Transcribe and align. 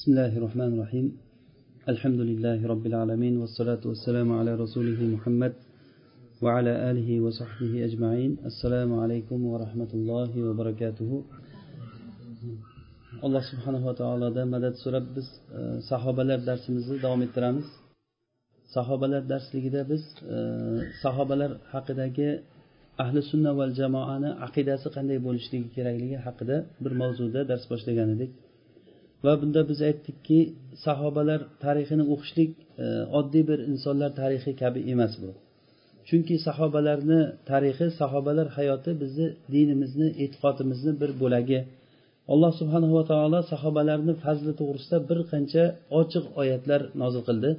بسم 0.00 0.08
الله 0.12 0.32
الرحمن 0.40 0.70
الرحيم 0.74 1.06
الحمد 1.92 2.20
لله 2.30 2.58
رب 2.72 2.84
العالمين 2.90 3.34
والصلاة 3.40 3.82
والسلام 3.90 4.28
على 4.38 4.52
رسوله 4.64 5.00
محمد 5.14 5.52
وعلى 6.44 6.72
آله 6.90 7.08
وصحبه 7.24 7.72
أجمعين 7.88 8.32
السلام 8.50 8.90
عليكم 9.02 9.38
ورحمة 9.52 9.90
الله 9.98 10.30
وبركاته 10.48 11.10
alloh 13.26 13.42
subhanava 13.50 13.92
taolodan 14.00 14.48
madad 14.54 14.74
so'rab 14.84 15.04
biz 15.16 15.26
sahobalar 15.90 16.38
darsimizni 16.50 16.96
davom 17.04 17.20
ettiramiz 17.26 17.66
sahobalar 18.76 19.22
darsligida 19.32 19.80
biz 19.92 20.02
sahobalar 21.04 21.50
haqidagi 21.74 22.28
ahli 23.04 23.20
sunna 23.30 23.50
val 23.58 23.72
jamoani 23.80 24.30
aqidasi 24.46 24.88
qanday 24.96 25.18
bo'lishligi 25.26 25.68
kerakligi 25.76 26.18
haqida 26.26 26.56
bir 26.84 26.92
mavzuda 27.02 27.40
dars 27.50 27.64
boshlagan 27.72 28.08
edik 28.16 28.32
Va 29.25 29.33
bunda 29.41 29.61
biz 29.69 29.79
aytdikki 29.89 30.39
sahobalar 30.85 31.41
tarixini 31.63 32.03
o'qishlik 32.13 32.51
e, 32.83 32.85
oddiy 33.19 33.43
bir 33.49 33.59
insonlar 33.71 34.11
tarixi 34.21 34.51
kabi 34.61 34.79
emas 34.93 35.13
bu. 35.21 35.29
Chunki 36.07 36.35
sahobalarni 36.47 37.21
tarixi 37.49 37.85
sahobalar 38.01 38.47
hayoti 38.57 38.91
bizni 39.01 39.27
dinimizni 39.53 40.07
e'tiqodimizni 40.23 40.91
bir 41.01 41.11
bo'lagi. 41.21 41.59
Alloh 42.33 42.51
subhanava 42.59 43.01
taolo 43.11 43.39
sahobalarni 43.51 44.13
fazli 44.23 44.51
to'g'risida 44.59 44.97
bir 45.09 45.19
qancha 45.31 45.63
ochiq 45.99 46.25
oyatlar 46.41 46.81
nozil 47.01 47.23
qildi. 47.29 47.49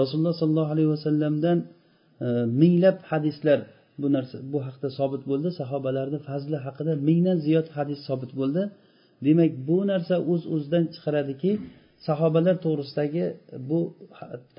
Rasululloh 0.00 0.34
sollallohu 0.40 0.70
alayhi 0.74 0.90
vasallamdan 0.96 1.58
e, 2.24 2.26
minglab 2.60 2.98
hadislar 3.10 3.58
bu 4.00 4.06
narsa 4.14 4.36
bu 4.52 4.58
haqda 4.66 4.88
sobit 4.98 5.22
bo'ldi. 5.30 5.48
Sahobalarni 5.60 6.18
fazli 6.28 6.56
haqida 6.66 6.92
mingdan 7.08 7.38
ziyod 7.46 7.66
hadis 7.76 7.98
sobit 8.08 8.32
bo'ldi. 8.40 8.62
Demak 9.26 9.52
bu 9.68 9.78
narsa 9.90 10.14
o'z 10.18 10.26
uz 10.32 10.42
o'zidan 10.54 10.84
chiqaradiki 10.94 11.52
sahobalar 12.06 12.56
to'g'risidagi 12.64 13.24
bu 13.68 13.80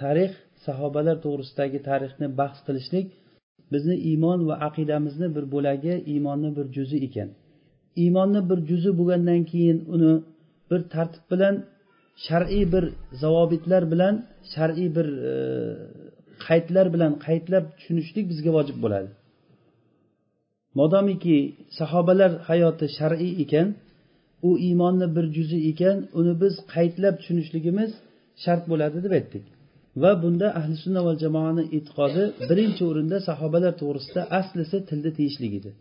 tarix 0.02 0.31
sahobalar 0.66 1.17
to'g'risidagi 1.25 1.80
tarixni 1.89 2.28
bahs 2.39 2.58
qilishlik 2.67 3.08
bizni 3.73 3.95
iymon 4.09 4.39
va 4.50 4.56
aqidamizni 4.67 5.28
bir 5.36 5.45
bo'lagi 5.53 5.94
iymonni 6.14 6.50
bir 6.58 6.66
juzi 6.76 6.98
ekan. 7.08 7.30
Iymonni 8.03 8.42
bir 8.50 8.59
juzi 8.70 8.92
bo'lgandan 9.00 9.42
keyin 9.52 9.80
uni 9.95 10.14
bir 10.70 10.81
tartib 10.94 11.26
bilan 11.31 11.56
shar'iy 12.26 12.66
bir 12.73 12.83
zavobitlar 13.22 13.83
bilan 13.92 14.16
shar'iy 14.53 14.89
bir 14.98 15.08
e, 15.31 15.33
qaydlar 16.45 16.86
bilan 16.94 17.11
qaydlab 17.26 17.66
tushunishlik 17.78 18.26
bizga 18.31 18.52
vojib 18.58 18.78
bo'ladi. 18.83 19.09
Modomiki 20.80 21.38
sahobalar 21.80 22.31
hayoti 22.50 22.86
shar'iy 22.98 23.33
ekan 23.44 23.67
u 24.48 24.50
iymonni 24.68 25.08
bir 25.16 25.26
juzi 25.36 25.60
ekan 25.72 25.98
uni 26.20 26.34
biz 26.42 26.54
qaytlab 26.76 27.16
tushunishligimiz 27.20 27.92
shart 28.44 28.64
bo'ladi 28.72 28.98
deb 29.06 29.14
aytdik. 29.20 29.46
Va 30.04 30.12
bunda 30.24 30.48
ahli 30.60 30.76
sunna 30.84 31.02
va 31.08 31.14
jamoani 31.24 31.64
e'tiqodi 31.78 32.24
birinchi 32.50 32.84
o'rinda 32.90 33.18
sahobalar 33.30 33.73
to'g'risida 33.82 34.22
aslisi 34.40 34.78
tilda 34.90 35.12
tiyishlik 35.18 35.54
edi. 35.60 35.72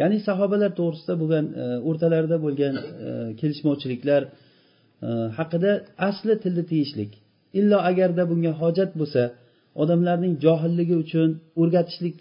Ya'ni 0.00 0.18
sahobalar 0.28 0.70
to'g'risida 0.80 1.14
bo'lgan 1.22 1.44
e, 1.62 1.64
o'rtalarida 1.88 2.36
bo'lgan 2.44 2.74
e, 2.80 3.10
kelishmovchiliklar 3.40 4.22
e, 4.26 4.30
haqida 5.38 5.72
asli 6.08 6.34
tilda 6.44 6.62
tiyishlik. 6.70 7.12
Illo 7.60 7.78
agarda 7.90 8.22
bunga 8.30 8.52
hojat 8.62 8.90
bo'lsa 9.00 9.22
odamlarning 9.82 10.34
johilligi 10.44 10.96
uchun 11.04 11.28
o'rgatishlik 11.62 12.16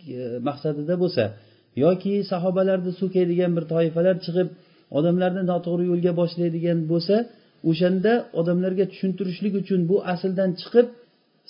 maqsadida 0.48 0.95
bo'lsa 1.03 1.23
yoki 1.86 2.14
sahobalarni 2.31 2.92
so'kaydigan 3.02 3.52
bir 3.58 3.64
toifalar 3.73 4.16
chiqib 4.25 4.48
odamlarni 4.97 5.43
noto'g'ri 5.52 5.83
yo'lga 5.91 6.11
boshlaydigan 6.21 6.80
bo'lsa 6.91 7.16
o'shanda 7.69 8.13
odamlarga 8.39 8.85
tushuntirishlik 8.91 9.53
uchun 9.61 9.80
bu 9.89 9.95
asldan 10.13 10.52
chiqib 10.61 10.88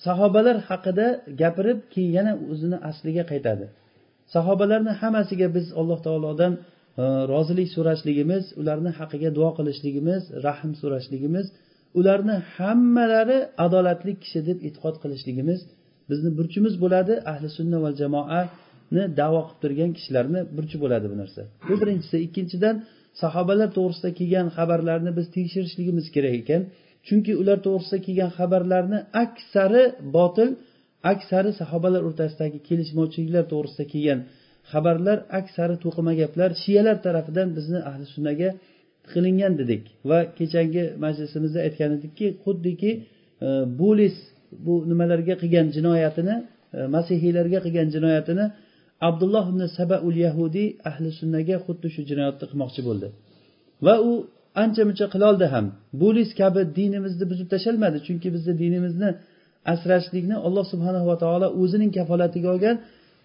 sahobalar 0.05 0.57
haqida 0.69 1.07
gapirib 1.41 1.79
keyin 1.93 2.11
yana 2.17 2.33
o'zini 2.51 2.77
asliga 2.89 3.23
qaytadi. 3.31 3.65
Sahobalarni 4.35 4.93
hammasiga 5.01 5.47
biz 5.57 5.65
alloh 5.79 5.99
taolodan 6.07 6.53
e, 6.57 7.03
rozilik 7.33 7.69
so'rashligimiz 7.75 8.43
ularni 8.61 8.91
haqqiga 8.99 9.29
duo 9.37 9.49
qilishligimiz 9.57 10.21
rahm 10.45 10.71
so'rashligimiz 10.81 11.45
ularni 11.99 12.35
hammalari 12.55 13.39
adolatli 13.65 14.13
kishi 14.23 14.39
deb 14.49 14.57
e'tiqod 14.67 14.95
qilishligimiz 15.03 15.59
bizni 16.09 16.29
burchimiz 16.37 16.73
bo'ladi 16.83 17.13
ahli 17.31 17.47
sunna 17.57 17.77
va 17.85 17.91
jamoani 18.01 19.03
davo 19.21 19.41
qilib 19.47 19.59
turgan 19.63 19.91
kishilarni 19.97 20.39
burchi 20.57 20.77
bo'ladi 20.83 21.05
bu 21.11 21.15
narsa. 21.21 21.41
Bu 21.69 21.73
birinchisi. 21.81 22.15
Ikkinchidan 22.27 22.75
sahobalar 23.21 23.69
to'g'risida 23.77 24.09
kelgan 24.19 24.47
xabarlarni 24.57 25.11
biz 25.17 25.27
tekshirishligimiz 25.35 26.07
kerak 26.15 26.33
ekan. 26.41 26.61
Chunki 27.07 27.31
ular 27.41 27.57
to'g'risida 27.67 27.99
kelgan 28.05 28.31
xabarlarni 28.37 28.99
aksari 29.23 29.83
botil 30.17 30.49
aksari 31.13 31.51
sahobalar 31.61 32.01
o'rtasidagi 32.09 32.59
kelishmovchiliklar 32.67 33.45
to'g'risida 33.53 33.85
kelgan 33.93 34.19
xabarlar 34.71 35.17
aksari 35.39 35.75
to'qima 35.83 36.13
gaplar 36.21 36.49
shiyalar 36.63 36.97
tarafidan 37.05 37.47
bizni 37.57 37.79
ahli 37.89 38.05
sunnaga 38.13 38.49
qilingan 39.11 39.53
dedik. 39.61 39.83
Va 40.09 40.19
kechangi 40.39 40.83
majlisimizda 41.05 41.59
aytgan 41.67 41.91
edikki 41.97 42.27
xuddiki 42.43 42.91
e, 43.45 43.47
bulis 43.79 44.15
bu 44.65 44.73
nimalarga 44.91 45.35
qilgan 45.41 45.67
jinoyatini 45.77 46.35
e, 46.77 46.79
masihiylarga 46.95 47.59
qilgan 47.65 47.87
jinoyatini 47.95 48.45
abdulloh 49.09 49.45
ibn 49.51 49.61
sabaul 49.77 50.15
yahudiy 50.25 50.69
ahli 50.89 51.09
sunnaga 51.19 51.55
xuddi 51.65 51.87
shu 51.93 52.01
jinoyatni 52.09 52.45
qilmoqchi 52.51 52.81
bo'ldi. 52.87 53.07
Va 53.85 53.95
u 54.09 54.11
ancha 54.63 54.81
muncha 54.89 55.05
qiloldi 55.13 55.45
ham 55.53 55.65
bulis 56.01 56.29
kabi 56.41 56.61
dinimizni 56.77 57.25
buzib 57.31 57.47
tashlolmadi 57.53 57.97
chunki 58.07 58.27
bizni 58.35 58.53
dinimizni 58.63 59.09
asrashlikni 59.73 60.35
alloh 60.47 60.65
subhanava 60.71 61.15
taolo 61.23 61.47
o'zining 61.61 61.91
kafolatiga 61.97 62.47
olgan 62.55 62.75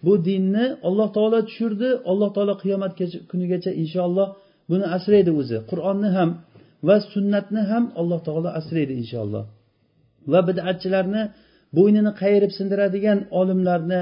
bu 0.05 0.13
dinni 0.27 0.65
alloh 0.87 1.07
taolo 1.15 1.39
tushirdi 1.47 1.89
alloh 2.11 2.29
taolo 2.35 2.53
qiyomat 2.63 2.91
kunigacha 3.31 3.71
inshaalloh 3.83 4.27
buni 4.71 4.85
asraydi 4.97 5.31
o'zi. 5.41 5.57
Qur'onni 5.71 6.09
ham 6.17 6.29
va 6.87 6.95
sunnatni 7.13 7.61
ham 7.71 7.83
alloh 8.01 8.19
taolo 8.27 8.49
asraydi 8.59 8.93
inshaalloh. 9.01 9.43
Va 10.31 10.39
bidatchilarni 10.47 11.23
bo'ynini 11.77 12.11
qayirib 12.21 12.51
sindiradigan 12.57 13.19
olimlarni 13.39 14.01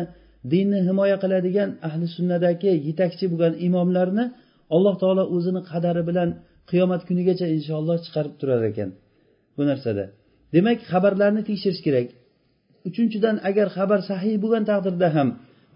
dinni 0.52 0.80
himoya 0.88 1.18
qiladigan 1.24 1.70
ahli 1.88 2.06
sunnadagi 2.16 2.72
yetakchi 2.88 3.26
bo'lgan 3.32 3.54
imomlarni 3.68 4.26
alloh 4.76 4.96
taolo 5.02 5.24
o'zini 5.36 5.62
qadari 5.72 6.04
bilan 6.10 6.30
qiyomat 6.70 7.02
kunigacha 7.10 7.48
inshaalloh 7.58 7.98
chiqarib 8.06 8.34
turar 8.40 8.62
ekan. 8.72 8.90
Bu 9.58 9.64
narsada. 9.70 10.04
Demak 10.56 10.80
xabarlarni 10.92 11.42
tekshirish 11.50 11.82
kerak. 11.88 12.08
Uchinchidan 12.90 13.36
agar 13.50 13.68
xabar 13.78 14.00
sahiy 14.10 14.36
bo'lgan 14.44 14.64
taqdirda 14.72 15.08
ham 15.16 15.30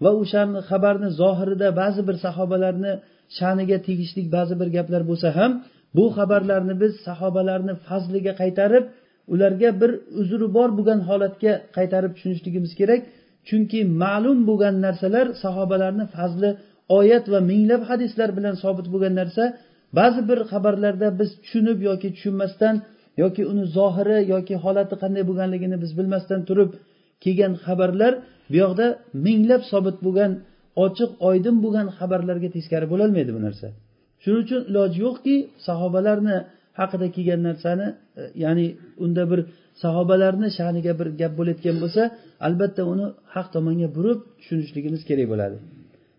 va 0.04 0.10
o'shani 0.22 0.60
xabarni 0.70 1.08
zohirida 1.20 1.68
ba'zi 1.80 2.02
bir 2.08 2.16
sahobalarni 2.24 2.92
sha'niga 3.38 3.78
tegishli 3.88 4.22
ba'zi 4.36 4.54
bir 4.60 4.68
gaplar 4.76 5.02
bo'lsa 5.10 5.28
ham 5.38 5.50
bu 5.96 6.04
xabarlarni 6.16 6.74
biz 6.82 6.92
sahobalarni 7.06 7.74
fazliga 7.86 8.32
qaytarib 8.42 8.84
ularga 9.32 9.70
bir 9.80 9.90
uzri 10.20 10.46
bor 10.56 10.68
bo'lgan 10.78 11.00
holatga 11.08 11.52
qaytarib 11.76 12.12
tushunishligimiz 12.16 12.72
kerak. 12.80 13.00
Chunki 13.48 13.80
ma'lum 14.02 14.38
bo'lgan 14.48 14.74
narsalar 14.86 15.26
sahobalarni 15.44 16.06
fazli 16.16 16.50
oyat 16.98 17.24
va 17.32 17.40
minglab 17.50 17.82
hadislar 17.90 18.28
bilan 18.38 18.54
sobit 18.64 18.86
bo'lgan 18.92 19.14
narsa 19.20 19.44
ba'zi 19.98 20.20
bir 20.30 20.38
xabarlarda 20.50 21.08
biz 21.20 21.30
tushunib 21.42 21.78
yoki 21.88 22.08
tushunmasdan 22.16 22.74
yoki 23.22 23.42
uni 23.52 23.64
zohiri 23.76 24.18
yoki 24.34 24.54
holati 24.64 24.94
qanday 25.02 25.22
bo'lganligini 25.30 25.76
biz 25.84 25.90
bilmasdan 25.98 26.40
turib 26.48 26.70
kelgan 27.24 27.52
xabarlar 27.64 28.12
bu 28.50 28.56
yoqda 28.62 28.86
minglab 29.26 29.62
sobit 29.72 29.96
bo'lgan 30.06 30.32
ochiq 30.84 31.10
oydin 31.28 31.56
bo'lgan 31.64 31.86
xabarlarga 31.98 32.48
teskari 32.56 32.86
bo'lolmaydi 32.92 33.30
bu 33.36 33.40
narsa. 33.46 33.66
Shuning 34.22 34.42
uchun 34.46 34.60
iloji 34.70 34.98
yo'qki 35.06 35.36
sahobalarni 35.66 36.36
haqida 36.78 37.06
kelgan 37.16 37.40
narsani 37.48 37.86
e, 38.20 38.22
ya'ni 38.44 38.66
unda 39.04 39.22
bir 39.30 39.40
sahobalarni 39.82 40.48
sha'niga 40.58 40.92
bir 41.00 41.08
gap 41.20 41.32
bo'layotgan 41.38 41.76
bo'lsa 41.82 42.02
albatta 42.46 42.82
uni 42.92 43.06
haq 43.34 43.46
tomonga 43.54 43.88
burib 43.96 44.18
tushunishligimiz 44.38 45.02
kerak 45.08 45.28
bo'ladi. 45.32 45.56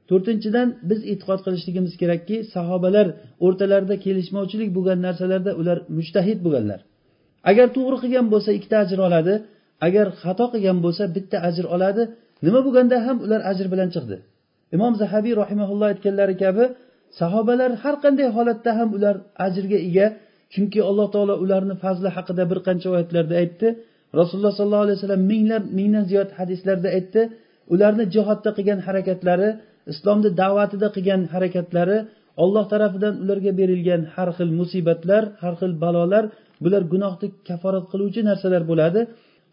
To'rtinchidan 0.09 0.67
biz 0.89 0.99
e'tiqod 1.11 1.39
qilishligimiz 1.45 1.93
kerakki 2.01 2.35
sahobalar 2.55 3.07
o'rtalarida 3.45 3.95
kelishmovchilik 4.05 4.69
bo'lgan 4.77 4.99
narsalarda 5.07 5.51
ular 5.61 5.77
mushtahid 5.97 6.39
bo'lganlar. 6.45 6.79
Agar 7.49 7.67
to'g'ri 7.77 7.97
qilgan 8.03 8.27
bo'lsa 8.33 8.49
ikkita 8.57 8.77
ajr 8.85 8.99
oladi 9.07 9.33
agar 9.87 10.07
xato 10.21 10.45
qilgan 10.53 10.77
bo'lsa 10.85 11.03
bitta 11.15 11.37
ajr 11.49 11.65
oladi 11.75 12.03
nima 12.45 12.59
bo'lganda 12.65 12.97
ham 13.05 13.17
ular 13.25 13.41
ajr 13.51 13.65
bilan 13.73 13.89
chiqdi. 13.95 14.17
Imom 14.75 14.93
zahabiy 15.01 15.33
rahimaulloh 15.43 15.87
aytganlari 15.93 16.35
kabi 16.43 16.63
sahobalar 17.19 17.71
har 17.83 17.95
qanday 18.03 18.27
holatda 18.37 18.71
ham 18.79 18.89
ular 18.97 19.15
ajrga 19.47 19.77
ega 19.89 20.07
chunki 20.53 20.79
alloh 20.89 21.07
taolo 21.15 21.35
ularni 21.43 21.75
fazli 21.83 22.09
haqida 22.17 22.43
bir 22.51 22.59
qancha 22.67 22.87
oyatlarda 22.93 23.35
aytdi. 23.43 23.67
Rasululloh 24.19 24.53
sollallohu 24.57 24.85
alayhi 24.85 24.97
vasallam 24.99 25.23
minglab 25.31 25.63
mingdan 25.77 26.05
ziyod 26.11 26.29
hadislarda 26.39 26.89
aytdi. 26.97 27.21
Ularni 27.73 28.05
jihodda 28.15 28.49
qilgan 28.57 28.79
harakatlari 28.87 29.49
islomni 29.91 30.29
da'vatida 30.41 30.87
qilgan 30.95 31.21
harakatlari 31.33 31.97
olloh 32.43 32.65
tarafidan 32.73 33.13
ularga 33.23 33.51
berilgan 33.59 34.01
har 34.15 34.29
xil 34.37 34.49
musibatlar 34.59 35.23
har 35.41 35.53
xil 35.59 35.71
balolar 35.83 36.23
bular 36.63 36.83
gunohni 36.93 37.27
kaforat 37.47 37.85
qiluvchi 37.91 38.21
narsalar 38.29 38.63
bo'ladi. 38.71 39.01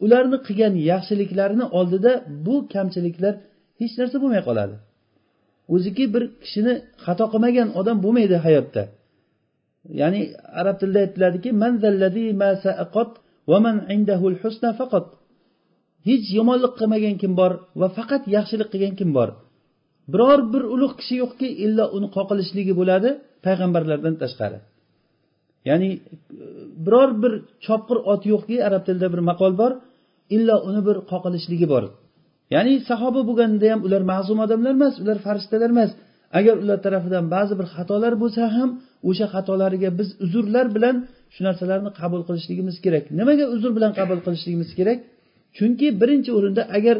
Ularni 0.04 0.38
qilgan 0.46 0.74
yaxshiliklarini 0.90 1.66
oldida 1.78 2.12
bu 2.46 2.54
kamchiliklar 2.74 3.34
hech 3.80 3.94
narsa 4.00 4.16
bo'lmay 4.22 4.42
qoladi. 4.48 4.74
O'ziki 5.74 6.04
bir 6.14 6.22
kishini 6.42 6.74
xato 7.04 7.24
qilmagan 7.32 7.68
odam 7.80 7.96
bo'lmaydi 8.04 8.36
hayotda. 8.46 8.82
Ya'ni 10.00 10.20
arab 10.60 10.76
tilida 10.80 11.00
aytiladiki 11.04 11.50
hech 16.08 16.26
yomonlik 16.38 16.72
qilmagan 16.78 17.14
kim 17.22 17.32
bor 17.40 17.52
va 17.80 17.88
faqat 17.98 18.22
yaxshilik 18.36 18.68
qilgan 18.72 18.94
kim 19.00 19.10
bor? 19.18 19.28
Biror 20.12 20.40
bir 20.52 20.62
ulug' 20.74 20.94
kishi 21.00 21.14
yo'qki 21.22 21.48
illo 21.64 21.84
uni 21.96 22.08
qoqilishligi 22.16 22.72
bo'ladi 22.80 23.08
payg'ambarlardan 23.46 24.14
tashqari. 24.22 24.58
Ya'ni 25.68 25.90
biror 26.84 27.10
bir 27.22 27.32
chopqir 27.66 27.98
ot 28.12 28.22
yo'qki 28.32 28.56
arab 28.68 28.82
tilida 28.86 29.08
bir 29.14 29.22
maqol 29.30 29.52
bor 29.60 29.72
illo 30.36 30.56
uni 30.68 30.80
bir 30.88 30.96
qoqilishligi 31.12 31.66
bor. 31.74 31.84
Ya'ni 32.54 32.74
sahoba 32.88 33.20
bo'lganda 33.28 33.66
ham 33.72 33.80
ular 33.86 34.02
ma'zum 34.12 34.38
odamlar 34.44 34.72
emas 34.78 34.94
ular 35.02 35.18
farishtalar 35.26 35.70
emas. 35.76 35.90
Agar 36.38 36.54
ular 36.62 36.78
tarafidan 36.86 37.24
ba'zi 37.34 37.54
bir 37.60 37.66
xatolar 37.74 38.12
bo'lsa 38.22 38.42
ham 38.56 38.70
o'sha 39.10 39.26
xatolariga 39.34 39.90
biz 39.98 40.08
uzrlar 40.24 40.66
bilan 40.76 40.96
shu 41.34 41.40
narsalarni 41.48 41.90
qabul 42.00 42.20
qilishligimiz 42.28 42.76
kerak. 42.84 43.04
Nimaga 43.18 43.44
uzr 43.54 43.70
bilan 43.76 43.92
qabul 43.98 44.18
qilishligimiz 44.26 44.70
kerak? 44.78 44.98
Chunki 45.56 45.86
birinchi 46.00 46.30
o'rinda 46.38 46.62
agar 46.78 46.96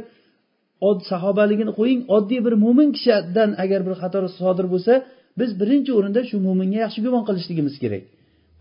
sahobaligini 1.10 1.72
qo'ying 1.78 2.00
oddiy 2.16 2.40
bir 2.46 2.54
mo'min 2.64 2.88
kishidan 2.96 3.50
agar 3.64 3.80
bir 3.86 3.94
xato 4.02 4.18
sodir 4.40 4.66
bo'lsa 4.74 4.92
biz 5.40 5.50
birinchi 5.60 5.90
o'rinda 5.98 6.20
shu 6.30 6.36
mo'minga 6.46 6.78
yaxshi 6.84 7.00
gumon 7.06 7.22
qilishligimiz 7.28 7.74
kerak. 7.82 8.02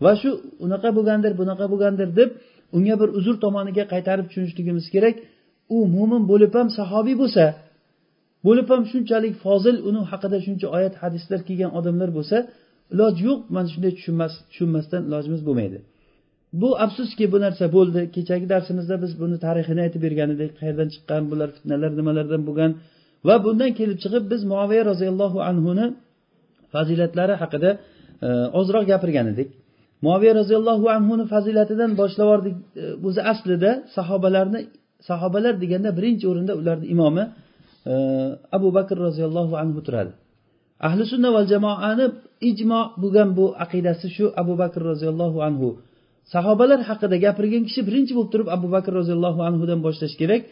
Va 0.04 0.12
shu 0.20 0.30
unaqa 0.64 0.90
bo'lgandir 0.96 1.32
bunaqa 1.40 1.66
bo'lgandir 1.72 2.08
deb 2.18 2.30
unga 2.76 2.94
bir 3.00 3.08
uzr 3.18 3.34
tomoniga 3.44 3.84
qaytarib 3.92 4.26
tushunishligimiz 4.28 4.86
kerak. 4.94 5.14
U 5.76 5.78
mo'min 5.94 6.22
bo'lib 6.30 6.52
ham 6.58 6.68
sahobiy 6.78 7.16
bo'lsa 7.22 7.44
bo'lib 8.46 8.66
ham 8.72 8.82
shunchalik 8.92 9.34
fozil 9.44 9.76
uni 9.88 10.00
haqida 10.10 10.38
shuncha 10.46 10.66
oyat 10.76 10.94
hadislar 11.02 11.40
kelgan 11.48 11.70
odamlar 11.78 12.10
bo'lsa 12.18 12.36
iloji 12.94 13.22
yo'q 13.28 13.40
mana 13.54 13.68
shunday 13.74 13.92
tushunmas 13.98 14.32
tushunmasdan 14.50 15.02
ilojimiz 15.08 15.42
bo'lmaydi. 15.48 15.78
Bu 16.60 16.68
afsuski 16.84 17.24
bu 17.32 17.38
narsa 17.44 17.64
bo'ldi. 17.76 18.00
Kechagi 18.16 18.46
darsimizda 18.52 18.96
biz 19.04 19.12
buni 19.22 19.36
tarixini 19.46 19.80
aytib 19.86 20.00
bergan 20.06 20.28
edik 20.34 20.50
qayerdan 20.60 20.88
chiqqan 20.94 21.22
bular 21.30 21.48
fitnalar 21.56 21.90
nimalardan 22.00 22.42
bo'lgan 22.48 22.70
va 23.28 23.34
bundan 23.44 23.70
kelib 23.78 23.98
chiqib 24.04 24.24
biz 24.32 24.42
muaviya 24.52 24.82
roziyallohu 24.90 25.38
anhuni 25.50 25.86
fazilatlari 26.74 27.34
haqida 27.42 27.70
e, 28.26 28.28
ozroq 28.60 28.84
gapirgan 28.92 29.26
edik 29.32 29.48
muaviya 30.06 30.32
roziyallohu 30.40 30.86
anhuni 30.96 31.24
fazilatidan 31.34 31.90
boshlab 32.00 32.26
yubordik 32.26 32.56
e, 32.82 32.84
o'zi 33.08 33.20
aslida 33.32 33.70
sahobalarni 33.96 34.60
sahobalar 35.08 35.54
deganda 35.62 35.90
birinchi 35.98 36.24
o'rinda 36.30 36.52
ularni 36.60 36.86
imomi 36.94 37.24
abu 38.56 38.68
bakr 38.76 38.96
roziyallohu 39.06 39.54
anhu 39.62 39.80
turadi. 39.86 40.12
Ahli 40.88 41.02
sunna 41.12 41.28
val 41.36 41.46
jamoani 41.52 42.06
ijmo 42.50 42.80
bo'lgan 43.02 43.28
bu 43.38 43.44
aqidasi 43.64 44.06
shu 44.16 44.24
abu 44.42 44.54
bakr 44.62 44.80
roziyallohu 44.90 45.38
anhu. 45.48 45.68
Sahobalar 46.32 46.80
haqida 46.88 47.16
gapirgan 47.24 47.62
kishi 47.68 47.80
birinchi 47.88 48.12
bo'lib 48.16 48.30
turib 48.34 48.48
abu 48.56 48.66
bakr 48.74 48.92
roziyallohu 49.00 49.40
anhudan 49.48 49.80
boshlash 49.86 50.14
kerak. 50.20 50.42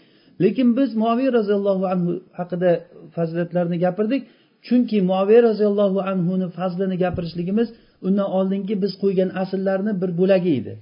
Lekin 0.43 0.69
biz 0.79 0.91
muaviy 1.03 1.29
roziyallohu 1.39 1.85
anhu 1.95 2.13
haqida 2.39 2.71
fazilatlarni 3.15 3.77
gapirdik. 3.85 4.23
Chunki 4.67 4.97
muaviy 5.11 5.41
roziyallohu 5.49 5.99
anhuni 6.11 6.47
fazlini 6.59 6.97
gapirishligimiz 7.05 7.69
undan 8.07 8.29
oldingi 8.39 8.75
biz 8.83 8.93
qo'ygan 9.03 9.31
asllarni 9.43 9.93
bir 10.03 10.11
bo'lagi 10.21 10.51
edi. 10.61 10.73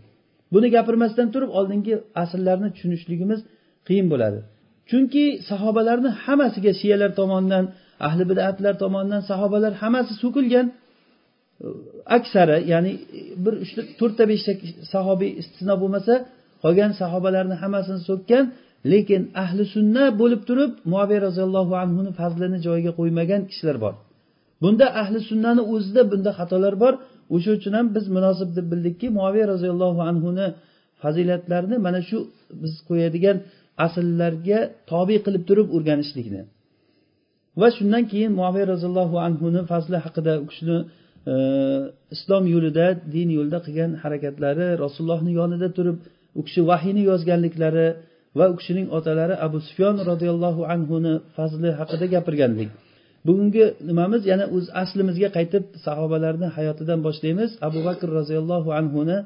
Buni 0.55 0.69
gapirmasdan 0.76 1.29
turib 1.35 1.50
oldingi 1.58 1.94
asllarni 2.23 2.69
tushunishligimiz 2.75 3.41
qiyin 3.88 4.06
bo'ladi. 4.12 4.41
Chunki 4.90 5.25
sahobalarni 5.50 6.10
hammasiga 6.25 6.72
shiyalar 6.81 7.10
tomonidan 7.20 7.64
ahli 8.06 8.25
bidatlar 8.31 8.75
tomonidan 8.82 9.22
sahobalar 9.31 9.72
hammasi 9.82 10.12
so'kilgan 10.22 10.66
e, 10.72 11.66
aksari 12.16 12.58
ya'ni 12.72 12.92
bir 13.44 13.54
uchta 13.64 13.81
to'rtta 14.00 14.25
beshta 14.32 14.52
sahobiy 14.94 15.31
istisno 15.40 15.75
bo'lmasa 15.82 16.14
qolgan 16.62 16.92
sahobalarni 17.00 17.56
hammasini 17.62 18.00
so'kkan 18.10 18.44
lekin 18.92 19.22
ahli 19.44 19.64
sunna 19.75 20.04
bo'lib 20.20 20.42
turib 20.48 20.72
muaviy 20.93 21.19
roziyallohu 21.26 21.75
anhuni 21.84 22.10
fazlini 22.20 22.58
joyiga 22.66 22.93
qo'ymagan 22.98 23.40
kishilar 23.50 23.76
bor. 23.84 23.94
Bunda 24.62 24.86
ahli 25.02 25.19
sunnani 25.31 25.62
o'zida 25.75 26.02
bunda 26.12 26.31
xatolar 26.38 26.75
bor. 26.82 26.94
O'sha 27.34 27.50
uchun 27.58 27.72
ham 27.78 27.86
biz 27.96 28.04
munosib 28.16 28.50
deb 28.56 28.66
bildikki 28.72 29.06
muaviy 29.19 29.44
roziyallohu 29.52 30.00
anhuni 30.10 30.46
fazilatlarini 31.02 31.76
mana 31.86 32.00
shu 32.08 32.19
biz 32.62 32.72
qo'yadigan 32.88 33.36
asllarga 33.87 34.58
tobe 34.90 35.17
qilib 35.25 35.43
turib 35.49 35.69
o'rganishlikni. 35.76 36.43
Va 37.61 37.69
shundan 37.76 38.05
keyin 38.12 38.32
muaviy 38.38 38.64
roziyallohu 38.72 39.17
anhuni 39.26 39.61
fazli 39.70 39.99
haqida 40.05 40.32
u 40.43 40.46
kishini 40.50 40.78
e, 41.32 41.34
islom 42.14 42.44
yo'lida 42.55 42.87
din 43.14 43.28
yo'lida 43.37 43.58
qilgan 43.67 43.90
harakatlari 44.02 44.67
rasulullohni 44.84 45.32
yonida 45.40 45.69
turib 45.76 45.96
u 46.38 46.40
kishi 46.46 46.61
vahiyni 46.70 47.02
yozganliklari 47.11 47.87
va 48.38 48.44
u 48.52 48.55
kishining 48.61 48.87
otalari 48.99 49.34
abu 49.46 49.58
sufyon 49.67 49.96
roziyallohu 50.11 50.62
anhuni 50.75 51.12
fazli 51.37 51.70
haqida 51.81 52.06
gapirgandik 52.14 52.70
bugungi 53.26 53.64
nimamiz? 53.88 54.22
Yana 54.32 54.44
o'z 54.56 54.67
aslimizga 54.82 55.28
qaytib 55.37 55.64
sahobalarni 55.84 56.49
hayotidan 56.56 57.00
boshlaymiz. 57.06 57.50
Abu 57.69 57.78
bakr 57.88 58.08
roziyallohu 58.19 58.70
anhuni 58.81 59.17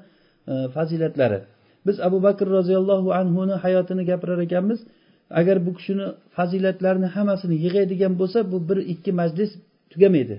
e, 0.53 0.55
fazilatlari. 0.75 1.39
Biz 1.87 1.97
abu 2.07 2.19
bakr 2.27 2.47
roziyallohu 2.59 3.09
anhuni 3.21 3.55
hayotini 3.65 4.03
gapirar 4.11 4.39
ekanmiz. 4.47 4.81
Agar 5.41 5.57
bu 5.67 5.71
kishini 5.79 6.07
fazilatlarini 6.37 7.09
hammasini 7.15 7.57
yig'adigan 7.65 8.13
bo'lsa 8.21 8.39
bu 8.53 8.59
bir 8.69 8.79
ikki 8.93 9.13
majlis 9.21 9.51
tugamaydi. 9.91 10.37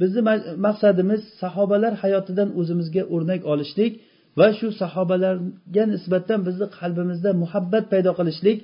Bizni 0.00 0.20
maqsadimiz 0.66 1.20
sahobalar 1.42 1.92
hayotidan 2.02 2.48
o'zimizga 2.60 3.02
o'rnak 3.14 3.42
olishlik 3.52 3.92
va 4.38 4.48
shu 4.58 4.66
sahobalarga 4.82 5.84
nisbatan 5.94 6.40
bizni 6.48 6.66
qalbimizda 6.78 7.30
muhabbat 7.42 7.84
paydo 7.92 8.10
qilishlik. 8.18 8.58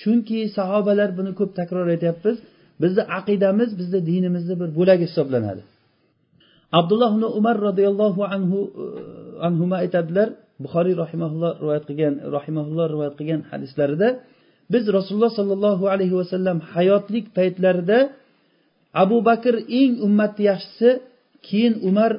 Chunki 0.00 0.38
sahobalar 0.58 1.10
buni 1.18 1.32
ko'p 1.38 1.50
takror 1.58 1.86
aytyapmiz. 1.94 2.36
Bizni 2.82 3.02
aqidamiz 3.18 3.70
bizni 3.80 3.98
dinimizni 4.10 4.54
bir 4.60 4.68
bo'lagi 4.78 5.04
hisoblanadi. 5.08 5.62
Abdulloh 6.78 7.10
ibn 7.16 7.24
umar 7.38 7.56
roziyallohu 7.68 8.22
anhu 8.34 8.58
anhuma 9.48 9.76
aytadilar 9.84 10.28
buxoriy 10.64 10.94
rahimaulloh 11.04 11.52
rivoyat 11.62 11.84
qilgan 11.88 12.14
rahimaulloh 12.36 12.86
rivoyat 12.94 13.14
qilgan 13.18 13.40
hadislarida 13.50 14.08
biz 14.72 14.84
rasululloh 14.96 15.32
sollallohu 15.38 15.84
alayhi 15.94 16.16
vasallam 16.20 16.58
hayotlik 16.72 17.26
paytlarida 17.36 17.98
abu 19.02 19.16
bakr 19.28 19.54
eng 19.80 19.92
ummatni 20.06 20.42
yaxshisi 20.50 20.90
keyin 21.46 21.74
umar 21.88 22.12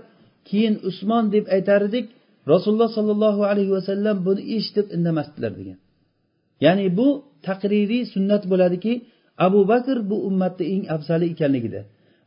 keyin 0.50 0.76
usmon 0.90 1.24
deb 1.36 1.46
aytar 1.56 1.82
edik 1.90 2.06
rasululloh 2.52 2.90
sollallohu 2.98 3.42
alayhi 3.52 3.72
vasallam 3.78 4.18
buni 4.28 4.42
eshitib 4.56 4.88
indamasdilar 4.96 5.52
degan. 5.60 5.78
Ya'ni 6.66 6.88
bu 6.98 7.08
taqririy 7.48 8.04
sunnat 8.14 8.44
bo'ladiki 8.52 8.94
abu 9.48 9.62
bakr 9.72 9.98
bu 10.10 10.18
ummatni 10.30 10.66
eng 10.76 10.84
afzali 10.96 11.26
ekanligida. 11.34 11.82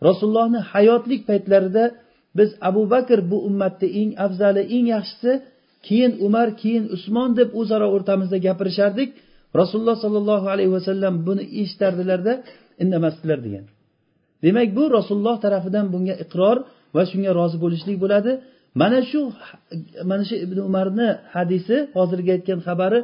Rasulullohni 0.08 0.60
hayotlik 0.72 1.20
paytlarida 1.28 1.84
biz 2.38 2.50
abu 2.68 2.82
bakr 2.94 3.18
bu 3.30 3.38
ummatni 3.48 3.88
eng 4.00 4.10
afzali 4.26 4.62
eng 4.76 4.86
yaxshisi 4.94 5.32
keyin 5.86 6.12
umar 6.26 6.48
keyin 6.60 6.84
usmon 6.96 7.30
deb 7.38 7.48
o'zaro 7.60 7.86
o'rtamizda 7.94 8.38
gapirishardik. 8.46 9.10
Rasululloh 9.60 9.96
sollallohu 10.04 10.46
alayhi 10.54 10.72
vasallam 10.76 11.14
buni 11.26 11.44
eshitardilarda 11.60 12.32
indamasdilar 12.82 13.38
degan. 13.46 13.64
Demak 14.44 14.68
bu 14.78 14.84
rasululloh 14.98 15.36
tarafidan 15.44 15.86
bunga 15.94 16.14
iqror 16.24 16.56
va 16.94 17.02
shunga 17.10 17.30
rozi 17.38 17.56
bo'lishlik 17.64 17.96
bo'ladi. 18.04 18.32
Mana 18.80 19.00
shu 19.10 19.20
mana 20.10 20.24
shu 20.28 20.36
ibn 20.46 20.58
umarni 20.68 21.08
hadisi 21.34 21.76
hozirgi 21.96 22.30
aytgan 22.36 22.60
xabari 22.66 23.00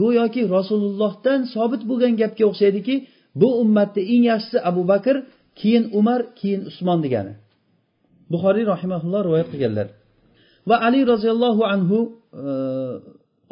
go'yoki 0.00 0.42
rasulullohdan 0.56 1.40
sobit 1.54 1.82
bo'lgan 1.90 2.12
gapga 2.20 2.44
o'xshaydiki 2.50 2.94
bu 3.40 3.48
ummatni 3.62 4.02
eng 4.12 4.22
yaxshisi 4.30 4.58
abu 4.70 4.82
bakr 4.92 5.16
keyin 5.60 5.84
umar 5.98 6.20
keyin 6.38 6.62
usmon 6.70 6.98
degani. 7.04 7.32
Buxoriy 8.32 8.64
rahimaulloh 8.72 9.20
rivoyat 9.26 9.48
qilganlar. 9.52 9.86
Va 10.68 10.76
ali 10.86 11.00
roziyallohu 11.12 11.62
anhu 11.74 11.98
e, 12.42 12.50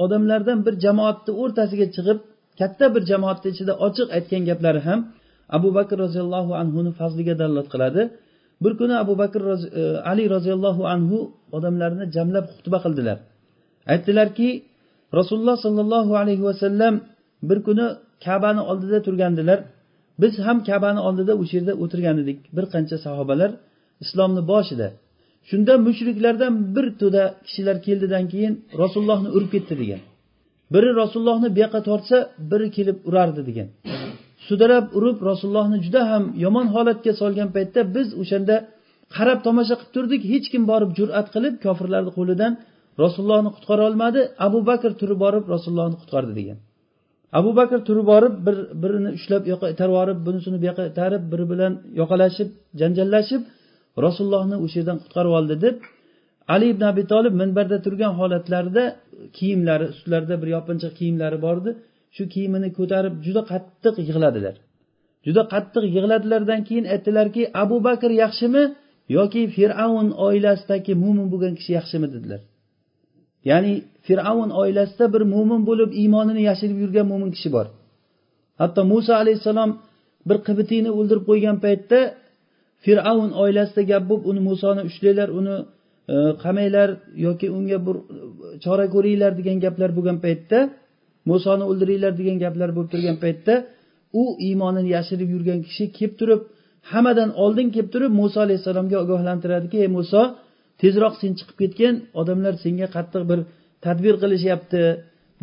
odamlardan 0.05 0.59
bir 0.67 0.75
jamoatni 0.85 1.33
o'rtasiga 1.43 1.87
chiqib 1.97 2.19
katta 2.61 2.87
bir 2.95 3.02
jamoatni 3.11 3.49
ichida 3.55 3.73
ochiq 3.87 4.09
aytgan 4.17 4.43
gaplari 4.50 4.81
ham 4.88 5.00
abu 5.57 5.69
bakr 5.79 5.97
roziyallohu 6.05 6.52
anhuni 6.62 6.90
fazliga 7.00 7.35
dalolat 7.40 7.69
qiladi. 7.75 8.02
Bir 8.64 8.73
kuni 8.81 8.95
abu 9.05 9.14
bakr 9.23 9.40
e, 9.81 9.83
ali 10.11 10.25
roziyallohu 10.35 10.83
anhu 10.95 11.19
odamlarni 11.57 12.05
jamlab 12.17 12.47
xutba 12.55 12.79
qildilar. 12.85 13.19
Aytdilarki 13.93 14.49
rasululloh 15.19 15.57
sollallohu 15.67 16.12
alayhi 16.23 16.45
vasallam 16.49 16.95
bir 17.49 17.59
kuni 17.67 17.87
kabani 18.26 18.62
oldida 18.71 18.99
turgandilar. 19.07 19.59
Biz 20.23 20.33
ham 20.47 20.59
kabani 20.71 21.00
oldida 21.09 21.33
o'sha 21.43 21.55
yerda 21.59 21.73
o'tirgan 21.83 22.17
edik 22.23 22.38
bir 22.57 22.64
qancha 22.75 22.97
sahobalar 23.07 23.50
islomni 24.05 24.43
boshida 24.52 24.88
shunda 25.50 25.73
mushriklardan 25.87 26.54
bir 26.75 26.87
to'da 27.00 27.23
kishilar 27.47 27.76
keldidan 27.87 28.25
keyin 28.33 28.54
rasulullohni 28.83 29.28
urib 29.37 29.50
ketdi 29.54 29.75
degan. 29.83 30.00
Biri 30.75 30.90
rasulullohni 31.02 31.49
bu 31.54 31.59
yoqqa 31.64 31.80
tortsa 31.88 32.16
biri 32.50 32.69
kelib 32.76 32.99
urardi 33.09 33.42
degan. 33.49 33.69
Sudrab 34.49 34.87
urib 34.99 35.19
rasulullohni 35.30 35.78
juda 35.87 36.02
ham 36.11 36.25
yomon 36.45 36.66
holatga 36.75 37.12
solgan 37.21 37.49
paytda 37.57 37.80
biz 37.97 38.09
o'shanda 38.23 38.57
qarab 39.16 39.38
tomosha 39.47 39.75
qilib 39.80 39.92
turdik 39.97 40.23
hech 40.33 40.47
kim 40.52 40.62
borib 40.71 40.90
jur'at 40.99 41.26
qilib 41.35 41.54
kofirlarni 41.64 42.11
qo'lidan 42.19 42.52
rasulullohni 43.02 43.50
qutqara 43.57 43.83
olmadi. 43.88 44.21
Abu 44.47 44.59
bakr 44.71 44.90
turib 45.00 45.19
borib 45.25 45.45
rasulullohni 45.54 45.97
qutqardi 46.02 46.33
degan. 46.40 46.59
Abu 47.38 47.50
bakr 47.59 47.78
turib 47.88 48.07
borib 48.12 48.35
bir 48.47 48.57
birini 48.83 49.11
ushlab 49.19 49.42
yoqqa 49.52 49.66
itarib 49.75 49.92
yuborib 49.95 50.19
bunisini 50.26 50.57
bu 50.62 50.64
yoqqa 50.71 50.85
itarib 50.92 51.23
biri 51.33 51.45
bilan 51.52 51.73
yoqalashib 52.00 52.49
janjallashib 52.80 53.42
rasulullohni 54.04 54.56
o'sha 54.64 54.76
yerdan 54.80 54.99
qutqarib 55.02 55.32
oldi 55.38 55.56
deb 55.64 55.76
ali 56.54 56.66
ibn 56.73 56.82
abi 56.90 57.02
tolib 57.12 57.35
minbarda 57.42 57.76
turgan 57.85 58.12
holatlarida 58.20 58.85
kiyimlari 59.38 59.85
ustlarida 59.92 60.35
bir 60.42 60.49
yopinchiq 60.56 60.92
kiyimlari 60.99 61.38
bor 61.47 61.56
edi. 61.62 61.70
Shu 62.16 62.25
kiyimini 62.35 62.68
ko'tarib 62.78 63.14
juda 63.26 63.42
qattiq 63.52 63.94
yig'ladilar. 64.09 64.54
Juda 65.26 65.42
qattiq 65.52 65.85
yig'ladilardan 65.97 66.61
keyin 66.68 66.87
aytdilarki 66.94 67.42
abu 67.62 67.76
bakr 67.87 68.11
yaxshimi 68.23 68.62
yoki 69.18 69.42
fir'avn 69.56 70.09
oilasidagi 70.26 70.92
mo'min 71.02 71.26
bo'lgan 71.32 71.54
kishi 71.59 71.73
yaxshimi? 71.78 72.09
dedilar. 72.14 72.40
Ya'ni 73.50 73.73
fir'avn 74.06 74.50
oilasida 74.62 75.06
bir 75.14 75.23
mo'min 75.35 75.61
bo'lib 75.68 75.90
iymonini 76.02 76.42
yashirib 76.50 76.78
yurgan 76.85 77.06
mo'min 77.12 77.30
kishi 77.37 77.50
bor. 77.56 77.66
Hatto 78.61 78.80
muso 78.92 79.12
alayhissalom 79.23 79.70
bir 80.28 80.38
qibitiyni 80.47 80.90
o'ldirib 80.99 81.25
qo'ygan 81.30 81.56
paytda 81.64 81.99
fir'avn 82.85 83.31
oilasida 83.43 83.83
gap 83.91 84.05
bo'lib 84.11 84.25
uni 84.31 84.41
musoni 84.51 84.83
ushlanglar 84.89 85.29
uni 85.41 85.57
e, 86.15 86.17
qamanglar 86.43 86.89
yoki 87.27 87.47
unga 87.59 87.79
bir 87.87 87.97
chora 88.65 88.87
ko'ringlar 88.95 89.33
degan 89.41 89.59
gaplar 89.65 89.91
bo'lgan 89.97 90.19
paytda 90.25 90.59
musoni 91.31 91.65
o'ldiringlar 91.71 92.13
degan 92.21 92.37
gaplar 92.45 92.71
bo'lib 92.77 92.91
turgan 92.93 93.17
paytda 93.25 93.55
u 94.21 94.23
iymonini 94.49 94.91
yashirib 94.97 95.29
yurgan 95.35 95.59
kishi 95.67 95.85
kelib 95.97 96.15
turib 96.21 96.41
hammadan 96.93 97.31
oldin 97.45 97.69
kelib 97.75 97.91
turib 97.95 98.13
muso 98.21 98.39
alayhissalomga 98.47 98.97
ogohlantiradiki 99.05 99.77
ey 99.85 99.91
muso 99.99 100.23
tezroq 100.83 101.15
sen 101.21 101.33
chiqib 101.39 101.57
ketgin 101.63 101.95
odamlar 102.21 102.55
senga 102.65 102.87
qattiq 102.97 103.23
bir 103.31 103.41
tadbir 103.85 104.15
qilishyapti. 104.23 104.83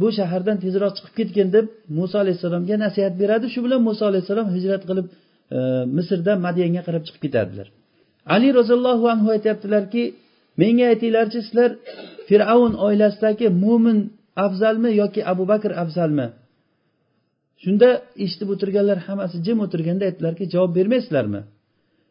Bu 0.02 0.08
shahardan 0.18 0.58
tezroq 0.64 0.94
chiqib 0.98 1.14
ketgin 1.20 1.48
deb 1.56 1.66
muso 1.98 2.16
alayhissalomga 2.24 2.76
nasihat 2.86 3.14
beradi. 3.22 3.46
Shu 3.54 3.60
bilan 3.66 3.82
muso 3.90 4.04
alayhissalom 4.12 4.48
hijrat 4.56 4.84
qilib 4.90 5.08
E, 5.56 5.58
misrdan 5.98 6.40
madiyanga 6.48 6.82
qarab 6.88 7.04
chiqib 7.08 7.22
ketadilar. 7.26 7.68
Ali 8.36 8.50
roziyallohu 8.60 9.06
anhu 9.14 9.28
aytyaptilarki 9.36 10.04
menga 10.62 10.86
aytinglarchi 10.94 11.40
sizlar 11.46 11.72
fir'avn 12.28 12.74
oilasidagi 12.88 13.48
mo'min 13.64 13.98
afzalmi 14.46 14.90
yoki 15.02 15.22
abu 15.32 15.44
bakr 15.52 15.72
afzalmi? 15.84 16.28
Shunda 17.64 17.90
eshitib 18.24 18.50
o'tirganlar 18.54 18.98
hammasi 19.08 19.36
jim 19.46 19.58
o'tirganda 19.66 20.04
aytdilarki 20.10 20.44
javob 20.54 20.72
bermaysizlarmi? 20.78 21.42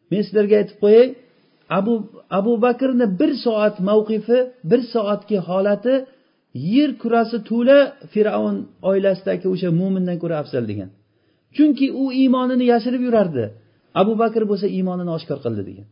Men 0.09 0.21
sizlarga 0.27 0.55
aytib 0.61 0.77
qo'yay 0.83 1.07
abu 1.79 1.93
abu 2.39 2.53
bakrni 2.65 3.05
bir 3.19 3.31
soat 3.45 3.75
mavqifi 3.89 4.39
bir 4.71 4.81
soatki 4.93 5.37
holati 5.49 5.95
yer 6.75 6.89
kurasi 7.01 7.37
to'la 7.49 7.79
fir'avn 8.13 8.57
oilasidagi 8.89 9.45
o'sha 9.53 9.69
mo'mindan 9.81 10.17
ko'ra 10.23 10.35
afzal 10.43 10.63
degan. 10.71 10.89
Chunki 11.57 11.87
u 12.01 12.03
iymonini 12.21 12.65
yashirib 12.73 13.01
yurardi. 13.07 13.43
Abu 14.01 14.13
bakr 14.21 14.41
bo'lsa 14.51 14.67
iymonini 14.77 15.11
oshkor 15.17 15.39
qildi 15.45 15.63
degan. 15.69 15.87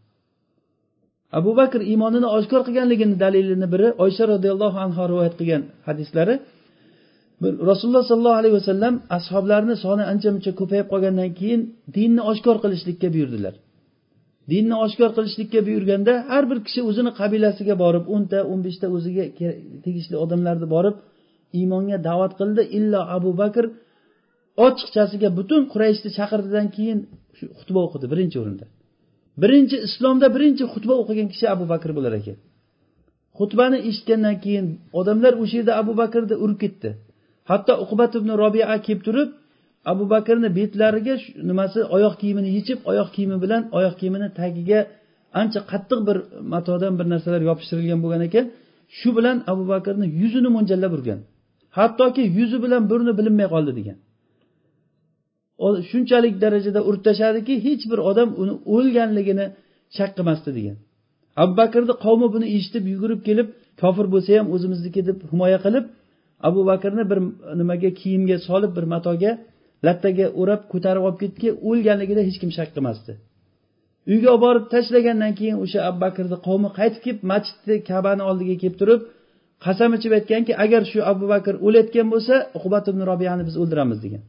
Abu 1.39 1.51
bakr 1.59 1.79
iymonini 1.91 2.27
oshkor 2.37 2.61
qilganligini 2.67 3.15
dalilini 3.23 3.67
biri 3.73 3.87
oysha 4.03 4.23
roziyallohu 4.33 4.77
anhu 4.85 5.01
rivoyat 5.11 5.33
qilgan 5.39 5.61
hadislari 5.87 6.35
rasululloh 7.69 8.03
sollallohu 8.09 8.39
alayhi 8.41 8.55
vasallam 8.59 8.93
ashoblarni 9.17 9.75
soni 9.85 10.03
ancha 10.11 10.29
muncha 10.35 10.51
ko'payib 10.59 10.87
qolgandan 10.93 11.29
keyin 11.39 11.61
dinni 11.97 12.21
oshkor 12.31 12.55
qilishlikka 12.63 13.07
buyurdilar. 13.15 13.53
Dinni 14.51 14.75
oshkor 14.85 15.09
qilishlikka 15.17 15.59
buyurganda 15.67 16.13
har 16.31 16.43
bir 16.49 16.57
kishi 16.67 16.81
o'zini 16.89 17.11
qabilasiga 17.19 17.75
borib 17.83 18.05
o'nta 18.15 18.39
o'n 18.51 18.59
beshta 18.67 18.87
o'ziga 18.95 19.23
tegishli 19.85 20.15
odamlarni 20.23 20.67
borib 20.75 20.95
iymonga 21.59 21.97
da'vat 22.07 22.33
qildi. 22.39 22.61
Illo 22.77 23.01
abu 23.17 23.31
bakr 23.41 23.65
ochiqchasiga 24.65 25.29
butun 25.37 25.61
qurayshni 25.73 26.09
chaqirdidan 26.17 26.67
keyin 26.75 26.99
shu 27.37 27.45
xutba 27.59 27.79
o'qidi 27.87 28.05
birinchi 28.13 28.37
o'rinda. 28.43 28.65
Birinchi 29.43 29.77
islomda 29.87 30.27
birinchi 30.35 30.63
xutba 30.73 30.93
o'qigan 31.01 31.27
kishi 31.33 31.45
abu 31.55 31.65
bakr 31.73 31.89
bo'lar 31.97 32.13
ekan. 32.21 32.37
Xutbani 33.39 33.77
eshitgandan 33.89 34.35
keyin 34.43 34.65
odamlar 34.99 35.33
o'sha 35.41 35.55
yerda 35.59 35.73
abu 35.81 35.93
bakrni 36.01 36.35
urib 36.43 36.57
ketdi. 36.63 36.89
Hatto 37.49 37.73
uqbat 37.83 38.11
ibn 38.19 38.29
robia 38.41 38.65
kelib 38.85 39.01
turib 39.07 39.29
abu 39.91 40.03
bakrni 40.13 40.49
betlariga 40.57 41.15
nimasi 41.49 41.79
oyoq 41.95 42.15
kiyimini 42.21 42.49
yechib 42.57 42.79
oyoq 42.91 43.09
kiyimi 43.15 43.37
bilan 43.43 43.61
oyoq 43.77 43.95
kiyimini 43.99 44.27
tagiga 44.39 44.79
ancha 45.41 45.59
qattiq 45.71 45.99
bir 46.07 46.17
matodan 46.53 46.93
bir 46.99 47.05
narsalar 47.13 47.41
yopishtirilgan 47.49 47.99
bo'lgan 48.03 48.21
ekan. 48.29 48.45
Shu 48.97 49.09
bilan 49.17 49.37
abu 49.51 49.63
bakrni 49.73 50.05
yuzini 50.21 50.49
mo'ljallab 50.55 50.91
urgan. 50.97 51.19
Hattoki 51.77 52.23
yuzi 52.37 52.57
bilan 52.65 52.81
burni 52.89 53.11
bilinmay 53.19 53.47
qoldi 53.55 53.71
degan. 53.79 53.97
Shunchalik 55.89 56.35
darajada 56.43 56.81
urib 56.87 57.01
tashladiki 57.07 57.53
hech 57.65 57.83
bir 57.91 57.99
odam 58.09 58.29
uni 58.41 58.53
o'lganligini 58.75 59.45
shak 59.97 60.11
qilmasdi 60.17 60.49
degan. 60.57 60.77
Abu 61.41 61.53
bakrni 61.61 61.93
qavmi 62.05 62.27
buni 62.35 62.47
eshitib 62.55 62.83
yugurib 62.93 63.21
kelib 63.27 63.47
kofir 63.81 64.05
bo'lsa 64.13 64.29
ham 64.39 64.47
o'zimizniki 64.55 65.01
deb 65.09 65.17
himoya 65.31 65.59
qilib 65.65 65.85
abu 66.47 66.61
bakrni 66.71 67.03
bir 67.11 67.19
nimaga 67.61 67.89
kiyimga 67.99 68.37
solib 68.47 68.71
bir 68.77 68.85
matoga 68.93 69.31
lattaga 69.87 70.25
o'rab 70.41 70.61
ko'tarib 70.73 71.03
olib 71.07 71.19
ketdiki 71.23 71.49
o'lganligida 71.69 72.21
hech 72.27 72.37
kim 72.41 72.51
shak 72.57 72.69
qilmasdi. 72.75 73.11
Uyga 74.11 74.29
olib 74.35 74.43
borib 74.45 74.65
tashlagandan 74.73 75.33
keyin 75.39 75.57
o'sha 75.63 75.79
abu 75.89 75.99
bakrni 76.05 76.37
qavmi 76.47 76.69
qaytib 76.79 77.01
kelib 77.05 77.21
masjidni 77.31 77.75
kabani 77.89 78.23
oldiga 78.29 78.55
kelib 78.61 78.77
turib 78.81 79.01
qasam 79.65 79.91
ichib 79.97 80.11
aytganki 80.17 80.53
agar 80.63 80.81
shu 80.91 80.99
abu 81.11 81.25
bakr 81.33 81.53
o'layotgan 81.65 82.07
bo'lsa 82.13 82.33
uqbat 82.57 82.85
ibn 82.91 83.01
robiyani 83.11 83.43
biz 83.47 83.55
o'ldiramiz 83.61 83.99
degan. 84.05 84.23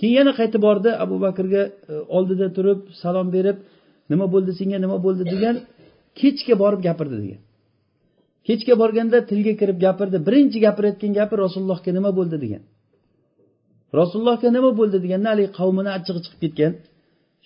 Keyin 0.00 0.14
yana 0.20 0.32
qaytib 0.40 0.60
bordi 0.66 0.90
abu 1.04 1.16
bakrga 1.26 1.62
e, 1.92 1.94
oldida 2.16 2.46
turib 2.56 2.80
salom 3.02 3.28
berib 3.36 3.56
nima 4.12 4.26
bo'ldi 4.34 4.52
senga 4.60 4.78
nima 4.84 4.96
bo'ldi 5.06 5.24
degan 5.34 5.56
kechga 6.20 6.54
borib 6.62 6.80
gapirdi 6.88 7.16
degan. 7.22 7.40
Kechga 8.48 8.74
borganda 8.82 9.18
tilga 9.30 9.54
kirib 9.60 9.78
gapirdi 9.86 10.18
birinchi 10.26 10.58
gapirayotgan 10.66 11.12
gapi 11.18 11.34
rasulullohga 11.44 11.90
nima 11.98 12.10
bo'ldi 12.18 12.36
degan. 12.44 12.62
Rasulullohga 14.00 14.48
nima 14.56 14.70
bo'ldi 14.78 14.98
deganda 15.04 15.28
haligi 15.32 15.50
qavmini 15.58 15.90
achchig'i 15.96 16.20
chiqib 16.24 16.40
ketgan. 16.44 16.72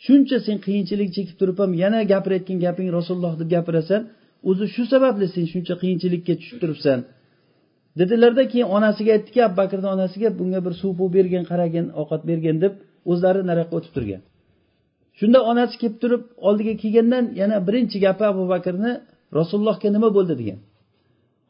Shuncha 0.05 0.37
sen 0.47 0.57
qiyinchilik 0.67 1.11
chekib 1.17 1.37
turib 1.41 1.57
ham 1.63 1.73
yana 1.83 1.99
gapirayotgan 2.13 2.59
gaping 2.67 2.89
rasululloh 2.99 3.35
deb 3.41 3.49
gapirasan 3.55 4.01
o'zi 4.51 4.67
shu 4.75 4.83
sababli 4.93 5.27
sen 5.35 5.45
shuncha 5.53 5.75
qiyinchilikka 5.83 6.33
tushib 6.41 6.59
turibsan. 6.63 6.99
Dedilarda 7.99 8.43
keyin 8.53 8.69
onasiga 8.77 9.11
aytdiki 9.17 9.41
abu 9.47 9.57
bakrni 9.63 9.89
onasiga 9.97 10.29
bunga 10.39 10.61
bir 10.67 10.75
suv 10.81 10.93
buv 10.99 11.09
bergin 11.17 11.45
qaragin 11.51 11.87
ovqat 12.01 12.23
bergin 12.31 12.57
deb 12.65 12.73
o'zlari 13.11 13.41
nariyoqqa 13.51 13.75
o'tib 13.79 13.93
turgan. 13.97 14.23
Shunda 15.19 15.39
onasi 15.51 15.75
kelib 15.81 15.97
turib 16.03 16.23
oldiga 16.49 16.75
kelgandan 16.83 17.25
yana 17.41 17.57
birinchi 17.67 17.97
gapi 18.07 18.25
abu 18.33 18.43
bakrni 18.55 18.93
rasulullohga 19.39 19.89
nima 19.97 20.09
bo'ldi? 20.17 20.35
degan. 20.41 20.59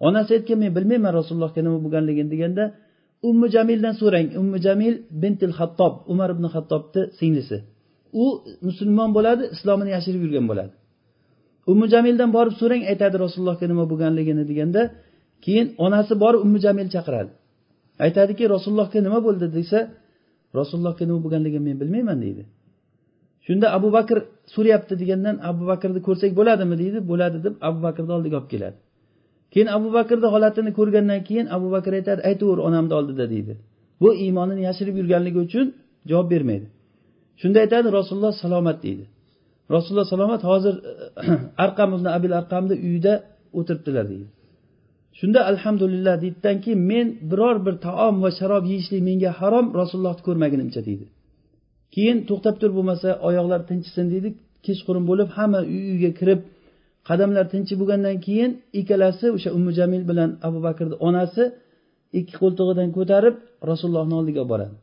Onasi 0.08 0.30
aytgan 0.36 0.58
men 0.62 0.70
bilmayman 0.76 1.12
rasulullohga 1.20 1.60
nima 1.66 1.78
bo'lganligini 1.84 2.30
deganda 2.34 2.64
ummu 3.28 3.46
jamildan 3.54 3.94
so'rang. 4.00 4.26
Ummu 4.40 4.56
jamil 4.66 4.94
bintil 5.22 5.52
hattob 5.58 5.92
umar 6.12 6.28
ibn 6.34 6.44
hattobni 6.54 7.02
singlisi. 7.18 7.58
U 8.22 8.24
musulmon 8.68 9.10
bo'ladi 9.16 9.42
islomini 9.54 9.90
yashirib 9.96 10.20
yurgan 10.24 10.46
bo'ladi. 10.50 10.72
Ummu 11.70 11.86
jamildan 11.94 12.30
borib 12.36 12.54
so'rang 12.60 12.82
aytadi 12.92 13.16
rasulullohga 13.24 13.66
nima 13.72 13.84
bo'lganligini 13.92 14.44
deganda 14.50 14.82
keyin 15.44 15.66
onasi 15.84 16.14
borib 16.22 16.40
ummu 16.44 16.58
jamil 16.64 16.88
chaqiradi. 16.94 17.30
Aytadiki 18.04 18.44
rasulullohga 18.54 18.98
nima 19.06 19.18
bo'ldi? 19.26 19.46
desa 19.58 19.78
rasulullohga 20.58 21.04
nima 21.08 21.20
bo'lganligini 21.24 21.64
men 21.68 21.76
bilmayman 21.82 22.18
deydi. 22.24 22.42
Shunda 23.46 23.66
abu 23.76 23.88
bakr 23.96 24.18
so'rayapti 24.54 24.94
degandan 25.02 25.36
abu 25.50 25.62
bakrni 25.70 26.00
ko'rsak 26.08 26.30
bo'ladimi? 26.38 26.74
deydi. 26.82 26.98
Bo'ladi 27.10 27.38
deb 27.46 27.54
abu 27.68 27.78
bakrni 27.86 28.12
oldiga 28.16 28.36
olib 28.40 28.50
keladi. 28.54 28.78
Keyin 29.52 29.68
abu 29.76 29.88
bakrni 29.96 30.28
holatini 30.34 30.70
ko'rgandan 30.78 31.20
keyin 31.28 31.46
abu 31.56 31.66
bakr 31.74 31.92
aytadi 31.98 32.20
aytaver 32.30 32.58
onamni 32.68 32.94
oldida 32.98 33.24
deydi. 33.34 33.54
Bu 34.02 34.08
iymonini 34.24 34.62
yashirib 34.68 34.94
yurganligi 35.00 35.38
uchun 35.46 35.66
javob 36.10 36.28
bermaydi. 36.32 36.66
Shunda 37.40 37.58
aytadi 37.64 37.88
rasululloh 37.98 38.34
salomat 38.44 38.78
deydi. 38.86 39.04
Rasululloh 39.74 40.08
salomat 40.14 40.42
hozir 40.50 40.74
arqam 41.64 41.90
ibn 41.96 42.06
abil 42.16 42.32
arqamni 42.40 42.74
uyida 42.86 43.12
o'tiribdilar 43.58 44.04
deydi. 44.12 44.26
Shunda 45.20 45.40
alhamdulillah 45.50 46.14
deydidan 46.22 46.56
keyin 46.64 46.80
men 46.90 47.06
biror 47.30 47.56
bir 47.66 47.74
taom 47.86 48.14
va 48.24 48.30
sharob 48.38 48.64
yeyishlik 48.72 49.00
menga 49.08 49.30
harom 49.40 49.66
rasulullohni 49.80 50.22
ko'rmagunimcha 50.28 50.80
deydi. 50.88 51.04
Keyin 51.94 52.18
to'xtab 52.28 52.54
tur 52.60 52.70
bo'lmasa 52.76 53.08
oyoqlar 53.28 53.60
tinchisin 53.68 54.06
deydi 54.12 54.28
kechqurun 54.66 55.04
bo'lib 55.10 55.28
hamma 55.36 55.60
uy 55.72 55.82
uyga 55.92 56.10
kirib 56.20 56.40
qadamlar 57.08 57.44
tinchi 57.52 57.74
bo'lgandan 57.80 58.16
keyin 58.26 58.50
ikkalasi 58.80 59.26
o'sha 59.36 59.50
ummu 59.56 59.70
jamil 59.78 60.02
bilan 60.10 60.30
abu 60.48 60.58
bakrni 60.66 60.96
onasi 61.08 61.42
ikki 62.18 62.34
qo'ltig'idan 62.42 62.88
ko'tarib 62.96 63.34
rasulullohni 63.70 64.14
oldiga 64.20 64.40
olib 64.42 64.50
boradi. 64.52 64.74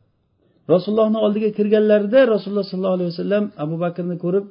Rasulullohni 0.74 1.18
oldiga 1.26 1.48
kirganlarida 1.58 2.20
rasululloh 2.34 2.66
sollallohu 2.70 2.96
alayhi 2.98 3.10
vasallam 3.14 3.44
abu 3.64 3.76
bakrni 3.84 4.16
ko'rib 4.24 4.44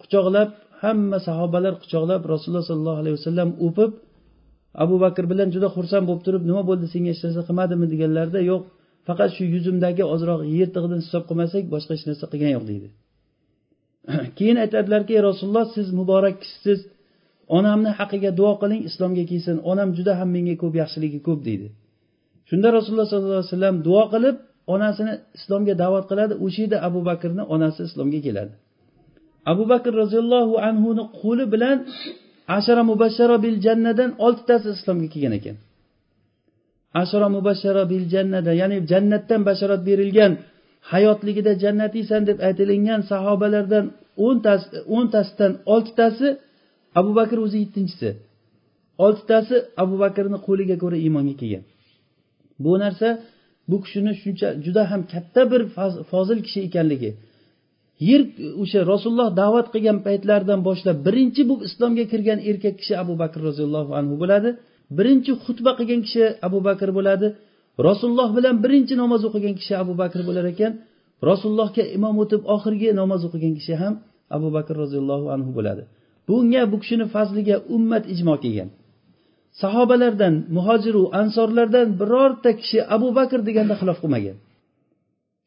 quchoqlab 0.00 0.48
hamma 0.82 1.18
sahobalar 1.26 1.72
quchoqlab 1.82 2.22
rasululloh 2.32 2.64
sollallohu 2.70 3.00
alayhi 3.02 3.16
vasallam 3.18 3.50
o'pib 3.66 3.90
abu 4.82 4.94
bakr 5.04 5.24
bilan 5.32 5.48
juda 5.54 5.68
xursand 5.76 6.04
bo'lib 6.08 6.22
turib 6.26 6.42
nima 6.50 6.62
bo'ldi 6.68 6.86
senga 6.92 7.10
hech 7.12 7.22
narsa 7.24 7.42
qilmadimi? 7.48 7.86
deganlarida 7.92 8.40
yo'q 8.50 8.62
faqat 9.06 9.30
shu 9.36 9.44
yuzimdagi 9.54 10.04
ozroq 10.14 10.40
yirtig'ini 10.56 10.96
hisob 11.02 11.22
qilmasak 11.28 11.64
boshqa 11.74 11.92
hech 11.96 12.04
narsa 12.10 12.24
qilgan 12.32 12.52
yo'q 12.56 12.64
deydi. 12.70 12.88
Keyin 14.38 14.56
aytadilarki 14.64 15.14
rasululloh 15.28 15.66
siz 15.76 15.86
muborak 15.98 16.36
kishisiz 16.42 16.80
onamni 17.56 17.90
haqqiga 17.98 18.30
duo 18.40 18.52
qiling 18.62 18.80
islomga 18.88 19.24
kelsin. 19.30 19.56
Onam 19.72 19.88
juda 19.96 20.12
ham 20.20 20.28
menga 20.36 20.54
ko'p 20.62 20.74
yaxshiligi 20.82 21.18
ko'p 21.28 21.40
deydi. 21.48 21.68
Shunda 22.48 22.68
rasululloh 22.76 23.06
sollallohu 23.10 23.38
alayhi 23.40 23.52
vasallam 23.52 23.76
duo 23.88 24.02
qilib 24.14 24.36
onasini 24.74 25.14
islomga 25.38 25.74
da'vat 25.82 26.04
qiladi. 26.10 26.34
O'sha 26.44 26.60
yerda 26.64 26.78
abu 26.88 27.00
bakrni 27.08 27.42
onasi 27.54 27.80
islomga 27.88 28.20
keladi. 28.26 28.54
Abu 29.52 29.64
bakr 29.72 29.92
roziyallohu 30.02 30.54
anhuni 30.68 31.04
qo'li 31.20 31.44
bilan 31.54 31.76
ashara 32.56 32.82
mubashara 32.90 33.36
bil 33.44 33.56
jannadan 33.66 34.10
oltitasi 34.26 34.68
islomga 34.76 35.08
kelgan 35.14 35.34
ekan. 35.38 35.56
Ashara 37.02 37.28
mubashara 37.36 37.82
bil 37.92 38.04
jannada 38.14 38.52
ya'ni 38.60 38.78
jannatdan 38.90 39.40
bashorat 39.48 39.82
berilgan 39.88 40.32
hayotligida 40.92 41.52
jannatiysan 41.64 42.22
deb 42.28 42.38
aytilingan 42.46 43.00
sahobalardan 43.10 43.84
o'ntasi 44.26 44.66
o'ntasidan 44.96 45.52
oltitasi 45.74 46.26
abu 47.00 47.10
bakr 47.18 47.38
o'zi 47.44 47.58
yettinchisi. 47.64 48.08
Oltitasi 49.04 49.56
abu 49.82 49.94
bakrni 50.02 50.38
qo'liga 50.46 50.76
ko'ra 50.82 50.96
iymonga 51.04 51.34
kelgan. 51.40 51.64
Bu 52.64 52.72
narsa 52.82 53.08
bu 53.70 53.76
kishini 53.84 54.12
shuncha 54.22 54.48
juda 54.64 54.82
ham 54.90 55.02
katta 55.12 55.42
bir 55.52 55.62
fozil 56.10 56.38
kishi 56.46 56.60
ekanligi 56.68 57.10
yer 58.08 58.22
o'sha 58.62 58.80
rasululloh 58.92 59.28
da'vat 59.42 59.66
qilgan 59.74 59.98
paytlaridan 60.06 60.60
boshlab 60.68 60.96
birinchi 61.06 61.42
bu 61.50 61.54
islomga 61.68 62.04
kirgan 62.12 62.38
erkak 62.50 62.74
kishi 62.80 62.94
abu 63.02 63.14
bakr 63.22 63.38
roziyallohu 63.48 63.90
anhu 64.00 64.14
bo'ladi. 64.22 64.50
Birinchi 64.98 65.32
xutba 65.44 65.70
qilgan 65.78 66.00
kishi 66.06 66.24
abu 66.46 66.58
bakr 66.68 66.88
bo'ladi. 66.98 67.26
Rasululloh 67.88 68.28
bilan 68.36 68.54
birinchi 68.64 68.94
namoz 69.02 69.22
o'qigan 69.28 69.54
kishi 69.60 69.74
abu 69.82 69.92
bakr 70.02 70.20
bo'lar 70.28 70.44
ekan. 70.52 70.72
Rasulullohga 71.30 71.82
imom 71.96 72.16
o'tib 72.22 72.42
oxirgi 72.54 72.88
namoz 73.00 73.20
o'qigan 73.28 73.54
kishi 73.58 73.74
ham 73.82 73.94
abu 74.36 74.48
bakr 74.56 74.74
roziyallohu 74.82 75.26
anhu 75.34 75.50
bo'ladi. 75.58 75.82
Bunga 76.28 76.62
bu 76.72 76.76
kishini 76.82 77.06
fazliga 77.14 77.56
ummat 77.76 78.04
ijmo 78.14 78.34
kelgan 78.44 78.70
sahobalardan 79.60 80.34
muhojiru 80.56 81.02
ansorlardan 81.20 81.88
birorta 82.00 82.50
kishi 82.60 82.78
abu 82.96 83.08
bakr 83.18 83.38
deganda 83.48 83.74
xilof 83.80 83.98
qilmagan. 84.02 84.36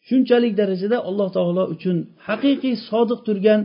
Shunchalik 0.10 0.54
darajada 0.60 0.98
alloh 1.10 1.28
taolo 1.38 1.64
uchun 1.76 1.98
haqiqiy 2.28 2.76
sodiq 2.90 3.20
turgan 3.28 3.62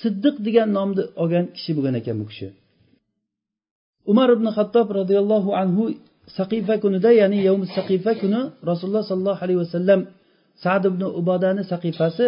siddiq 0.00 0.36
degan 0.46 0.68
nomni 0.76 1.02
olgan 1.22 1.44
kishi 1.56 1.70
bo'lgan 1.76 1.94
ekan 2.00 2.16
bu 2.20 2.26
kishi. 2.30 2.48
Umar 4.10 4.28
ibn 4.36 4.46
hattob 4.56 4.86
roziyallohu 4.98 5.50
anhu 5.62 5.84
saqifa 6.38 6.74
kunida 6.84 7.10
ya'ni 7.20 7.38
yavmi 7.48 7.66
saqifa 7.76 8.12
kuni 8.22 8.40
rasululloh 8.70 9.04
sollallohu 9.10 9.40
alayhi 9.44 9.60
vasallam 9.64 10.00
sad 10.64 10.82
ibn 10.90 11.02
ubodani 11.20 11.62
saqifasi 11.72 12.26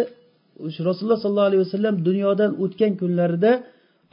rasululloh 0.89 1.19
sollallohu 1.23 1.49
alayhi 1.51 1.63
vasallam 1.65 1.95
dunyodan 2.07 2.51
o'tgan 2.63 2.93
kunlarida 3.01 3.51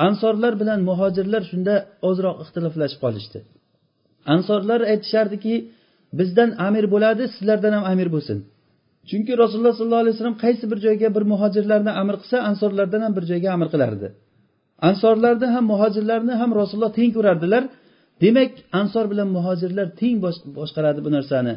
ansorlar 0.06 0.52
bilan 0.60 0.80
muhojirlar 0.88 1.42
shunda 1.50 1.74
ozroq 2.08 2.36
ixtiloflashib 2.44 3.00
qolishdi. 3.04 3.38
Ansorlar 4.34 4.80
aytishardiki 4.92 5.54
bizdan 6.18 6.50
amir 6.66 6.84
bo'ladi 6.94 7.24
sizlardan 7.34 7.72
ham 7.76 7.84
amir 7.92 8.08
bo'lsin. 8.14 8.38
Chunki 9.08 9.32
rasululloh 9.42 9.74
sollallohu 9.78 10.02
alayhi 10.04 10.14
vasallam 10.16 10.38
qaysi 10.44 10.64
bir 10.70 10.78
joyga 10.86 11.08
bir 11.16 11.24
muhojirlarni 11.32 11.92
amr 12.02 12.14
qilsa 12.20 12.36
ansorlardan 12.50 13.00
ham 13.06 13.12
bir 13.18 13.24
joyga 13.30 13.48
amr 13.56 13.68
qilardi. 13.74 14.06
Ansorlarni 14.88 15.48
ham 15.54 15.64
muhojirlarni 15.72 16.34
ham 16.40 16.50
rasululloh 16.60 16.92
teng 16.98 17.10
ko'rardilar. 17.16 17.62
Demak 18.22 18.52
ansor 18.80 19.04
bilan 19.12 19.28
muhojirlar 19.36 19.86
teng 20.00 20.16
boshqaradi 20.58 21.00
bu 21.06 21.10
narsani. 21.16 21.54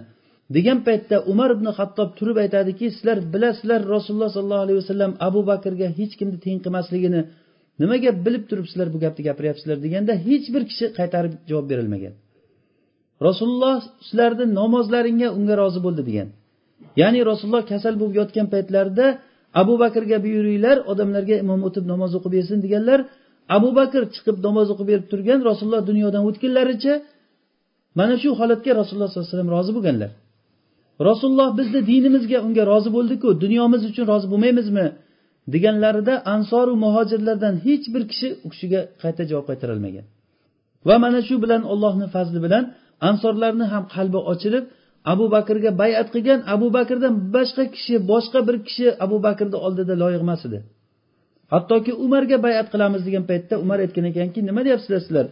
Degan 0.56 0.80
paytda 0.88 1.16
umar 1.32 1.50
ibn 1.56 1.68
hattob 1.78 2.10
turib 2.20 2.38
aytadiki 2.44 2.86
sizlar 2.96 3.18
bilasizlar 3.34 3.82
rasululloh 3.96 4.30
sollallohu 4.36 4.64
alayhi 4.66 4.80
vasallam 4.84 5.12
abu 5.28 5.42
bakrga 5.52 5.88
hech 6.00 6.14
kimni 6.20 6.38
teng 6.46 6.60
qilmasligini. 6.66 7.22
Nimaga 7.82 8.12
bilib 8.26 8.44
turibsizlar 8.50 8.88
bu 8.94 8.98
gapni 9.04 9.22
gapiryapsizlar 9.30 9.78
deganda 9.86 10.14
hech 10.28 10.46
bir 10.56 10.64
kishi 10.70 10.86
qaytarib 11.00 11.34
javob 11.50 11.66
berilmagan. 11.72 12.14
Rasululloh 13.28 13.76
sizlarni 14.08 14.46
namozlaringga 14.60 15.28
unga 15.38 15.56
rozi 15.62 15.80
bo'ldi 15.86 16.04
degan. 16.10 16.30
Ya'ni 17.02 17.20
rasululloh 17.30 17.64
kasal 17.72 17.94
bo'lib 18.00 18.16
yotgan 18.22 18.48
paytlarida 18.54 19.06
abu 19.62 19.74
bakrga 19.84 20.18
buyuringlar 20.26 20.78
odamlarga 20.92 21.36
imom 21.44 21.62
o'tib 21.68 21.86
namoz 21.94 22.12
o'qib 22.18 22.32
bersin 22.38 22.58
deganlar 22.66 23.00
abu 23.58 23.70
bakr 23.80 24.02
chiqib 24.16 24.38
namoz 24.48 24.68
o'qib 24.74 24.88
berib 24.92 25.06
turgan 25.12 25.40
rasululloh 25.50 25.84
dunyodan 25.90 26.24
o'tganlaricha 26.30 26.94
mana 28.00 28.16
shu 28.22 28.30
holatga 28.40 28.72
rasululloh 28.82 29.10
sollallohu 29.10 29.28
alayhi 29.30 29.36
vasallam 29.36 29.52
rozi 29.58 29.72
bo'lganlar. 29.78 30.12
Rasululloh 31.10 31.50
bizni 31.60 31.80
dinimizga 31.92 32.38
unga 32.48 32.64
rozi 32.72 32.90
bo'ldiku 32.98 33.28
dunyomiz 33.44 33.82
uchun 33.90 34.06
rozi 34.12 34.28
bo'lmaymizmi? 34.32 34.88
deganlarida 35.54 36.14
ansoru 36.34 36.74
muhojirlardan 36.84 37.56
hech 37.66 37.86
bir 37.94 38.04
kishi 38.12 38.28
u 38.46 38.48
kishiga 38.54 38.82
qayta 39.04 39.24
javob 39.30 39.46
qaytarolmagan. 39.50 40.06
Va 40.88 40.96
mana 41.04 41.20
shu 41.28 41.36
bilan 41.44 41.62
ollohni 41.74 42.08
fazli 42.16 42.40
bilan 42.46 42.64
ansorlarni 43.10 43.66
ham 43.74 43.84
qalbi 43.96 44.20
ochilib 44.32 44.66
abu 45.12 45.26
bakrga 45.36 45.72
bayat 45.82 46.08
qilgan 46.14 46.40
abu 46.54 46.68
bakrdan 46.78 47.14
boshqa 47.36 47.64
kishi 47.76 47.96
boshqa 48.12 48.40
bir 48.48 48.56
kishi 48.68 48.86
abu 49.06 49.18
bakrni 49.28 49.58
oldida 49.66 49.94
loyiq 50.04 50.22
emas 50.28 50.42
edi. 50.48 50.60
Hattoki 51.54 51.92
umarga 52.06 52.38
bayat 52.46 52.68
qilamiz 52.74 53.02
degan 53.08 53.24
paytda 53.30 53.56
umar 53.64 53.78
aytgan 53.86 54.06
ekanki 54.12 54.40
nima 54.50 54.62
deyapsizlar? 54.68 55.02
Sizlar 55.06 55.26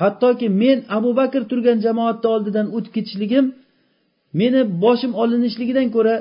hattoki 0.00 0.46
men 0.62 0.78
abu 0.96 1.10
bakr 1.20 1.42
turgan 1.50 1.78
jamoatni 1.86 2.28
oldidan 2.34 2.66
o'tib 2.76 2.92
ketishligim 2.96 3.46
meni 4.40 4.60
boshim 4.84 5.12
olinishligidan 5.22 5.88
ko'ra 5.96 6.14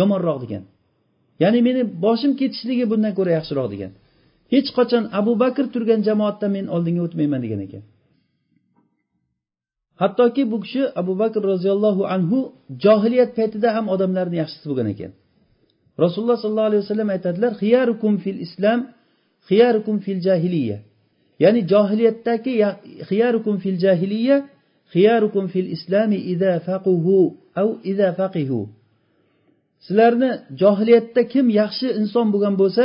yomonroq 0.00 0.38
degan. 0.44 0.62
Ya'ni 1.42 1.60
meni 1.68 1.82
boshim 2.04 2.32
ketishligi 2.40 2.84
bundan 2.92 3.12
ko'ra 3.18 3.30
yaxshiroq 3.38 3.68
degan. 3.74 3.90
Hech 4.54 4.68
qachon 4.78 5.04
abu 5.20 5.32
bakr 5.42 5.64
turgan 5.74 6.00
jamoatdan 6.08 6.50
men 6.56 6.66
oldinga 6.74 7.02
o'tmayman 7.06 7.40
degan 7.44 7.60
ekan. 7.66 7.82
Hattoki 10.02 10.42
bu 10.52 10.56
kishi 10.64 10.82
abu 11.00 11.12
bakr 11.22 11.42
roziyallohu 11.52 12.02
anhu 12.14 12.38
johiliyat 12.84 13.30
paytida 13.38 13.68
ham 13.76 13.86
odamlarni 13.94 14.36
yaxshisi 14.42 14.66
bo'lgan 14.70 14.88
ekan. 14.94 15.10
Rasululloh 16.04 16.38
sollallohu 16.42 16.70
alayhi 16.70 16.82
vasallam 16.84 17.10
aytadilar 17.16 17.52
xiyarukum 17.62 18.12
fil 18.24 18.38
islam 18.46 18.80
xiyarukum 19.48 19.96
fil 20.04 20.20
jahiliya. 20.26 20.78
Ya'ni 21.42 21.60
johiliyatdagi 21.72 22.52
xiyarukum 23.10 23.54
fil 23.62 23.78
jahiliya 23.84 24.36
xiyarukum 24.94 25.44
fil 25.52 25.68
islami 25.76 26.18
ida 26.32 26.52
faquhu 26.66 27.20
au 27.62 27.68
ida 27.92 28.08
faqihu. 28.20 28.60
Sizlarni 29.86 30.30
johiliyatda 30.62 31.22
kim 31.32 31.46
yaxshi 31.60 31.88
inson 32.00 32.26
bo'lgan 32.32 32.54
bo'lsa 32.62 32.84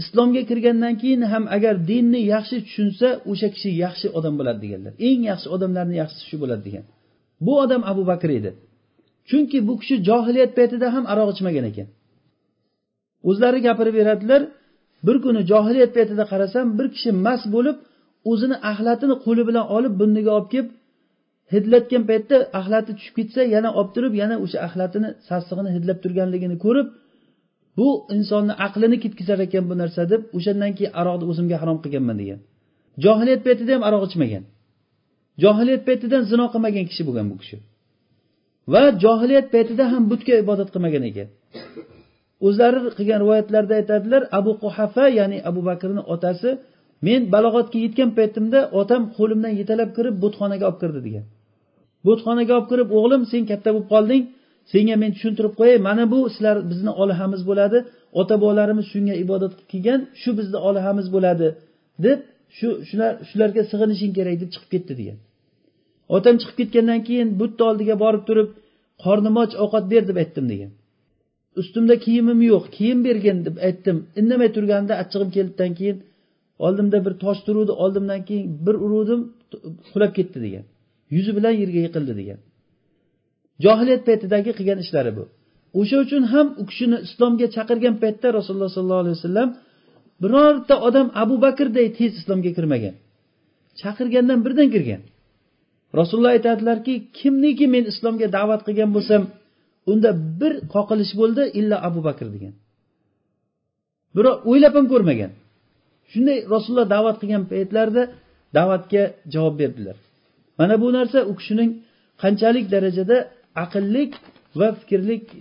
islomga 0.00 0.42
kirgandan 0.50 0.94
keyin 1.02 1.22
ham 1.32 1.44
agar 1.56 1.74
dinni 1.90 2.20
yaxshi 2.34 2.56
tushunsa 2.66 3.08
o'sha 3.30 3.48
kishi 3.54 3.70
yaxshi 3.84 4.06
odam 4.18 4.34
bo'ladi 4.38 4.60
deganlar. 4.64 4.92
Eng 5.08 5.20
yaxshi 5.30 5.48
odamlarni 5.54 5.94
yaxshisi 6.02 6.24
shu 6.30 6.36
bo'ladi 6.42 6.62
degan. 6.68 6.84
Bu 7.46 7.52
odam 7.64 7.82
abu 7.92 8.02
bakr 8.10 8.30
edi. 8.38 8.50
Chunki 9.28 9.58
bu 9.68 9.74
kishi 9.80 9.96
johiliyat 10.08 10.52
paytida 10.58 10.86
ham 10.94 11.04
aroq 11.12 11.28
ichmagan 11.34 11.64
ekan. 11.70 11.88
O'zlari 13.28 13.58
gapirib 13.66 13.94
beradilar 14.00 14.42
bir 15.06 15.16
kuni 15.24 15.40
johiliyat 15.50 15.92
paytida 15.96 16.24
qarasam 16.32 16.66
bir 16.78 16.86
kishi 16.94 17.10
mast 17.26 17.46
bo'lib 17.54 17.76
o'zini 18.30 18.56
axlatini 18.70 19.14
qo'li 19.24 19.42
bilan 19.48 19.64
olib 19.76 19.94
burniga 20.00 20.30
olib 20.38 20.48
kelib 20.54 20.68
hidlatgan 21.52 22.02
paytda 22.10 22.36
axlati 22.58 22.90
tushib 22.98 23.14
ketsa 23.18 23.40
yana 23.54 23.70
olib 23.78 23.90
turib 23.96 24.14
yana 24.22 24.36
o'sha 24.44 24.58
axlatini 24.66 25.08
sassig'ini 25.28 25.70
hidlab 25.76 25.98
turganligini 26.04 26.56
ko'rib 26.64 26.86
bu 27.78 27.88
insonni 28.16 28.54
aqlini 28.66 28.96
ketkizar 29.04 29.38
ekan 29.46 29.64
bu 29.70 29.74
narsa 29.82 30.02
deb 30.12 30.22
o'shandan 30.36 30.72
keyin 30.76 30.92
aroqni 31.00 31.24
o'zimga 31.30 31.56
harom 31.62 31.78
qilganman 31.84 32.16
degan. 32.22 32.40
Johiliyat 33.04 33.42
paytida 33.46 33.70
ham 33.76 33.82
aroq 33.88 34.02
ichmagan. 34.08 34.44
Johiliyat 35.42 35.82
paytidan 35.88 36.22
zino 36.30 36.46
qilmagan 36.52 36.84
kishi 36.90 37.02
bo'lgan 37.08 37.26
bu 37.32 37.36
kishi. 37.42 37.56
Va 38.72 38.82
johiliyat 39.04 39.46
paytida 39.54 39.84
ham 39.92 40.02
butga 40.10 40.34
ibodat 40.42 40.68
qilmagan 40.74 41.02
ekan. 41.10 41.28
O'zlari 42.46 42.78
qilgan 42.98 43.18
rivoyatlarda 43.24 43.74
aytadilar 43.80 44.22
abu 44.38 44.52
quhafa 44.62 45.04
ya'ni 45.18 45.38
abu 45.50 45.60
bakrni 45.70 46.02
otasi 46.14 46.50
men 47.06 47.20
balog'atga 47.34 47.78
yetgan 47.84 48.10
paytimda 48.18 48.60
otam 48.80 49.02
qo'limdan 49.16 49.52
yetalab 49.60 49.90
kirib 49.96 50.14
butxonaga 50.22 50.64
olib 50.70 50.78
kirdi 50.82 51.00
degan. 51.06 51.24
Butxonaga 52.06 52.52
olib 52.58 52.68
kirib 52.70 52.88
o'g'lim 52.98 53.22
sen 53.32 53.42
katta 53.50 53.68
bo'lib 53.74 53.88
qolding. 53.94 54.22
Senga 54.72 54.96
men 55.02 55.10
tushuntirib 55.16 55.54
qo'yay 55.60 55.78
mana 55.88 56.04
bu 56.12 56.18
sizlar 56.34 56.56
bizni 56.70 56.92
olihamiz 57.02 57.42
bo'ladi. 57.50 57.78
Ota 58.20 58.34
bobolarimiz 58.42 58.86
shunga 58.92 59.14
ibodat 59.24 59.52
qilib 59.56 59.68
kelgan 59.72 60.00
shu 60.20 60.30
bizni 60.38 60.58
olihamiz 60.68 61.06
bo'ladi 61.14 61.48
deb 62.04 62.18
shu 62.56 62.68
shular 62.88 63.12
shularga 63.30 63.62
sig'inishing 63.70 64.12
kerak 64.18 64.36
deb 64.42 64.50
chiqib 64.54 64.70
ketdi 64.74 64.92
degan. 65.00 65.18
Otam 66.16 66.34
chiqib 66.40 66.56
ketgandan 66.60 67.00
keyin 67.08 67.28
butta 67.40 67.62
oldiga 67.70 67.94
borib 68.04 68.22
turib 68.28 68.48
qornim 69.04 69.34
och 69.42 69.52
ovqat 69.64 69.84
ber 69.92 70.02
deb 70.10 70.16
aytdim 70.22 70.46
degan. 70.52 70.70
Ustimda 71.60 71.94
kiyimim 72.04 72.40
yo'q 72.50 72.64
kiyim 72.76 72.98
bergin 73.06 73.38
deb 73.46 73.56
aytdim. 73.66 73.96
Indamay 74.20 74.48
turganimda 74.56 74.94
achchig'im 75.02 75.30
kelibdan 75.36 75.72
keyin 75.78 75.96
oldimda 76.66 76.98
bir 77.06 77.14
tosh 77.24 77.40
turuvdi 77.46 77.72
oldimdan 77.84 78.20
keyin 78.28 78.46
bir 78.66 78.74
uruvdim 78.84 79.20
qulab 79.92 80.12
ketdi 80.18 80.38
degan. 80.46 80.64
Yuzi 81.14 81.32
bilan 81.36 81.54
yerga 81.62 81.80
yiqildi 81.86 82.14
degan. 82.20 82.40
Johiliyat 83.64 84.02
paytidagi 84.08 84.50
qilgan 84.58 84.78
ishlari 84.84 85.12
bu. 85.18 85.24
O'sha 85.80 85.96
uchun 86.04 86.22
ham 86.32 86.46
u 86.60 86.62
kishini 86.70 86.98
islomga 87.06 87.46
chaqirgan 87.56 87.94
paytda 88.02 88.28
rasululloh 88.38 88.70
sollallohu 88.76 89.02
alayhi 89.04 89.16
vasallam 89.18 89.48
birorta 90.22 90.74
odam 90.88 91.06
abu 91.22 91.36
bakrday 91.46 91.86
tez 91.98 92.12
islomga 92.20 92.50
kirmagan. 92.56 92.94
Chaqirgandan 93.80 94.38
birdan 94.44 94.68
kirgan. 94.74 95.02
Rasululloh 95.98 96.32
aytadilarki 96.36 96.94
kimniki 97.18 97.66
men 97.74 97.84
islomga 97.92 98.26
da'vat 98.36 98.60
qilgan 98.66 98.90
bo'lsam 98.96 99.22
unda 99.92 100.10
bir 100.40 100.52
qoqilish 100.74 101.12
bo'ldi 101.20 101.42
illa 101.60 101.76
abu 101.88 102.00
bakr 102.08 102.26
degan. 102.34 102.54
Birov 104.16 104.36
o'ylab 104.50 104.74
ham 104.78 104.86
ko'rmagan. 104.92 105.32
Shunday 106.12 106.38
rasululloh 106.54 106.88
da'vat 106.96 107.16
qilgan 107.20 107.44
paytlarida 107.52 108.02
da'vatga 108.56 109.02
javob 109.34 109.54
berdilar. 109.62 109.96
Mana 110.58 110.74
bu 110.82 110.88
narsa 110.96 111.18
u 111.30 111.32
kishining 111.38 111.70
qanchalik 112.22 112.66
darajada 112.74 113.16
aqllik 113.64 114.12
va 114.60 114.68
fikrlik 114.80 115.24
e, 115.34 115.38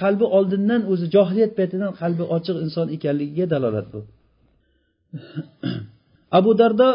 qalbi 0.00 0.26
oldindan 0.36 0.80
o'zi 0.92 1.06
johiliyat 1.14 1.52
paytidan 1.58 1.92
qalbi 2.00 2.24
ochiq 2.36 2.56
inson 2.64 2.86
ekanligiga 2.96 3.46
dalolat 3.54 3.86
bu. 3.92 4.00
Abu 6.38 6.50
dardo 6.60 6.88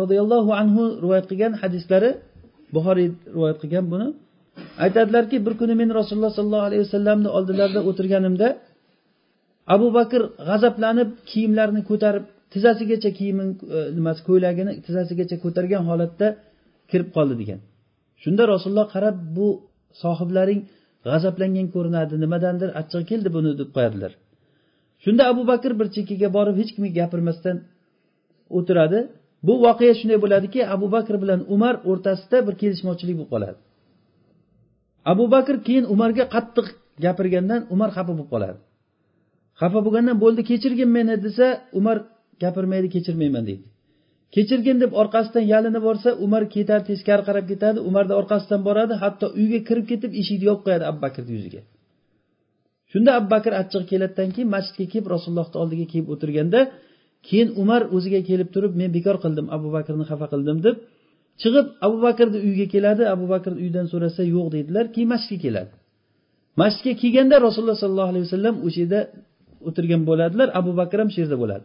roziyallohu 0.00 0.50
anhu 0.60 0.82
rivoyat 1.02 1.26
qilgan 1.30 1.52
hadislari 1.62 2.10
buxoriy 2.74 3.08
rivoyat 3.36 3.58
qilgan 3.62 3.86
buni. 3.92 4.08
Aytadilarki 4.84 5.36
bir 5.46 5.54
kuni 5.60 5.74
men 5.80 5.90
rasululloh 5.98 6.32
sollallohu 6.38 6.66
alayhi 6.68 6.82
vasallamni 6.86 7.28
oldilarida 7.36 7.80
o'tirganimda 7.88 8.48
abu 9.74 9.86
bakr 9.98 10.20
g'azablanib 10.48 11.10
kiyimlarini 11.30 11.82
ko'tarib 11.90 12.24
tizzasigacha 12.52 13.10
kiyimi 13.18 13.44
e, 13.76 13.78
nimasi 13.98 14.20
ko'ylagini 14.28 14.72
tizzasigacha 14.84 15.36
ko'targan 15.44 15.82
holatda 15.90 16.26
kirib 16.90 17.08
qoldi 17.16 17.34
degan. 17.42 17.60
Shunda 18.22 18.42
rasululloh 18.52 18.88
qarab 18.94 19.16
bu 19.36 19.48
sohiblaring 20.02 20.60
g'azablangan 21.06 21.66
ko'rinadi. 21.74 22.14
Nimadandir 22.24 22.70
achchig'i 22.80 23.04
keldi 23.10 23.28
buni 23.36 23.50
deb 23.60 23.70
qo'yadilar. 23.76 24.12
Shunda 25.04 25.22
abu 25.32 25.42
bakr 25.50 25.72
bir 25.80 25.88
chekkaga 25.96 26.28
borib 26.36 26.56
hech 26.60 26.70
kimga 26.74 26.92
gapirmasdan 27.00 27.56
o'tiradi. 28.58 28.98
Bu 29.46 29.54
voqea 29.64 29.94
shunday 30.00 30.18
bo'ladiki 30.24 30.60
abu 30.74 30.86
bakr 30.96 31.14
bilan 31.22 31.40
umar 31.54 31.74
o'rtasida 31.90 32.38
bir 32.46 32.54
kelishmovchilik 32.62 33.16
bo'lib 33.18 33.30
qoladi. 33.34 33.58
Abu 35.12 35.24
bakr 35.34 35.54
keyin 35.66 35.84
umarga 35.94 36.24
qattiq 36.34 36.66
gapirgandan 37.04 37.60
umar 37.74 37.90
xafa 37.96 38.12
bo'lib 38.18 38.28
qoladi. 38.34 38.58
Xafa 39.60 39.78
bo'lgandan 39.86 40.16
bo'ldi 40.24 40.42
kechirgin 40.50 40.90
meni 40.96 41.14
desa 41.26 41.46
umar 41.78 41.96
gapirmaydi 42.42 42.88
kechirmayman 42.94 43.44
deydi. 43.48 43.64
Kechirgin 44.34 44.76
deb 44.82 44.90
orqasidan 45.02 45.44
yalinib 45.52 45.82
borsa 45.88 46.08
umar 46.24 46.42
ketar 46.54 46.80
teskari 46.88 47.22
qarab 47.28 47.44
ketadi. 47.50 47.78
Umarni 47.88 48.14
orqasidan 48.20 48.60
boradi 48.68 48.94
hatto 49.02 49.26
uyga 49.40 49.60
kirib 49.68 49.86
ketib 49.90 50.10
eshikni 50.20 50.44
yopib 50.50 50.64
qo'yadi 50.66 50.84
abu 50.90 50.98
bakrni 51.06 51.32
yuziga. 51.36 51.60
Shunda 52.92 53.10
abu 53.18 53.28
bakr 53.34 53.52
achchig'i 53.62 53.86
keladidan 53.92 54.28
keyin 54.34 54.48
masjidga 54.56 54.86
kelib 54.92 55.06
rasulullohni 55.14 55.56
oldiga 55.62 55.86
kelib 55.92 56.08
o'tirganda 56.14 56.60
keyin 57.28 57.48
umar 57.62 57.82
o'ziga 57.96 58.20
kelib 58.28 58.48
turib 58.54 58.72
men 58.80 58.90
bekor 58.96 59.16
qildim 59.24 59.46
abu 59.56 59.68
bakrni 59.76 60.04
xafa 60.10 60.26
qildim 60.32 60.58
deb 60.66 60.76
chiqib 61.42 61.66
abu 61.86 61.96
bakrni 62.06 62.38
uyiga 62.46 62.66
keladi. 62.74 63.02
Abu 63.14 63.24
bakr 63.34 63.52
uydan 63.64 63.86
so'rasa 63.92 64.22
yo'q 64.34 64.46
deydilar 64.54 64.84
keyin 64.94 65.08
masjidga 65.14 65.42
keladi. 65.44 65.72
Masjidga 66.60 66.92
kelganda 67.02 67.36
rasululloh 67.46 67.78
sollallohu 67.82 68.10
alayhi 68.12 68.26
vasallam 68.28 68.54
o'sha 68.66 68.78
yerda 68.82 69.00
o'tirgan 69.68 70.02
bo'ladilar 70.08 70.48
abu 70.60 70.70
bakr 70.80 70.96
ham 71.02 71.10
shu 71.14 71.18
yerda 71.24 71.36
bo'ladi. 71.42 71.64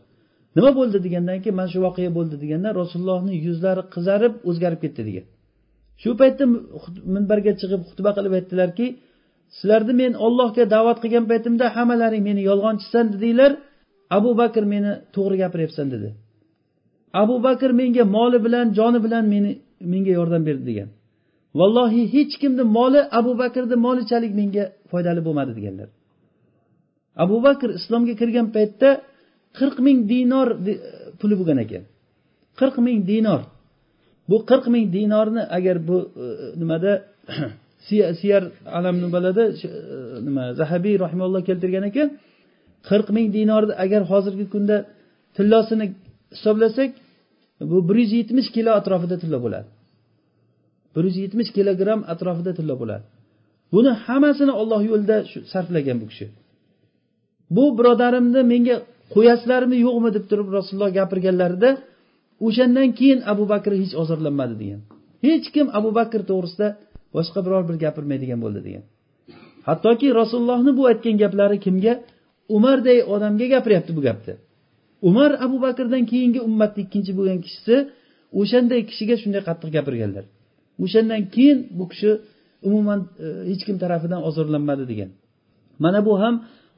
Nima 0.56 0.72
bo'ldi 0.80 0.98
degandan 1.06 1.38
keyin 1.44 1.56
mana 1.60 1.70
shu 1.74 1.80
voqea 1.88 2.10
bo'ldi 2.18 2.36
deganda 2.44 2.70
rasulullohni 2.82 3.34
yuzlari 3.46 3.84
qizarib 3.94 4.34
o'zgarib 4.50 4.80
ketdi 4.84 5.02
degan. 5.10 5.26
Shu 6.02 6.10
paytda 6.22 6.44
minbarga 7.16 7.52
chiqib 7.62 7.82
xutba 7.90 8.12
qilib 8.18 8.34
aytdilarki 8.40 8.86
sizlarni 9.58 9.94
men 10.02 10.12
ollohga 10.26 10.64
da'vat 10.76 10.98
qilgan 11.04 11.26
paytimda 11.32 11.66
hammalaring 11.76 12.24
meni 12.30 12.42
yolg'onchisan 12.50 13.06
dedinglar 13.14 13.52
abu 14.18 14.32
bakr 14.42 14.64
meni 14.74 14.92
to'g'ri 15.16 15.36
gapiryapsan 15.44 15.88
dedi. 15.94 16.10
Abu 17.22 17.36
bakr 17.46 17.70
menga 17.82 18.04
moli 18.18 18.40
bilan 18.46 18.66
joni 18.78 19.00
bilan 19.06 19.24
meni 19.34 19.52
menga 19.94 20.12
yordam 20.20 20.44
berdi 20.50 20.66
degan. 20.72 20.90
Vallohi 21.60 22.04
hech 22.14 22.34
kimni 22.42 22.64
moli 22.78 23.02
abu 23.20 23.32
bakrni 23.42 23.76
molichalik 23.86 24.34
menga 24.40 24.64
foydali 24.92 25.22
bo'lmadi 25.28 25.52
deganlar. 25.58 25.90
Abu 27.24 27.38
bakr 27.46 27.70
islomga 27.80 28.14
kirgan 28.22 28.48
paytda 28.56 28.90
qirq 29.60 29.78
ming 29.88 29.98
dinor 30.12 30.48
puli 31.20 31.36
bo'lgan 31.40 31.60
ekan. 31.66 31.84
qirq 32.60 32.76
ming 32.86 33.00
dinor. 33.12 33.42
Bu 34.30 34.38
qirq 34.50 34.66
ming 34.74 34.86
dinorni 34.96 35.44
agar 35.58 35.78
bu 35.88 35.98
e, 36.24 36.26
nimada 36.62 36.94
siyar 38.20 38.44
alam 38.78 38.96
nimalarda 39.04 39.44
e, 39.48 39.54
nima 40.28 40.44
zahabiy 40.60 40.96
rahimalloh 41.06 41.42
keltirgan 41.50 41.84
ekan 41.92 42.08
qirq 42.90 43.08
ming 43.16 43.28
dinorni 43.38 43.74
agar 43.84 44.02
hozirgi 44.12 44.46
kunda 44.54 44.78
tillosini 45.36 45.86
hisoblasak 46.36 46.92
bu 47.72 47.78
bir 47.88 47.96
yuz 48.04 48.12
yetmish 48.20 48.50
kilo 48.56 48.72
atrofida 48.80 49.16
tilla 49.24 49.38
bo'ladi. 49.46 49.68
Bir 50.96 51.04
yuz 51.08 51.18
yetmish 51.24 51.50
kilogramm 51.58 52.02
atrofida 52.14 52.52
tilla 52.60 52.76
bo'ladi. 52.82 53.06
Buni 53.74 53.92
hammasini 54.06 54.54
olloh 54.62 54.82
yo'lida 54.92 55.18
sarflagan 55.54 55.98
bu 56.02 56.06
kishi. 56.12 56.28
Bu 57.56 57.64
birodarimni 57.78 58.42
menga 58.54 58.76
qo'yasizlarmi 59.14 59.78
yo'qmi 59.86 60.10
deb 60.16 60.26
turib 60.30 60.50
rasululloh 60.58 60.92
gapirganlarida 61.00 61.70
o'shandan 62.48 62.90
keyin 63.00 63.20
abu 63.32 63.44
bakr 63.54 63.72
hech 63.82 63.94
ozorlanmadi 64.02 64.56
degan. 64.62 64.82
Hech 65.26 65.48
kim 65.56 65.68
abu 65.80 65.90
bakr 66.00 66.22
to'g'risida 66.30 66.68
boshqa 67.16 67.40
biror 67.46 67.64
bir 67.70 67.78
gapirmaydigan 67.86 68.40
bo'ldi 68.46 68.62
degan. 68.68 68.84
Hattoki 69.68 70.08
rasulullohni 70.22 70.72
bu 70.80 70.84
aytgan 70.92 71.16
gaplari 71.24 71.58
kimga? 71.66 71.94
Umarday 72.56 72.98
odamga 73.14 73.48
gapiryapti 73.56 73.92
bu 73.98 74.02
gapni. 74.08 74.34
Umar 75.10 75.32
abu 75.46 75.58
bakrdan 75.66 76.04
keyingi 76.12 76.40
ummatni 76.48 76.82
ikkinchi 76.86 77.12
bo'lgan 77.18 77.40
kishisi 77.46 77.76
o'shanday 78.40 78.82
kishiga 78.90 79.16
shunday 79.22 79.42
qattiq 79.50 79.70
gapirganlar. 79.78 80.26
O'shandan 80.84 81.22
keyin 81.34 81.60
bu 81.78 81.86
kishi 81.92 82.12
umuman 82.68 83.00
e, 83.26 83.28
hech 83.50 83.64
kim 83.68 83.78
tarafidan 83.84 84.22
ozorlanmadi 84.30 84.84
degan. 84.92 85.10
Mana 85.84 86.00
bu 86.08 86.14
ham 86.22 86.36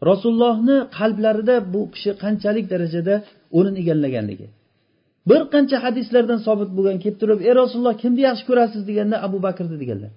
rasulullohni 0.09 0.77
qalblarida 0.97 1.55
bu 1.73 1.81
kishi 1.93 2.11
qanchalik 2.23 2.65
darajada 2.73 3.15
o'rin 3.57 3.75
egallaganligi. 3.81 4.47
Bir 5.29 5.41
qancha 5.53 5.77
hadislardan 5.85 6.39
sobit 6.47 6.69
bo'lgan 6.77 6.97
kelib 7.03 7.17
turib 7.21 7.39
ey 7.47 7.53
rasululloh 7.61 7.95
kimni 8.03 8.21
yaxshi 8.29 8.45
ko'rasiz? 8.49 8.81
deganda 8.89 9.15
abu 9.27 9.37
bakrni 9.47 9.77
deganlar. 9.83 10.11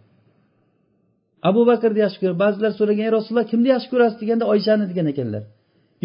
Abu 1.49 1.61
bakrni 1.71 1.99
yaxshi 2.05 2.19
ko'radi 2.23 2.39
ba'zilar 2.45 2.73
so'ragan 2.79 3.05
ey 3.09 3.13
rasululloh 3.19 3.47
kimni 3.53 3.69
yaxshi 3.75 3.89
ko'rasiz? 3.93 4.19
deganda 4.23 4.45
oyshani 4.53 4.85
degan 4.91 5.07
ekanlar. 5.13 5.43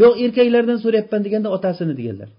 Yo'q 0.01 0.13
erkaklardan 0.25 0.77
so'rayapman 0.83 1.21
deganda 1.27 1.49
otasini 1.55 1.93
deganlar. 1.99 2.29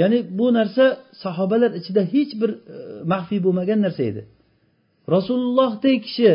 Ya'ni 0.00 0.18
bu 0.38 0.46
narsa 0.58 0.84
sahobalar 1.22 1.70
ichida 1.80 2.02
hech 2.14 2.32
bir 2.40 2.50
e, 2.54 2.58
maxfiy 3.12 3.40
bo'lmagan 3.46 3.78
narsa 3.86 4.02
edi. 4.10 4.22
Rasulullohdek 5.14 5.98
kishi 6.06 6.30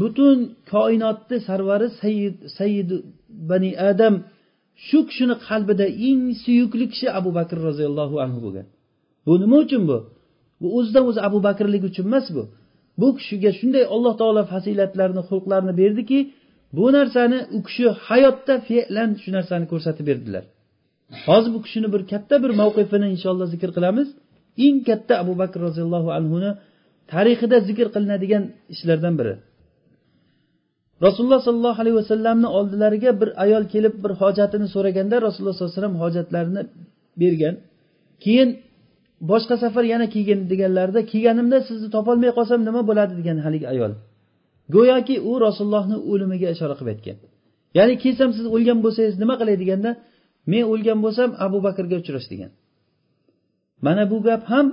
butun 0.00 0.38
koinotni 0.72 1.38
sarvari 1.48 1.88
sayyid 2.02 2.36
sayyid 2.58 2.90
bani 3.50 3.70
adam 3.90 4.14
shu 4.86 4.98
kishini 5.08 5.34
qalbida 5.48 5.86
eng 6.08 6.22
suyukli 6.44 6.84
kishi 6.92 7.06
abu 7.18 7.30
bakr 7.38 7.56
roziyallohu 7.68 8.16
anhu 8.24 8.38
bo'lgan. 8.44 8.66
Bu 9.26 9.34
nima 9.42 9.56
uchun 9.64 9.82
bu? 9.90 9.98
Bu 10.60 10.66
o'zidan 10.78 11.04
o'zi 11.10 11.20
abu 11.28 11.38
bakrlik 11.48 11.82
uchun 11.90 12.04
emas 12.10 12.26
bu. 12.36 12.42
Bu 13.00 13.08
kishiga 13.18 13.50
shunday 13.58 13.84
alloh 13.94 14.14
taolo 14.20 14.42
fazilatlarni 14.52 15.22
xulqlarni 15.28 15.72
berdiki 15.80 16.18
bu 16.76 16.86
narsani 16.96 17.38
u 17.56 17.58
kishi 17.66 17.84
hayotda 18.06 18.54
fe'lan 18.68 19.10
shu 19.22 19.28
narsani 19.36 19.66
ko'rsatib 19.72 20.04
berdilar. 20.10 20.44
Hozir 21.26 21.50
bu 21.56 21.60
kishini 21.66 21.88
bir 21.94 22.02
katta 22.12 22.34
bir 22.44 22.52
mavqifini 22.60 23.06
inshaalloh 23.14 23.48
zikr 23.54 23.70
qilamiz. 23.76 24.08
Eng 24.66 24.78
katta 24.88 25.14
abu 25.22 25.32
bakr 25.42 25.58
roziyallohu 25.66 26.10
anhuni 26.18 26.50
tarixida 27.12 27.56
zikr 27.68 27.86
qilinadigan 27.94 28.44
ishlardan 28.74 29.14
biri. 29.20 29.34
Rasululloh 31.04 31.40
sollallohu 31.48 31.78
alayhi 31.82 31.96
vasallamni 32.02 32.48
oldilariga 32.58 33.10
bir 33.20 33.28
ayol 33.44 33.64
kelib 33.72 33.94
bir 34.04 34.12
hojatini 34.22 34.66
so'raganda 34.74 35.16
rasululloh 35.26 35.54
sollallohu 35.56 35.72
alayhi 35.72 35.82
vasallam 35.82 35.98
hojatlarini 36.04 36.62
bergan. 37.20 37.54
Keyin 38.24 38.48
boshqa 39.30 39.54
safar 39.64 39.84
yana 39.92 40.06
kelgin 40.14 40.40
deganlarida 40.50 41.00
kelganimda 41.12 41.58
sizni 41.68 41.88
topolmay 41.96 42.30
qolsam 42.38 42.60
nima 42.68 42.82
bo'ladi 42.88 43.12
degan 43.20 43.38
haligi 43.46 43.66
ayol. 43.74 43.92
Go'yoki 44.74 45.16
u 45.30 45.32
rasulullohni 45.46 45.96
o'limiga 46.10 46.48
ishora 46.54 46.74
qilib 46.78 46.90
aytgan. 46.94 47.16
Ya'ni 47.78 47.94
kelsam 48.02 48.30
siz 48.36 48.46
o'lgan 48.54 48.78
bo'lsangiz 48.84 49.14
nima 49.22 49.34
qilay 49.40 49.56
deganda 49.62 49.90
men 50.52 50.64
o'lgan 50.72 50.98
bo'lsam 51.04 51.30
abu 51.46 51.58
bakrga 51.66 51.96
uchrash 52.02 52.28
degan. 52.32 52.50
Mana 53.86 54.04
bu 54.12 54.18
gap 54.26 54.42
ham 54.52 54.66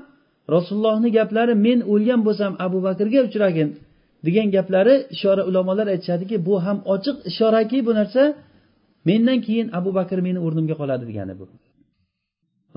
rasulullohni 0.56 1.10
gaplari 1.18 1.54
men 1.68 1.80
o'lgan 1.94 2.22
bo'lsam 2.28 2.52
abu 2.66 2.78
bakrga 2.88 3.20
uchragin 3.28 3.70
degan 4.26 4.48
gaplari 4.56 4.96
ishora 5.16 5.44
ulamolar 5.50 5.88
aytishadiki 5.94 6.36
bu 6.48 6.54
ham 6.66 6.78
ochiq 6.94 7.18
ishoraki 7.30 7.78
bu 7.88 7.92
narsa. 8.00 8.24
Mendan 9.08 9.40
keyin 9.46 9.68
abu 9.80 9.90
bakr 10.00 10.18
meni 10.28 10.40
o'rnimga 10.46 10.76
qoladi 10.82 11.04
degani 11.10 11.34
bu. 11.40 11.46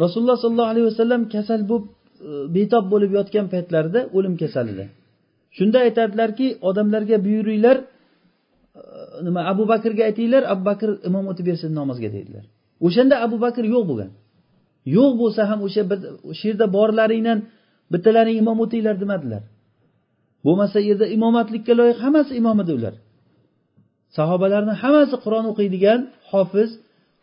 Rasululloh 0.02 0.36
sollallohu 0.44 0.70
alayhi 0.72 0.86
vasallam 0.90 1.22
kasal 1.34 1.60
bo'lib 1.70 1.86
e, 2.28 2.30
betob 2.56 2.84
bo'lib 2.92 3.10
yotgan 3.18 3.46
paytlarida 3.52 4.00
o'lim 4.16 4.34
kasalida. 4.42 4.84
Shunda 5.56 5.78
aytadilarki 5.86 6.46
odamlarga 6.68 7.16
buyuringlar 7.26 7.76
e, 7.80 7.86
nima 9.26 9.40
abu 9.52 9.64
bakrga 9.72 10.02
aytinglar 10.10 10.42
abu 10.52 10.62
bakr 10.70 10.88
imom 11.08 11.24
o'tib 11.30 11.46
bersin 11.50 11.70
namozga 11.80 12.08
deydilar. 12.16 12.44
O'shanda 12.86 13.14
abu 13.26 13.36
bakr 13.44 13.64
yo'q 13.74 13.84
bo'lgan. 13.90 14.10
Yo'q 14.96 15.12
bo'lsa 15.22 15.42
ham 15.50 15.60
o'sha 15.66 15.82
shu 16.38 16.44
yerda 16.50 16.66
borlaringdan 16.76 17.38
bittalaring 17.92 18.36
imom 18.42 18.58
o'tinglar 18.64 18.96
demadilar. 19.02 19.42
Bo'lmasa 20.46 20.78
yerda 20.88 21.06
imomatlikka 21.16 21.72
loyiq 21.80 21.98
hammasi 22.04 22.32
imom 22.40 22.58
edi 22.64 22.72
ular. 22.78 22.94
Sahobalarni 24.16 24.74
hammasi 24.82 25.16
qur'on 25.24 25.44
o'qiydigan 25.52 26.00
hofiz 26.32 26.70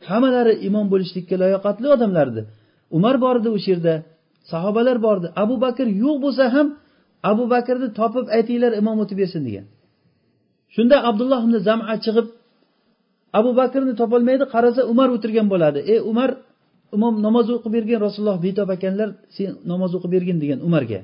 hammalari 0.09 0.53
imom 0.67 0.85
bo'lishlikka 0.93 1.35
layoqatli 1.43 1.87
odamlar 1.95 2.27
edi 2.33 2.41
umar 2.97 3.15
bor 3.23 3.35
edi 3.41 3.49
o'sha 3.57 3.69
yerda 3.73 3.93
sahobalar 4.51 4.97
bor 5.05 5.15
edi 5.21 5.29
abu 5.43 5.55
bakr 5.65 5.87
yo'q 6.03 6.17
bo'lsa 6.25 6.43
ham 6.55 6.67
abu 7.31 7.43
bakrni 7.53 7.87
topib 7.99 8.25
aytinglar 8.37 8.71
imom 8.81 8.97
o'tib 9.03 9.17
bersin 9.21 9.41
degan. 9.47 9.65
Shunda 10.75 10.95
abdulloh 11.09 11.41
ibn 11.45 11.55
zama 11.67 11.85
chiqib 12.05 12.27
abu 13.39 13.51
bakrni 13.59 13.93
topolmaydi 14.01 14.45
qarasa 14.53 14.81
umar 14.93 15.07
o'tirgan 15.15 15.47
bo'ladi. 15.53 15.79
Ey 15.93 15.99
umar 16.11 16.29
imom 16.95 17.13
namoz 17.25 17.45
o'qib 17.55 17.71
bergin 17.77 17.99
rasululloh 18.05 18.37
betob 18.45 18.69
ekanlar 18.75 19.09
sen 19.35 19.49
namoz 19.71 19.91
o'qib 19.97 20.11
bergin 20.15 20.37
degan 20.43 20.59
umarga. 20.67 20.99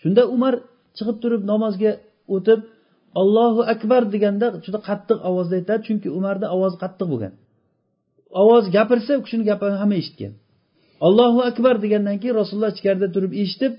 Shunda 0.00 0.22
umar 0.36 0.54
chiqib 0.98 1.16
turib 1.22 1.42
namozga 1.52 1.92
o'tib 2.34 2.60
ollohu 3.20 3.62
akbar 3.74 4.02
deganda 4.14 4.46
juda 4.64 4.78
qattiq 4.88 5.18
ovozda 5.28 5.54
aytadi 5.60 5.82
chunki 5.86 6.08
umarni 6.18 6.46
ovozi 6.56 6.76
qattiq 6.84 7.06
bo'lgan. 7.12 7.32
Ovoz 8.42 8.64
gapirsa 8.76 9.12
u 9.18 9.22
kishini 9.24 9.44
gapini 9.50 9.76
hamma 9.82 9.96
eshitgan. 10.02 10.32
Ollohu 11.06 11.40
akbar 11.50 11.74
degandan 11.84 12.16
keyin 12.22 12.36
rasululloh 12.40 12.70
ichkarida 12.76 13.08
turib 13.14 13.32
eshitib 13.42 13.72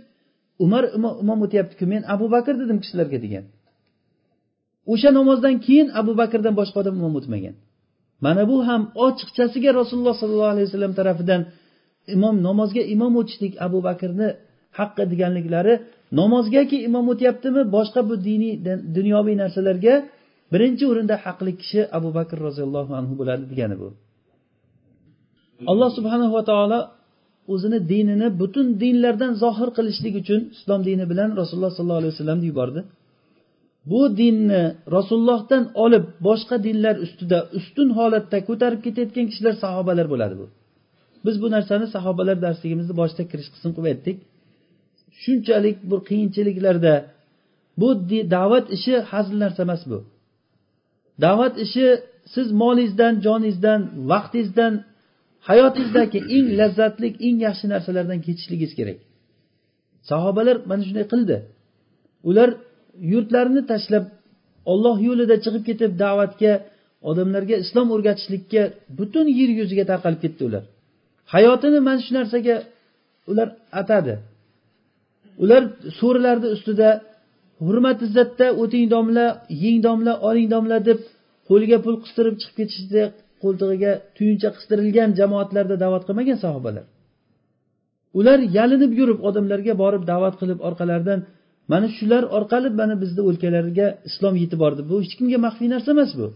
umar 0.66 0.84
imom 0.98 1.40
o'tyaptiku 1.46 1.86
men 1.94 2.02
abu 2.14 2.26
bakr 2.36 2.54
dedim 2.62 2.78
kishilarga 2.84 3.20
degan. 3.26 3.46
O'sha 4.94 5.10
namozdan 5.20 5.56
keyin 5.66 5.88
abu 6.02 6.12
bakrdan 6.22 6.54
boshqa 6.60 6.78
odam 6.84 6.96
imom 7.02 7.14
o'tmagan. 7.20 7.56
Mana 8.26 8.44
bu 8.52 8.58
ham 8.68 8.82
ochiqchasiga 9.06 9.72
rasululloh 9.80 10.16
sollallohu 10.22 10.52
alayhi 10.54 10.68
vasallam 10.70 10.94
tarafidan 11.00 11.42
imom 12.16 12.36
namozga 12.48 12.84
imom 12.96 13.14
o'tishlik 13.22 13.54
abu 13.66 13.80
bakrni 13.88 14.30
haqqi 14.80 15.04
deganliklari 15.12 15.74
namozgaki 16.20 16.78
imom 16.88 17.06
o'tyaptimi 17.14 17.62
boshqa 17.76 18.02
bu 18.10 18.16
diniy 18.28 18.54
dunyoviy 18.98 19.36
narsalarga 19.44 19.94
birinchi 20.54 20.84
o'rinda 20.92 21.16
haqli 21.26 21.52
kishi 21.62 21.82
abu 21.98 22.10
bakr 22.18 22.38
roziyallohu 22.48 22.92
anhu 23.00 23.14
bo'ladi 23.20 23.44
degani 23.52 23.76
bu. 23.82 23.90
Alloh 25.72 25.90
subhanahu 25.98 26.34
va 26.38 26.44
taolo 26.52 26.80
o'zini 27.54 27.80
dinini 27.92 28.28
butun 28.42 28.68
dinlardan 28.84 29.32
zohir 29.44 29.70
qilishlik 29.78 30.14
uchun 30.22 30.42
islom 30.56 30.82
dini 30.88 31.06
bilan 31.12 31.30
rasululloh 31.42 31.72
sollallohu 31.78 32.02
alayhi 32.02 32.14
vasallamni 32.16 32.46
yubordi. 32.52 32.82
Bu 33.92 34.02
dinni 34.20 34.64
rasulullohdan 34.98 35.64
olib 35.84 36.06
boshqa 36.28 36.56
dinlar 36.68 36.96
ustida 37.06 37.40
ustun 37.58 37.90
holatda 37.98 38.38
ko'tarib 38.50 38.80
ketayotgan 38.86 39.26
kishilar 39.32 39.54
sahobalar 39.64 40.08
bo'ladi 40.14 40.36
bu. 40.42 40.46
Biz 41.26 41.36
bu 41.44 41.48
narsani 41.56 41.88
sahobalar 41.96 42.38
darsligimizni 42.46 42.94
boshida 43.02 43.24
kirish 43.32 43.50
qism 43.54 43.70
qilib 43.76 43.90
aytdik. 43.94 44.18
Shunchalik 45.24 45.78
bir 45.90 46.00
qiyinchiliklarda. 46.10 46.94
Bu 47.80 47.90
da'vat 48.36 48.66
ishi 48.78 48.94
hazil 49.12 49.38
narsa 49.44 49.62
emas 49.68 49.82
bu. 49.92 50.00
Da'vat 51.24 51.54
ishi 51.66 51.86
siz 52.34 52.48
molingizdan 52.62 53.14
joningizdan 53.26 53.82
vaqtingizdan 54.12 54.74
hayotingizdagi 55.50 56.20
eng 56.36 56.48
lazzatli 56.60 57.08
eng 57.28 57.38
yaxshi 57.48 57.66
narsalardan 57.74 58.20
kechishligingiz 58.26 58.74
kerak. 58.80 59.00
Sahobalar 60.10 60.58
mana 60.70 60.84
shunday 60.88 61.06
qildi. 61.14 61.38
Ular 62.30 62.50
yurtlarini 63.12 63.62
tashlab 63.72 64.06
olloh 64.72 64.98
yo'lida 65.08 65.36
chiqib 65.44 65.64
ketib 65.70 65.92
da'vatga 66.04 66.54
odamlarga 67.10 67.56
islom 67.64 67.88
o'rgatishlikka 67.96 68.62
butun 69.00 69.28
yer 69.40 69.50
yuziga 69.60 69.86
tarqalib 69.92 70.22
ketdi 70.26 70.42
ular. 70.50 70.64
Hayotini 71.34 71.80
mana 71.88 72.00
shu 72.06 72.12
narsaga 72.20 72.56
ular 73.32 73.48
atadi. 73.82 74.14
Ular 75.44 75.64
so'rilarni 76.00 76.48
ustida 76.56 76.90
hurmat 77.66 78.00
izzatda 78.08 78.48
o'ting 78.62 78.86
domla 78.96 79.26
yeng 79.64 79.80
domla 79.88 80.14
oling 80.30 80.48
domla 80.54 80.78
deb 80.90 81.00
qo'liga 81.50 81.78
pul 81.86 81.96
qistirib 82.04 82.36
chiqib 82.42 82.56
ketishdi 82.60 83.02
qo'ltig'iga 83.44 83.92
tuyuncha 84.18 84.50
qistirilgan 84.56 85.10
jamoatlarda 85.20 85.76
da'vat 85.84 86.04
qilmagan 86.08 86.38
sahobalar. 86.46 86.86
Ular 88.20 88.40
yalinib 88.58 88.92
yurib 89.00 89.20
odamlarga 89.28 89.74
borib 89.84 90.04
da'vat 90.12 90.36
qilib 90.42 90.60
orqalaridan 90.68 91.20
mana 91.72 91.88
shular 91.98 92.24
orqali 92.38 92.70
mana 92.82 92.96
bizni 93.04 93.22
o'lkalarga 93.30 93.88
islom 94.10 94.36
yetib 94.44 94.60
bordi. 94.64 94.82
Bu 94.90 94.96
hech 95.04 95.14
kimga 95.20 95.40
maxfiy 95.46 95.70
narsa 95.74 95.90
emas 95.96 96.12
bu. 96.20 96.28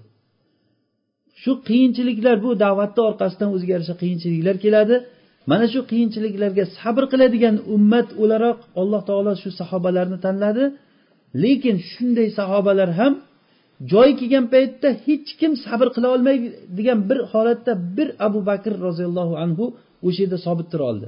Shu 1.42 1.52
qiyinchiliklar 1.68 2.36
bu 2.46 2.50
da'vatni 2.66 3.02
orqasidan 3.10 3.50
o'ziga 3.56 3.72
yarasha 3.76 3.96
qiyinchiliklar 4.02 4.56
keladi. 4.66 4.96
Mana 5.52 5.66
shu 5.74 5.80
qiyinchiliklarga 5.92 6.66
sabr 6.80 7.04
qiladigan 7.12 7.56
ummat 7.76 8.08
o'laroq 8.24 8.60
alloh 8.82 9.02
taolo 9.10 9.34
shu 9.42 9.50
sahobalarni 9.60 10.18
tanladi. 10.26 10.64
Lekin 11.44 11.76
shunday 11.92 12.28
sahobalar 12.40 12.90
ham 13.00 13.14
joyi 13.92 14.14
kelgan 14.20 14.46
paytda 14.54 14.90
hech 15.06 15.30
kim 15.40 15.52
sabr 15.66 15.88
qila 15.96 16.08
olmaydigan 16.16 17.00
bir 17.10 17.20
holatda 17.32 17.74
bir 17.98 18.08
abu 18.28 18.40
bakr 18.50 18.74
roziyallohu 18.88 19.34
anhu 19.44 19.66
o'sha 20.08 20.20
yerda 20.24 20.38
sobit 20.46 20.68
tura 20.72 20.86
oldi. 20.92 21.08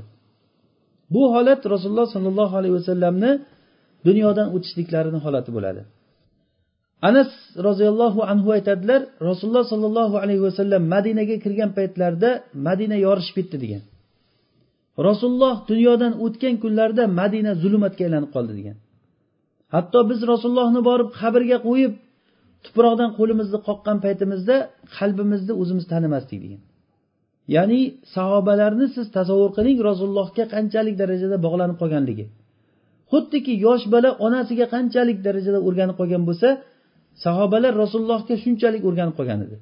Bu 1.13 1.23
holat 1.35 1.61
rasululloh 1.73 2.07
sollallohu 2.15 2.53
alayhi 2.59 2.75
vasallamni 2.79 3.31
dunyodan 4.07 4.47
o'tishliklarini 4.55 5.19
holati 5.25 5.49
bo'ladi. 5.57 5.81
Anas 7.09 7.31
roziyallohu 7.67 8.19
anhu 8.31 8.49
aytadilar 8.57 9.01
rasululloh 9.29 9.65
sollallohu 9.73 10.15
alayhi 10.23 10.43
vasallam 10.47 10.81
madinaga 10.93 11.35
kirgan 11.43 11.71
paytlarida 11.77 12.29
madina 12.67 12.97
yorishib 13.05 13.35
ketdi 13.39 13.57
degan. 13.63 13.83
Rasululloh 15.07 15.55
dunyodan 15.71 16.13
o'tgan 16.25 16.55
kunlarda 16.63 17.03
madina 17.19 17.51
zulmatga 17.63 18.01
aylanib 18.07 18.31
qoldi 18.35 18.53
degan. 18.59 18.77
Hatto 19.75 19.99
biz 20.09 20.19
rasulullohni 20.31 20.81
borib 20.89 21.09
qabrga 21.19 21.57
qo'yib 21.67 21.93
tuproqdan 22.65 23.09
qo'limizni 23.19 23.59
qoqqan 23.67 23.97
paytimizda 24.05 24.55
qalbimizni 24.97 25.53
o'zimiz 25.61 25.85
tanimasdik 25.93 26.39
degan. 26.45 26.61
Ya'ni 27.55 27.81
sahobalarni 28.15 28.87
siz 28.95 29.05
tasavvur 29.17 29.51
qiling 29.57 29.77
rasulullohga 29.89 30.43
qanchalik 30.53 30.95
darajada 31.01 31.37
bog'lanib 31.45 31.77
qolganligi. 31.81 32.25
Xuddiki 33.11 33.53
yosh 33.65 33.85
bola 33.93 34.09
onasiga 34.25 34.65
qanchalik 34.75 35.17
darajada 35.27 35.59
o'rganib 35.67 35.95
qolgan 36.01 36.23
bo'lsa 36.29 36.49
sahobalar 37.23 37.73
rasulullohga 37.83 38.35
shunchalik 38.43 38.83
o'rganib 38.89 39.15
qolgan 39.19 39.39
edi. 39.45 39.55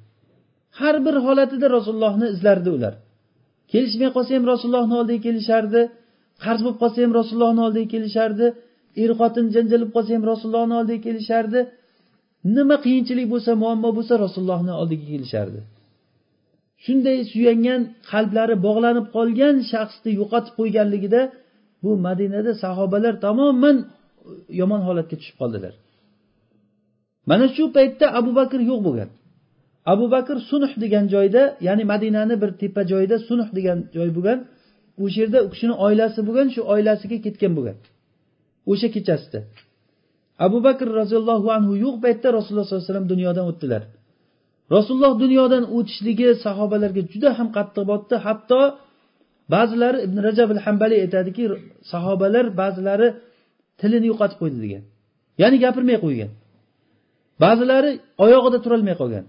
Har 0.78 0.96
bir 1.06 1.16
holatida 1.26 1.66
rasulullohni 1.76 2.26
izlardi 2.34 2.70
ular. 2.76 2.94
Kelishmay 3.74 4.10
qolsa 4.16 4.30
ham 4.36 4.44
rasulullohni 4.52 4.94
oldiga 5.00 5.22
kelishardi. 5.26 5.80
Qarz 6.44 6.60
bo'lib 6.64 6.78
qolsa 6.82 6.98
ham 7.04 7.12
rasulullohni 7.20 7.62
oldiga 7.66 7.88
kelishardi. 7.94 8.46
Er 9.02 9.10
xotin 9.20 9.46
janjal 9.54 9.80
bo'lib 9.80 9.92
qolsa 9.96 10.10
ham 10.16 10.24
rasulullohni 10.32 10.74
oldiga 10.80 11.02
kelishardi. 11.06 11.60
Nima 12.56 12.76
qiyinchilik 12.84 13.26
bo'lsa 13.32 13.50
muammo 13.62 13.90
bo'lsa 13.96 14.14
rasulullohni 14.24 14.72
oldiga 14.80 15.06
kelishardi. 15.12 15.60
Shunday 16.84 17.18
suyangan 17.32 17.80
qalblari 18.10 18.54
bog'lanib 18.66 19.06
qolgan 19.16 19.56
shaxsni 19.72 20.10
yo'qotib 20.20 20.54
qo'yganligida 20.58 21.20
bu 21.82 21.90
madinada 22.06 22.52
sahobalar 22.64 23.14
tamoman 23.26 23.76
yomon 24.60 24.80
holatga 24.88 25.16
tushib 25.20 25.36
qoldilar. 25.42 25.74
Mana 27.30 27.46
shu 27.56 27.64
paytda 27.76 28.06
abu 28.18 28.30
bakr 28.40 28.60
yo'q 28.70 28.80
bo'lgan. 28.86 29.10
Abu 29.92 30.04
bakr 30.14 30.36
sunuh 30.50 30.72
degan 30.82 31.04
joyda 31.14 31.42
ya'ni 31.66 31.84
madinani 31.92 32.34
bir 32.42 32.50
tepa 32.60 32.82
joyida 32.92 33.16
sunuh 33.28 33.48
degan 33.58 33.78
joy 33.96 34.10
bo'lgan. 34.16 34.38
O'sha 35.04 35.18
yerda 35.22 35.38
u 35.46 35.48
kishini 35.52 35.74
oilasi 35.86 36.20
bo'lgan 36.28 36.48
shu 36.54 36.60
oilasiga 36.74 37.18
ketgan 37.26 37.52
bo'lgan. 37.58 37.76
O'sha 38.72 38.88
kechasida. 38.94 39.40
Abu 40.46 40.58
bakr 40.66 40.86
roziyallohu 41.00 41.48
anhu 41.56 41.72
yo'q 41.84 41.96
paytda 42.04 42.28
rasululloh 42.36 42.66
sollallohu 42.66 42.84
alayhi 42.84 42.92
vasallam 42.92 43.08
dunyodan 43.14 43.44
o'tdilar. 43.50 43.82
Rasululloh 44.76 45.12
dunyodan 45.24 45.64
o'tishligi 45.76 46.28
sahobalarga 46.44 47.02
juda 47.12 47.30
ham 47.38 47.48
qattiq 47.56 47.84
botdi. 47.92 48.14
Hatto 48.26 48.60
ba'zilari 49.54 49.98
ibn 50.06 50.16
rajab 50.26 50.48
al 50.56 50.60
hambali 50.64 50.96
aytadiki 51.04 51.44
sahobalar 51.92 52.44
ba'zilari 52.60 53.08
tilini 53.80 54.06
yo'qotib 54.12 54.38
qo'ydi 54.42 54.58
degan. 54.64 54.82
Ya'ni 55.42 55.56
gapirmay 55.64 55.98
qo'ygan. 56.04 56.30
Ba'zilari 57.44 57.90
oyog'ida 58.24 58.58
turolmay 58.64 58.96
qolgan. 59.02 59.24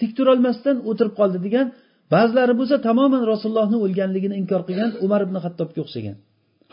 Tik 0.00 0.10
turolmasdan 0.18 0.76
o'tirib 0.90 1.14
qoldi 1.20 1.38
degan 1.46 1.66
ba'zilari 2.14 2.54
bo'lsa 2.60 2.76
tamoman 2.88 3.22
rasulullohni 3.32 3.78
o'lganligini 3.84 4.34
inkor 4.42 4.62
qilgan 4.68 4.90
umar 5.04 5.20
ibn 5.26 5.36
hattobga 5.44 5.80
o'xshagan. 5.84 6.16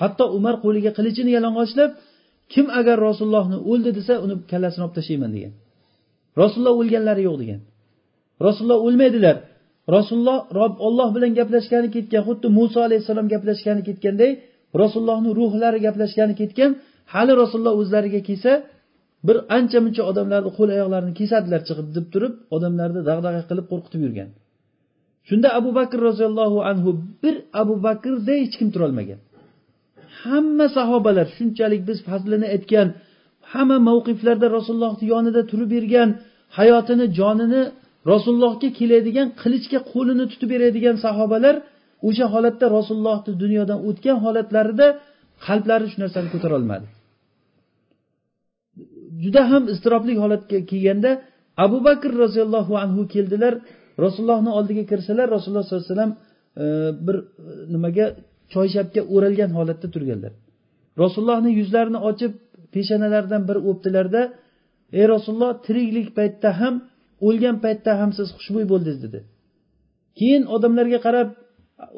Hatto 0.02 0.24
umar 0.38 0.56
qo'liga 0.64 0.92
qilichini 0.98 1.32
yalang'ochlab 1.38 1.92
kim 2.54 2.66
agar 2.80 2.98
rasulullohni 3.10 3.58
o'ldi 3.72 3.90
desa 3.98 4.14
uni 4.26 4.36
kallasini 4.52 4.84
olib 4.86 4.96
tashlayman 5.00 5.32
degan. 5.36 5.54
Rasululloh 6.42 6.76
o'lganlari 6.82 7.22
yo'q 7.28 7.38
degan. 7.44 7.60
Rasululloh 8.48 8.80
o'lmaydilar. 8.88 9.36
Rasululloh 9.96 10.40
rob 10.60 10.74
olloh 10.88 11.10
bilan 11.16 11.32
gaplashgani 11.40 11.90
ketgan 11.96 12.24
xuddi 12.28 12.48
muso 12.58 12.80
alayhissalom 12.88 13.28
gaplashgani 13.34 13.82
ketganday 13.90 14.32
rasulullohni 14.82 15.30
ruhlari 15.40 15.80
gaplashgani 15.88 16.34
ketgan 16.42 16.72
hali 17.14 17.34
rasululloh 17.42 17.76
o'zlariga 17.82 18.22
kelsa 18.30 18.52
bir 19.28 19.38
ancha 19.58 19.80
muncha 19.86 20.04
odamlarni 20.12 20.52
qo'l 20.58 20.70
oyoqlarini 20.76 21.14
kesadilar 21.20 21.62
chiqib 21.68 21.88
deb 21.98 22.06
turib 22.14 22.34
odamlarni 22.56 23.02
dag'dag'a 23.10 23.42
qilib 23.50 23.66
qo'rqitib 23.72 24.02
yurgan. 24.06 24.30
Shunda 25.28 25.48
abu 25.60 25.70
bakr 25.80 25.98
roziyallohu 26.08 26.60
anhu 26.72 26.90
bir 27.24 27.36
abu 27.62 27.76
bakrday 27.88 28.38
hech 28.44 28.56
kim 28.60 28.70
turolmagan. 28.76 29.20
Hamma 30.22 30.66
sahobalar 30.78 31.28
shunchalik 31.38 31.82
biz 31.90 31.98
fazlini 32.08 32.48
aytgan 32.56 32.88
hamma 33.52 33.78
mavqiflarda 33.90 34.48
rasulullohni 34.58 35.06
yonida 35.14 35.42
turib 35.52 35.70
bergan 35.76 36.10
hayotini 36.58 37.06
jonini 37.20 37.62
rasulullohga 38.12 38.70
keladigan 38.80 39.28
qilichga 39.42 39.80
qo'lini 39.92 40.26
tutib 40.32 40.50
beradigan 40.54 40.96
sahobalar 41.06 41.56
o'sha 42.08 42.26
holatda 42.34 42.66
rasulullohni 42.78 43.32
dunyodan 43.44 43.80
o'tgan 43.90 44.18
holatlarida 44.26 44.88
qalblari 45.46 45.86
shu 45.92 45.98
narsani 46.04 46.30
ko'tarolmadi. 46.36 46.88
Juda 49.24 49.42
ham 49.52 49.64
iztirobli 49.74 50.14
holatga 50.24 50.58
kelganda 50.72 51.12
abu 51.66 51.78
bakr 51.88 52.12
roziyallohu 52.24 52.74
anhu 52.84 53.02
keldilar. 53.14 53.54
Rasulullohni 54.06 54.52
oldiga 54.58 54.84
kirsalar 54.92 55.28
rasululloh 55.36 55.64
sollallohu 55.66 55.86
alayhi 55.86 55.96
vasallam 55.96 56.14
e, 56.64 56.66
bir 57.06 57.16
e, 57.16 57.24
nimaga 57.74 58.06
choyshabga 58.54 59.02
o'ralgan 59.16 59.52
holatda 59.58 59.88
turganlar. 59.96 60.34
Rasulullohni 61.04 61.52
yuzlarini 61.60 62.00
ochib 62.10 62.34
peshanalaridan 62.74 63.42
bir 63.50 63.58
o'pdilarda 63.70 64.22
ey 65.00 65.06
rasululloh 65.14 65.52
tiriklik 65.66 66.08
paytda 66.18 66.50
ham 66.62 66.76
o'lgan 67.28 67.56
paytda 67.66 67.92
ham 68.00 68.10
siz 68.18 68.28
xushbo'y 68.38 68.66
bo'ldingiz 68.72 69.00
dedi. 69.06 69.20
Keyin 70.20 70.44
odamlarga 70.56 71.00
qarab 71.08 71.30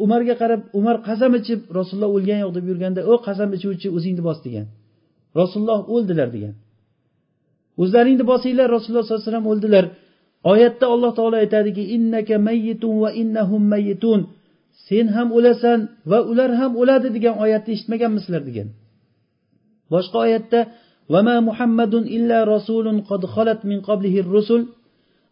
umarga 0.03 0.35
qarab 0.41 0.61
umar 0.79 0.97
qasam 1.07 1.31
ichib 1.39 1.59
rasululloh 1.77 2.11
o'lgani 2.17 2.41
yo'q 2.45 2.53
deb 2.57 2.65
yurganda 2.71 3.01
o 3.11 3.13
qasam 3.27 3.49
ichuvchi 3.57 3.87
o'zingni 3.97 4.23
bos 4.29 4.39
degan. 4.45 4.65
Rasululloh 5.39 5.79
o'ldilar 5.93 6.29
degan. 6.35 6.53
o'zlaringni 7.82 8.24
bosinglar 8.32 8.68
rasululloh 8.76 9.04
sollallohu 9.04 9.22
alayhi 9.22 9.30
vasallam 9.30 9.50
o'ldilar 9.52 9.84
oyatda 10.52 10.86
alloh 10.94 11.10
taolo 11.18 11.36
aytadiki 11.44 11.82
innaka 11.96 12.34
mayyitun 12.48 12.94
va 13.02 13.10
innahum 13.22 13.62
mayyitun 13.74 14.20
sen 14.88 15.06
ham 15.16 15.28
o'lasan 15.38 15.78
va 16.10 16.18
ular 16.30 16.50
ham 16.60 16.72
o'ladi 16.82 17.08
degan 17.16 17.34
oyatni 17.44 17.70
eshitmaganmisizlar 17.76 18.42
degan 18.48 18.68
boshqa 19.92 20.16
oyatda 20.26 20.60
وما 21.12 21.36
محمد 21.48 21.94
إلا 22.16 22.38
رسول 22.54 22.86
قد 23.10 23.22
خلت 23.34 23.60
من 23.70 23.78
قبله 23.88 24.14
الرسل 24.24 24.60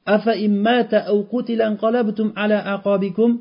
أفإن 0.09 0.53
مات 0.63 0.93
أو 0.95 1.17
قتل 1.33 1.63
انقلبتم 1.63 2.33
على 2.37 2.55
أعقابكم 2.55 3.39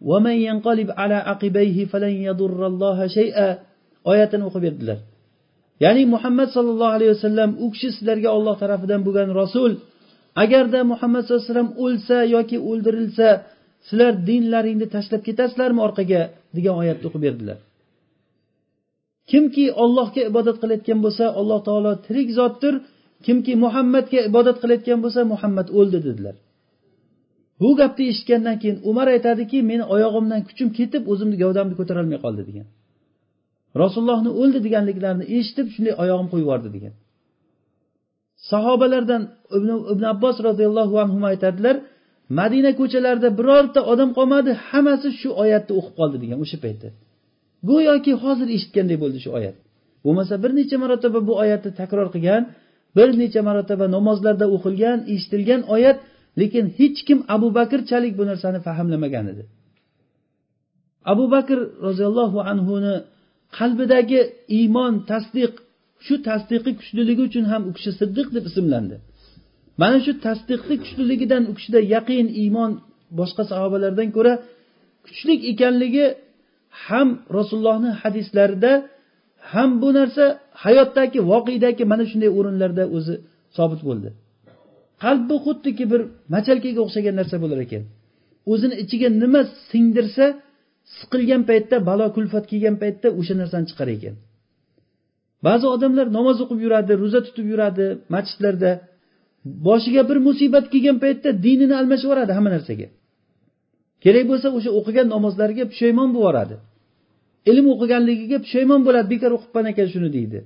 ومن 0.00 0.36
ينقلب 0.48 0.88
على 1.00 1.14
عقبيه 1.14 1.84
فلن 1.84 2.14
يضر 2.28 2.66
الله 2.66 2.98
شيئا 3.06 3.48
oyatini 4.10 4.44
o'qib 4.48 4.62
berdilar 4.66 4.98
Ya'ni 5.83 6.03
muhammad 6.13 6.49
sollallohu 6.55 6.95
alayhi 6.97 7.13
vasallam 7.15 7.51
u 7.63 7.65
kishi 7.73 7.89
sizlarga 7.95 8.29
olloh 8.37 8.55
tarafidan 8.63 9.01
bo'lgan 9.07 9.29
rasul. 9.41 9.71
Agarda 10.43 10.79
muhammad 10.91 11.21
sallallohu 11.23 11.43
alayhi 11.43 11.53
vasallam 11.53 11.71
o'lsa 11.85 12.17
yoki 12.35 12.57
o'ldirilsa 12.69 13.27
sizlar 13.87 14.13
dinlaringni 14.29 14.87
tashlab 14.95 15.21
ketasizlarmi 15.27 15.81
orqaga? 15.87 16.21
degan 16.55 16.75
oyatni 16.81 17.05
o'qib 17.09 17.21
berdilar. 17.27 17.57
Kimki 19.31 19.65
ollohga 19.83 20.21
ibodat 20.31 20.57
qilayotgan 20.61 20.99
bo'lsa 21.05 21.25
alloh 21.39 21.59
taolo 21.67 21.91
tirik 22.05 22.29
zotdir. 22.39 22.73
Kimki 23.25 23.53
muhammadga 23.63 24.19
ibodat 24.29 24.57
qilayotgan 24.61 24.99
bo'lsa 25.03 25.21
muhammad 25.33 25.67
o'ldi 25.79 25.99
dedilar. 26.07 26.35
Bu 27.61 27.69
gapni 27.79 28.03
eshitgandan 28.11 28.55
keyin 28.61 28.77
umar 28.89 29.07
aytadiki 29.15 29.57
meni 29.69 29.83
oyog'imdan 29.95 30.41
kuchim 30.47 30.69
ketib 30.77 31.03
o'zimni 31.11 31.35
gavdamni 31.43 31.75
ko'tarolmay 31.79 32.19
qoldi 32.25 32.43
degan. 32.49 32.67
Rasulullohni 33.81 34.31
o'ldi 34.41 34.59
deganliklarini 34.65 35.25
eshitib 35.37 35.67
shunday 35.75 35.93
oyog'im 36.03 36.27
qo'yib 36.31 36.45
yubordi 36.45 36.69
degan. 36.75 36.93
Sahobalardan 38.51 39.21
ibn 39.57 39.69
ibn 39.93 40.03
abbos 40.13 40.37
roziyallohu 40.47 40.95
anhu 41.03 41.17
aytadilar 41.31 41.75
madina 42.39 42.71
ko'chalarida 42.79 43.29
birorta 43.39 43.79
odam 43.91 44.09
qolmadi 44.17 44.51
hammasi 44.67 45.07
shu 45.19 45.29
oyatni 45.43 45.73
o'qib 45.79 45.93
qoldi 45.99 46.17
degan 46.23 46.37
o'sha 46.43 46.57
paytda. 46.65 46.87
Go'yoki 47.69 48.13
hozir 48.23 48.47
eshitganday 48.57 48.97
bo'ldi 49.03 49.19
shu 49.25 49.29
oyat. 49.37 49.55
Bo'lmasa 50.05 50.33
bir 50.43 50.51
necha 50.59 50.77
marotaba 50.83 51.19
bu 51.27 51.33
oyatni 51.43 51.71
takror 51.81 52.07
qilgan 52.15 52.43
bir 52.97 53.09
necha 53.21 53.41
marotaba 53.49 53.85
namozlarda 53.95 54.45
o'qilgan 54.55 54.97
eshitilgan 55.13 55.61
oyat 55.75 55.97
lekin 56.41 56.65
hech 56.79 56.99
kim 57.07 57.19
abu 57.35 57.47
bakrchalik 57.57 58.13
bu 58.19 58.23
narsani 58.29 58.59
fahmlamagan 58.67 59.25
edi. 59.33 59.43
Abu 61.11 61.25
bakr 61.35 61.57
roziyallohu 61.87 62.37
anhuni 62.51 62.95
qalbidagi 63.57 64.21
iymon 64.59 64.93
tasdiq 65.11 65.53
shu 66.05 66.15
tasdiqi 66.29 66.71
kuchliligi 66.79 67.21
uchun 67.29 67.45
ham 67.51 67.61
u 67.69 67.71
kishi 67.77 67.91
siddiq 67.99 68.27
deb 68.35 68.45
ismlandi. 68.51 68.95
Mana 69.81 69.97
shu 70.05 70.11
tasdiqni 70.25 70.75
kuchliligidan 70.83 71.43
u 71.51 71.53
kishida 71.57 71.79
yaqin 71.95 72.27
iymon 72.41 72.71
boshqa 73.19 73.43
sahobalardan 73.51 74.09
ko'ra 74.17 74.33
kuchli 75.05 75.33
ekanligi 75.51 76.05
ham 76.85 77.07
rasulullohni 77.37 77.91
hadislarida 78.01 78.71
ham 79.53 79.69
bu 79.81 79.89
narsa 79.99 80.25
hayotdagi 80.63 81.19
voqedagi 81.31 81.83
mana 81.91 82.03
shunday 82.11 82.29
o'rinlarda 82.37 82.83
o'zi 82.97 83.15
sobit 83.57 83.81
bo'ldi. 83.89 84.09
Qalb 85.03 85.23
bu 85.29 85.35
xuddiki 85.45 85.85
bir 85.91 86.01
machalkaga 86.35 86.79
o'xshagan 86.85 87.15
narsa 87.19 87.35
bo'lar 87.43 87.59
ekan. 87.65 87.83
O'zini 88.51 88.75
ichiga 88.83 89.09
nima 89.23 89.41
singdirsa 89.71 90.25
siqilgan 90.97 91.41
paytda 91.49 91.75
balo 91.89 92.05
kulfat 92.15 92.45
kelgan 92.51 92.75
paytda 92.83 93.07
o'sha 93.19 93.33
narsani 93.41 93.65
chiqar 93.69 93.89
ekan. 93.95 94.15
Ba'zi 95.47 95.65
odamlar 95.75 96.07
namoz 96.17 96.37
o'qib 96.43 96.59
yuradi 96.65 96.91
ro'za 97.01 97.19
tutib 97.27 97.45
yuradi 97.53 97.85
masjidlarda. 98.13 98.71
Boshiga 99.67 100.01
bir 100.09 100.17
musibat 100.27 100.65
kelgan 100.73 100.97
paytda 101.03 101.29
dinini 101.45 101.75
almashib 101.81 102.05
yuboradi 102.07 102.31
hamma 102.37 102.49
narsaga. 102.55 102.87
Kerak 104.03 104.25
bo'lsa 104.31 104.47
o'sha 104.57 104.71
o'qigan 104.79 105.07
namozlariga 105.15 105.65
pushaymon 105.71 106.09
bo'lib 106.15 106.21
yuboradi. 106.21 106.55
Ilm 107.51 107.65
o'qiganligiga 107.73 108.37
pushaymon 108.45 108.81
bo'ladi 108.87 109.07
bekor 109.13 109.31
o'qibman 109.37 109.65
ekan 109.71 109.87
shuni 109.93 110.09
deydi. 110.17 110.39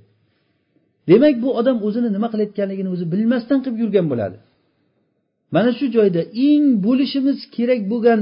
Demak 1.10 1.34
bu 1.44 1.48
odam 1.60 1.76
o'zini 1.86 2.08
nima 2.16 2.28
qilayotganligini 2.32 2.90
o'zi 2.94 3.04
bilmasdan 3.12 3.58
qilib 3.64 3.78
yurgan 3.82 4.06
bo'ladi. 4.12 4.36
Mana 5.54 5.70
shu 5.78 5.86
joyda 5.96 6.22
eng 6.48 6.64
bo'lishimiz 6.86 7.38
kerak 7.56 7.80
bo'lgan 7.92 8.20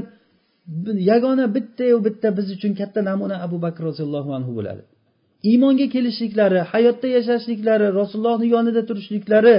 yagona 1.11 1.55
bittayu 1.55 2.05
bitta 2.07 2.29
biz 2.37 2.47
uchun 2.57 2.73
katta 2.81 3.01
namuna 3.11 3.37
abu 3.47 3.57
bakr 3.65 3.83
roziyallohu 3.89 4.31
anhu 4.39 4.53
bo'ladi. 4.59 4.83
Iymonga 5.51 5.87
kelishliklari 5.95 6.61
hayotda 6.73 7.09
yashashliklari 7.17 7.87
rasulullohni 8.01 8.47
yonida 8.55 8.83
turishliklari 8.89 9.55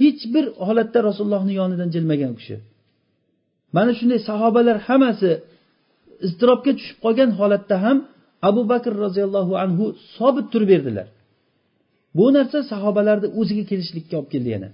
hech 0.00 0.22
bir 0.34 0.44
holatda 0.66 0.98
rasulullohni 1.08 1.52
yonidan 1.60 1.88
jilmagan 1.94 2.30
u 2.34 2.36
kishi. 2.40 2.56
Mana 3.76 3.92
shunday 3.98 4.20
sahobalar 4.30 4.76
hammasi 4.88 5.30
iztirobga 6.26 6.72
tushib 6.78 6.98
qolgan 7.04 7.30
holatda 7.40 7.76
ham 7.84 7.96
abu 8.48 8.62
bakr 8.72 8.92
roziyallohu 9.04 9.52
anhu 9.64 9.84
sobit 10.16 10.46
turib 10.52 10.68
berdilar. 10.74 11.06
Bu 12.18 12.26
narsa 12.36 12.58
sahobalarni 12.72 13.28
o'ziga 13.40 13.64
kelishlikka 13.70 14.14
olib 14.20 14.30
keldi 14.34 14.50
yana. 14.56 14.68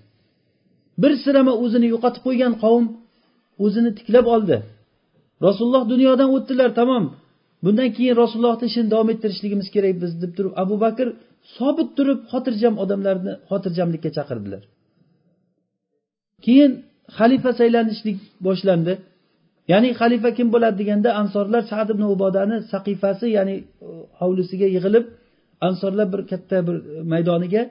Bir 1.03 1.13
sirama 1.25 1.53
o'zini 1.65 1.87
yo'qotib 1.95 2.23
qo'ygan 2.27 2.53
qavm 2.63 2.85
o'zini 3.65 3.91
tiklab 3.99 4.27
oldi. 4.35 4.57
Rasululloh 5.47 5.85
dunyodan 5.93 6.29
o'tdilar 6.37 6.71
tamom. 6.81 7.05
Bundan 7.65 7.89
keyin 7.97 8.15
rasulullohni 8.23 8.67
ishini 8.71 8.89
davom 8.95 9.09
ettirishligimiz 9.15 9.69
kerak 9.75 9.95
biz 10.03 10.13
deb 10.23 10.33
turib 10.37 10.53
abu 10.63 10.75
bakr 10.85 11.07
sobit 11.57 11.89
turib 11.99 12.21
xotirjam 12.33 12.75
odamlarni 12.83 13.33
xotirjamlikka 13.51 14.11
chaqirdilar. 14.17 14.63
Keyin 16.45 16.73
xalifa 17.19 17.51
saylanishlik 17.61 18.19
boshlandi. 18.47 18.95
Ya'ni 19.73 19.89
xalifa 20.01 20.31
kim 20.39 20.49
bo'ladi 20.55 20.77
deganda 20.83 21.11
ansorlar 21.21 21.63
sad 21.73 21.89
ibn 21.95 22.05
ubodani 22.15 22.57
saqifasi 22.73 23.27
ya'ni 23.37 23.57
e, 23.59 23.65
hovlisiga 24.21 24.69
yig'ilib 24.77 25.05
ansorlar 25.69 26.07
bir 26.13 26.21
katta 26.31 26.57
bir 26.67 26.77
e, 26.93 26.97
maydoniga 27.13 27.63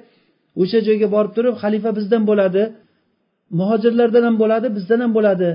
o'sha 0.61 0.79
joyga 0.87 1.07
borib 1.15 1.31
turib 1.37 1.55
xalifa 1.63 1.89
bizdan 1.99 2.23
bo'ladi 2.29 2.63
muhojirlardan 3.59 4.23
ham 4.27 4.35
bo'ladi 4.43 4.67
bizdan 4.77 4.99
ham 5.03 5.11
bo'ladi. 5.17 5.49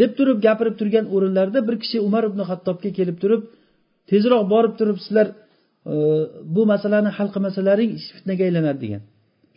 Deb 0.00 0.10
turib 0.18 0.38
gapirib 0.46 0.74
turgan 0.80 1.06
o'rinlarida 1.14 1.60
bir 1.68 1.76
kishi 1.82 1.98
umar 2.08 2.22
ibn 2.30 2.40
hattobga 2.50 2.90
kelib 2.98 3.16
turib 3.22 3.42
tezroq 4.10 4.44
borib 4.54 4.74
turib 4.80 4.98
sizlar 5.04 5.26
e, 5.92 5.94
bu 6.54 6.62
masalani 6.72 7.10
hal 7.16 7.28
qilmasalaring 7.34 7.90
fitnaga 8.16 8.42
aylanadi 8.48 8.80
degan. 8.84 9.02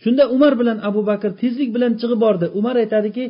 Shunda 0.03 0.23
umar 0.35 0.53
bilan 0.59 0.77
abu 0.89 1.01
bakr 1.09 1.31
tezlik 1.41 1.69
bilan 1.75 1.91
chiqib 2.01 2.19
bordi. 2.25 2.45
Umar 2.59 2.75
aytadiki 2.83 3.23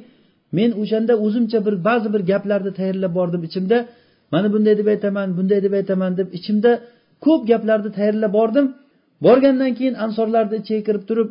men 0.57 0.69
o'shanda 0.81 1.13
o'zimcha 1.25 1.59
bir 1.67 1.75
ba'zi 1.87 2.07
bir 2.13 2.21
gaplarni 2.31 2.71
tayyorlab 2.79 3.13
bordim 3.19 3.41
ichimda. 3.49 3.77
Mana 4.33 4.47
bunday 4.53 4.75
deb 4.79 4.87
aytaman 4.93 5.27
bunday 5.37 5.59
deb 5.65 5.73
aytaman 5.79 6.11
deb 6.19 6.27
ichimda 6.37 6.71
ko'p 7.25 7.41
gaplarni 7.51 7.89
tayyorlab 7.97 8.33
bordim. 8.39 8.65
Borgandan 9.25 9.71
keyin 9.77 9.95
ansorlarni 10.05 10.55
ichiga 10.61 10.81
kirib 10.87 11.03
turib 11.09 11.29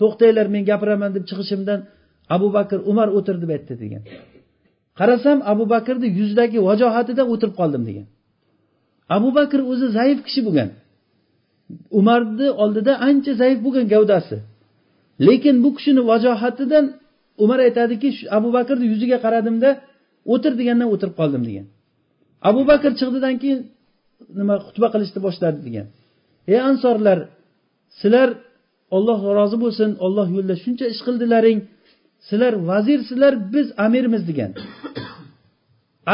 to'xtanglar 0.00 0.46
men 0.54 0.62
gapiraman 0.70 1.10
deb 1.16 1.24
chiqishimdan 1.30 1.80
abu 2.34 2.48
bakr 2.56 2.78
umar 2.90 3.08
o'tir 3.18 3.36
deb 3.42 3.50
aytdi 3.56 3.74
degan. 3.84 4.02
Qarasam 4.98 5.38
abu 5.52 5.64
bakrni 5.74 6.08
yuzidagi 6.18 6.58
vajohatida 6.68 7.22
o'tirib 7.32 7.54
qoldim 7.60 7.82
degan. 7.88 8.06
Abu 9.16 9.28
bakr 9.38 9.58
o'zi 9.72 9.86
zaif 9.98 10.18
kishi 10.26 10.40
bo'lgan. 10.46 10.68
Umarni 11.98 12.48
oldida 12.62 12.92
ancha 13.08 13.32
zaif 13.42 13.58
bo'lgan 13.64 13.86
gavdasi. 13.94 14.36
Lekin 15.26 15.56
bu 15.64 15.70
kishini 15.76 16.02
vajohatidan 16.10 16.84
umar 17.44 17.58
aytadiki 17.66 18.08
abu 18.36 18.48
bakrni 18.56 18.86
yuziga 18.92 19.18
qaradimda 19.24 19.70
o'tir 20.32 20.52
degandan 20.60 20.88
o'tirib 20.94 21.14
qoldim 21.20 21.42
degan. 21.48 21.66
Abu 22.48 22.62
bakr 22.70 22.90
chiqdidan 23.00 23.34
keyin 23.42 23.60
nima 24.38 24.54
xutba 24.66 24.88
qilishni 24.94 25.20
boshladi 25.26 25.58
degan. 25.66 25.86
Ey 26.52 26.60
ansorlar 26.70 27.18
sizlar 28.00 28.28
olloh 28.96 29.18
rozi 29.38 29.56
bo'lsin 29.64 29.90
olloh 30.06 30.26
yo'lida 30.36 30.56
shuncha 30.64 30.84
ish 30.92 31.00
qildilaring. 31.06 31.58
Sizlar 32.28 32.52
vazirsizlar 32.70 33.34
biz 33.54 33.66
amirmiz 33.86 34.22
degan. 34.30 34.50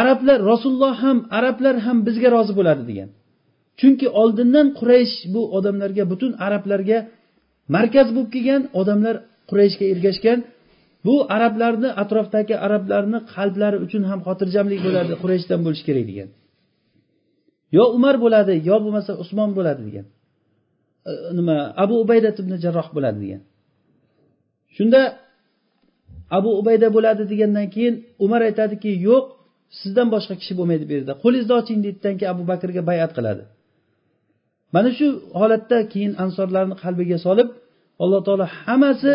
Arablar 0.01 0.39
rasululloh 0.51 0.95
ham 1.05 1.19
arablar 1.39 1.77
ham 1.87 1.99
bizga 2.07 2.29
rozi 2.37 2.53
bo'ladi 2.59 2.83
degan. 2.91 3.09
Chunki 3.81 4.07
oldindan 4.21 4.67
quraysh 4.79 5.15
bu 5.35 5.43
odamlarga 5.57 6.05
butun 6.13 6.33
arablarga 6.47 6.99
markaz 7.77 8.09
bo'lib 8.15 8.31
kelgan 8.35 8.63
odamlar 8.81 9.15
qurayshga 9.51 9.85
ergashgan. 9.93 10.39
Bu 11.07 11.15
arablarni 11.37 11.89
atrofdagi 12.03 12.55
arablarni 12.67 13.19
qalblari 13.35 13.79
uchun 13.87 14.03
ham 14.11 14.21
xotirjamlik 14.27 14.81
bo'ladi 14.87 15.13
qurayshdan 15.23 15.61
bo'lishi 15.67 15.85
kerak 15.89 16.05
degan. 16.11 16.29
Yo 17.77 17.85
umar 17.97 18.15
bo'ladi 18.25 18.55
yo 18.69 18.77
bo'lmasa 18.85 19.13
usmon 19.23 19.51
bo'ladi 19.59 19.83
degan. 19.89 20.07
Nima 21.39 21.57
abu 21.83 21.95
ubayda 22.05 22.31
ibn 22.43 22.53
jarroh 22.65 22.89
bo'ladi 22.97 23.19
degan. 23.25 23.43
Shunda 24.77 25.01
abu 26.37 26.51
ubayda 26.61 26.89
bo'ladi 26.97 27.22
degandan 27.33 27.66
keyin 27.74 27.95
umar 28.24 28.41
aytadiki 28.49 28.91
yo'q 29.09 29.24
sizdan 29.81 30.09
boshqa 30.14 30.35
kishi 30.41 30.53
bo'lmaydi 30.59 30.85
bu 30.89 30.93
yerda. 30.97 31.12
Qo'lingizni 31.22 31.55
oching 31.61 31.79
deydidan 31.85 32.14
keyin 32.18 32.31
abu 32.35 32.43
bakrga 32.53 32.83
bayat 32.91 33.11
qiladi. 33.16 33.43
Mana 34.74 34.91
shu 34.99 35.07
holatda 35.41 35.79
keyin 35.93 36.12
ansorlarni 36.24 36.74
qalbiga 36.83 37.18
solib 37.26 37.49
alloh 38.03 38.20
taolo 38.26 38.47
hammasi 38.62 39.12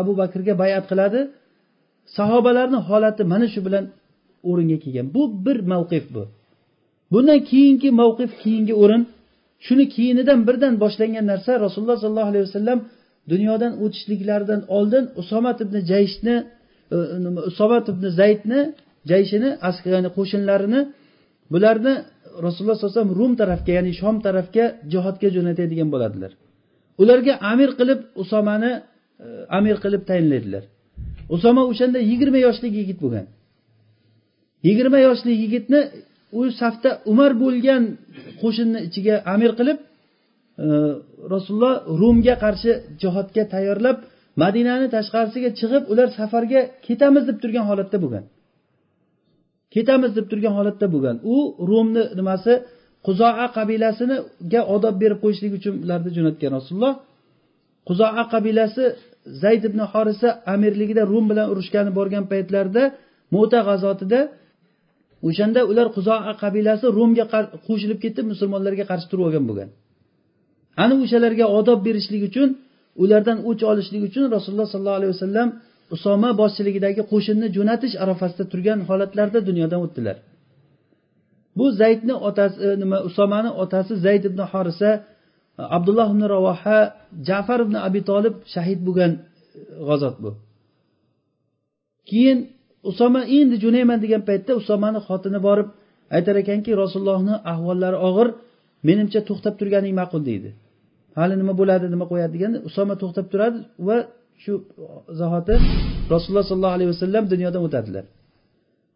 abu 0.00 0.12
bakrga 0.20 0.54
bayat 0.62 0.84
qiladi. 0.90 1.20
Sahobalarni 2.16 2.78
holati 2.88 3.22
mana 3.32 3.46
shu 3.52 3.60
bilan 3.66 3.84
o'ringa 4.50 4.78
kelgan. 4.84 5.06
Bu 5.16 5.22
bir 5.44 5.58
mavqif 5.72 6.04
bu. 6.14 6.22
Bundan 7.12 7.40
keyingi 7.50 7.88
mavqif 8.00 8.30
keyingi 8.42 8.74
o'rin. 8.82 9.02
Shuni 9.66 9.84
keyinidan 9.94 10.40
birdan 10.48 10.74
boshlangan 10.82 11.24
narsa 11.32 11.52
rasululloh 11.64 11.98
sollallohu 12.04 12.30
alayhi 12.32 12.46
vasallam 12.48 12.78
dunyodan 13.32 13.72
o'tishliklaridan 13.84 14.60
oldin 14.76 15.04
usomat 15.20 15.58
ibn 15.64 15.76
jayshni 15.90 16.36
e, 16.94 16.96
usomat 17.50 17.84
ibn 17.92 18.04
zaydni 18.20 18.60
jayshini 19.10 19.50
ya'ni 19.94 20.10
qo'shinlarini 20.18 20.80
bularni 21.52 21.94
rasululloh 22.46 22.76
sallallohu 22.76 22.94
alayhi 22.94 23.00
vasallam 23.00 23.18
rum 23.20 23.32
tarafga 23.42 23.72
ya'ni 23.78 23.92
shom 24.00 24.16
tarafga 24.26 24.64
jihodga 24.92 25.28
jo'natadigan 25.36 25.88
bo'ladilar. 25.94 26.32
Ularga 27.02 27.34
amir 27.52 27.70
qilib 27.78 28.00
usomani 28.22 28.72
e, 29.24 29.26
amir 29.58 29.76
qilib 29.84 30.02
tayinlaydilar. 30.10 30.64
Usoma 31.34 31.62
o'shanda 31.70 31.98
yigirma 32.10 32.38
yoshlik 32.46 32.72
yigit 32.80 32.98
bo'lgan. 33.04 33.26
Yigirma 34.68 34.98
yoshli 35.06 35.32
yigitni 35.42 35.80
u 36.38 36.40
safda 36.60 36.90
umar 37.12 37.32
bo'lgan 37.42 37.82
qo'shinni 38.42 38.80
ichiga 38.88 39.14
amir 39.34 39.52
qilib 39.58 39.78
e, 40.64 40.66
rasululloh 41.34 41.74
rumga 42.00 42.34
qarshi 42.44 42.70
jihodga 43.02 43.42
tayyorlab 43.54 43.96
madinani 44.42 44.86
tashqarisiga 44.96 45.50
chiqib 45.60 45.82
ular 45.92 46.08
safarga 46.18 46.60
ketamiz 46.86 47.24
deb 47.28 47.38
turgan 47.42 47.64
holatda 47.70 47.98
bo'lgan. 48.04 48.24
Ketamiz 49.74 50.12
deb 50.18 50.26
turgan 50.30 50.54
holatda 50.58 50.86
bo'lgan. 50.94 51.16
U 51.34 51.36
rumni 51.70 52.02
nimasi? 52.18 52.52
Quzoa 53.06 53.46
qabilasiniga 53.56 54.60
odob 54.74 54.94
berib 55.02 55.18
qo'yishlik 55.24 55.52
uchun 55.58 55.74
ularni 55.84 56.10
jo'natgan 56.16 56.50
rasululloh. 56.58 56.94
Quzoa 57.88 58.22
qabilasi 58.34 58.84
zayd 59.42 59.62
ibn 59.68 59.80
horisa 59.92 60.28
amirligida 60.54 61.02
rum 61.12 61.24
bilan 61.30 61.46
urushgani 61.52 61.90
borgan 61.98 62.24
paytlarida 62.32 62.82
mo'ta 63.34 63.60
g'azotida 63.68 64.20
o'shanda 65.28 65.60
ular 65.70 65.86
quzoa 65.96 66.32
qabilasi 66.42 66.86
rumga 66.98 67.24
qo'shilib 67.66 67.98
ketib 68.04 68.24
musulmonlarga 68.32 68.84
qarshi 68.90 69.06
turib 69.10 69.24
olgan 69.28 69.44
bo'lgan. 69.50 69.70
Ana 70.82 70.94
o'shalarga 71.02 71.46
odob 71.58 71.78
berishlik 71.86 72.22
uchun 72.28 72.48
ulardan 73.02 73.38
o'ch 73.48 73.62
olishlik 73.70 74.02
uchun 74.08 74.24
rasululloh 74.36 74.68
sollallohu 74.72 74.98
alayhi 75.00 75.12
vasallam 75.16 75.48
usoma 75.94 76.30
boshchiligidagi 76.40 77.02
qo'shinni 77.12 77.48
jo'natish 77.56 77.94
arafasida 78.04 78.44
turgan 78.52 78.78
holatlarda 78.88 79.38
dunyodan 79.48 79.80
o'tdilar. 79.86 80.16
Bu 81.58 81.66
zaydni 81.80 82.14
otasi 82.28 82.56
e, 82.66 82.68
nima 82.82 82.98
usomani 83.08 83.50
otasi 83.62 83.92
zayd 84.04 84.22
ibn 84.30 84.40
horisa 84.52 84.90
abdulloh 85.76 86.08
ibn 86.14 86.22
ravoha 86.34 86.78
jafar 87.28 87.58
ibn 87.66 87.74
abi 87.86 88.00
tolib 88.10 88.34
shahid 88.54 88.80
bo'lgan 88.86 89.12
e, 89.18 89.20
g'azot 89.88 90.16
bu. 90.22 90.30
Keyin 92.08 92.38
usoma 92.90 93.20
endi 93.38 93.56
jo'nayman 93.64 93.98
degan 94.04 94.22
paytda 94.28 94.52
usomani 94.60 95.00
xotini 95.06 95.40
borib 95.48 95.68
aytar 96.16 96.34
ekanki 96.42 96.70
rasulullohni 96.82 97.34
ahvollari 97.52 97.98
og'ir 98.08 98.28
menimcha 98.88 99.20
to'xtab 99.28 99.54
turganing 99.60 99.94
ma'qul 100.00 100.22
deydi. 100.30 100.50
Hali 101.18 101.34
nima 101.42 101.52
bo'ladi 101.60 101.86
nima 101.94 102.04
qo'yadi 102.10 102.32
deganda 102.36 102.58
usoma 102.68 102.94
to'xtab 103.02 103.26
turadi 103.32 103.58
va 103.88 103.96
shu 104.42 104.52
zahoti 105.20 105.54
rasululloh 106.12 106.44
sollallohu 106.50 106.76
alayhi 106.78 106.90
vasallam 106.94 107.24
dunyodan 107.32 107.62
o'tadilar. 107.66 108.04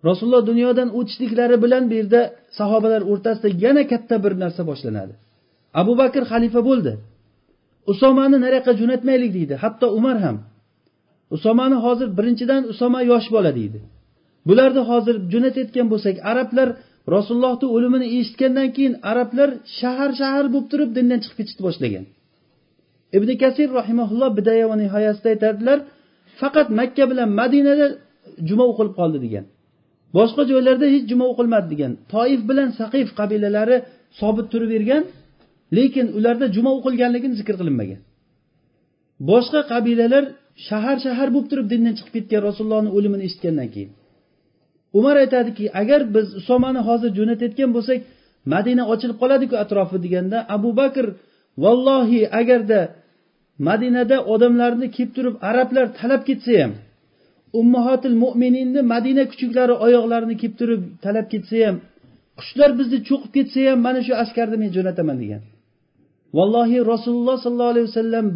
Rasululloh 0.08 0.42
dunyodan 0.50 0.88
o'tishliklari 0.98 1.56
bilan 1.64 1.82
bu 1.90 1.94
yerda 2.00 2.20
sahobalar 2.58 3.02
o'rtasida 3.12 3.48
yana 3.64 3.82
katta 3.92 4.16
bir 4.24 4.32
narsa 4.42 4.62
boshlanadi. 4.70 5.14
Abu 5.80 5.92
bakr 6.00 6.22
xalifa 6.32 6.60
bo'ldi. 6.68 6.92
Usomani 7.92 8.36
nariyoqqa 8.44 8.72
jo'natmaylik 8.80 9.30
deydi 9.38 9.54
hatto 9.62 9.86
umar 9.98 10.16
ham. 10.24 10.36
Usomani 11.36 11.76
hozir 11.84 12.08
birinchidan 12.18 12.62
usoma 12.72 13.00
yosh 13.10 13.28
bola 13.36 13.50
deydi. 13.58 13.80
Bularni 14.48 14.82
hozir 14.90 15.16
jo'natayotgan 15.32 15.86
bo'lsak 15.92 16.16
arablar 16.30 16.68
rasulullohni 17.14 17.66
o'limini 17.76 18.06
eshitgandan 18.18 18.68
keyin 18.76 18.94
arablar 19.10 19.50
shahar 19.80 20.10
shahar 20.20 20.44
bo'lib 20.52 20.66
turib 20.72 20.90
dindan 20.96 21.18
chiqib 21.22 21.36
ketishni 21.40 21.62
boshlagan. 21.68 22.04
Ibn 23.16 23.28
kasir 23.42 23.68
rahimaulloh 23.80 24.30
bidaya 24.38 24.64
va 24.70 24.76
nihoyasida 24.82 25.28
aytadilar 25.34 25.78
faqat 26.40 26.68
makka 26.80 27.04
bilan 27.10 27.28
madinada 27.40 27.86
juma 28.48 28.64
o'qilib 28.70 28.94
qoldi 29.00 29.18
degan. 29.26 29.44
Boshqa 30.16 30.42
joylarda 30.50 30.86
hech 30.94 31.04
juma 31.10 31.24
o'qilmadi 31.32 31.66
degan. 31.72 31.92
Toif 32.12 32.40
bilan 32.50 32.68
saqif 32.80 33.08
qabilalari 33.20 33.76
sobit 34.20 34.46
turavergan 34.52 35.02
lekin 35.78 36.06
ularda 36.18 36.46
juma 36.56 36.70
o'qilganligini 36.78 37.34
zikr 37.40 37.54
qilinmagan. 37.60 38.00
Boshqa 39.30 39.60
qabilalar 39.72 40.24
shahar 40.68 40.96
shahar 41.06 41.28
bo'lib 41.34 41.48
turib 41.50 41.66
dindan 41.72 41.94
chiqib 41.98 42.12
ketgan 42.16 42.40
rasulullohni 42.48 42.90
o'limini 42.96 43.22
eshitgandan 43.28 43.68
keyin. 43.74 43.90
Umar 44.98 45.16
aytadiki 45.22 45.64
agar 45.80 46.00
biz 46.14 46.26
usomani 46.40 46.80
hozir 46.88 47.10
jo'natayotgan 47.18 47.70
bo'lsak 47.76 47.98
madina 48.54 48.82
ochilib 48.92 49.16
qoladiku 49.22 49.54
atrofi 49.64 49.96
deganda 50.04 50.38
abu 50.56 50.70
bakr 50.80 51.06
vallohi 51.62 52.20
agarda 52.40 52.80
madinada 53.68 54.16
odamlarni 54.34 54.86
kelib 54.96 55.12
turib 55.16 55.34
arablar 55.50 55.86
talab 56.00 56.22
ketsa 56.28 56.52
ham 56.62 56.72
ummahotil 57.60 58.16
mo'mininni 58.24 58.80
madina 58.92 59.24
kuchuklari 59.30 59.74
oyoqlarini 59.86 60.36
kelib 60.40 60.54
turib 60.60 60.82
talab 61.04 61.26
ketsa 61.32 61.56
ham 61.66 61.76
qushlar 62.38 62.70
bizni 62.80 62.98
cho'qib 63.08 63.30
ketsa 63.36 63.60
ham 63.68 63.78
mana 63.86 64.00
shu 64.06 64.12
askarni 64.22 64.56
men 64.62 64.70
jo'nataman 64.76 65.16
degan. 65.22 65.42
Vallohi 66.36 66.78
rasululloh 66.92 67.36
sollallohu 67.44 67.72
alayhi 67.74 67.88
vasallam 67.90 68.26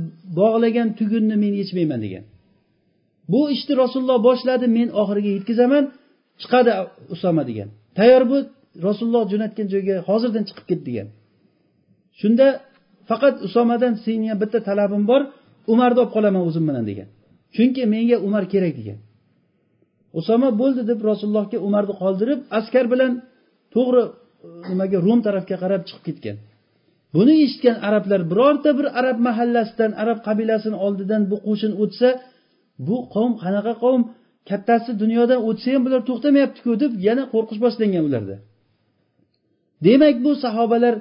bog'lagan 0.41 0.89
tugunni 0.99 1.37
men 1.43 1.53
yechmayman 1.61 2.01
degan. 2.07 2.25
Bu 3.33 3.41
ishni 3.55 3.75
rasululloh 3.83 4.19
boshladi 4.29 4.67
men 4.77 4.89
oxiriga 5.01 5.31
yetkazaman. 5.37 5.85
Chiqadi 6.41 6.71
usoma 7.15 7.43
degan. 7.51 7.69
Tayyor 7.99 8.23
bo'l 8.31 8.45
rasululloh 8.87 9.25
jo'natgan 9.33 9.67
joyga 9.75 9.95
hozirdan 10.09 10.45
chiqib 10.49 10.67
ket 10.71 10.81
degan. 10.89 11.09
Shunda 12.21 12.47
faqat 13.09 13.35
usomadan 13.47 13.95
senga 14.05 14.35
bitta 14.43 14.59
talabim 14.69 15.03
bor 15.11 15.23
umarni 15.73 15.99
olib 16.03 16.13
qolaman 16.17 16.43
o'zim 16.49 16.65
bilan 16.69 16.85
degan. 16.91 17.09
Chunki 17.55 17.83
menga 17.95 18.17
umar 18.27 18.45
kerak 18.53 18.75
degan. 18.81 18.99
Usoma 20.21 20.49
bo'ldi 20.61 20.83
deb 20.91 21.01
rasulullohga 21.11 21.59
umarni 21.69 21.95
qoldirib 22.03 22.41
askar 22.59 22.85
bilan 22.93 23.13
to'g'ri 23.75 24.03
e, 24.07 24.13
nimaga 24.71 24.99
rum 25.07 25.19
tarafga 25.27 25.57
qarab 25.63 25.83
chiqib 25.89 26.05
ketgan. 26.09 26.37
Buni 27.15 27.35
eshitgan 27.45 27.77
arablar 27.89 28.21
birorta 28.31 28.71
bir 28.79 28.87
arab 29.01 29.19
mahallasidan 29.29 29.93
arab 30.03 30.19
qabilasini 30.27 30.77
oldidan 30.87 31.23
bu 31.31 31.37
qo'shin 31.47 31.73
o'tsa 31.83 32.09
bu 32.87 32.97
qavm 33.15 33.33
qanaqa 33.43 33.73
qavm? 33.85 34.03
Kattasi 34.49 34.91
dunyodan 35.03 35.41
o'tsa 35.49 35.69
ham 35.75 35.83
bular 35.87 36.01
to'xtamayaptiku 36.09 36.71
deb 36.83 36.93
yana 37.07 37.25
qo'rqish 37.35 37.61
boshlangan 37.65 38.03
ularda. 38.09 38.37
Demak 39.87 40.17
bu 40.25 40.33
sahobalar 40.45 40.95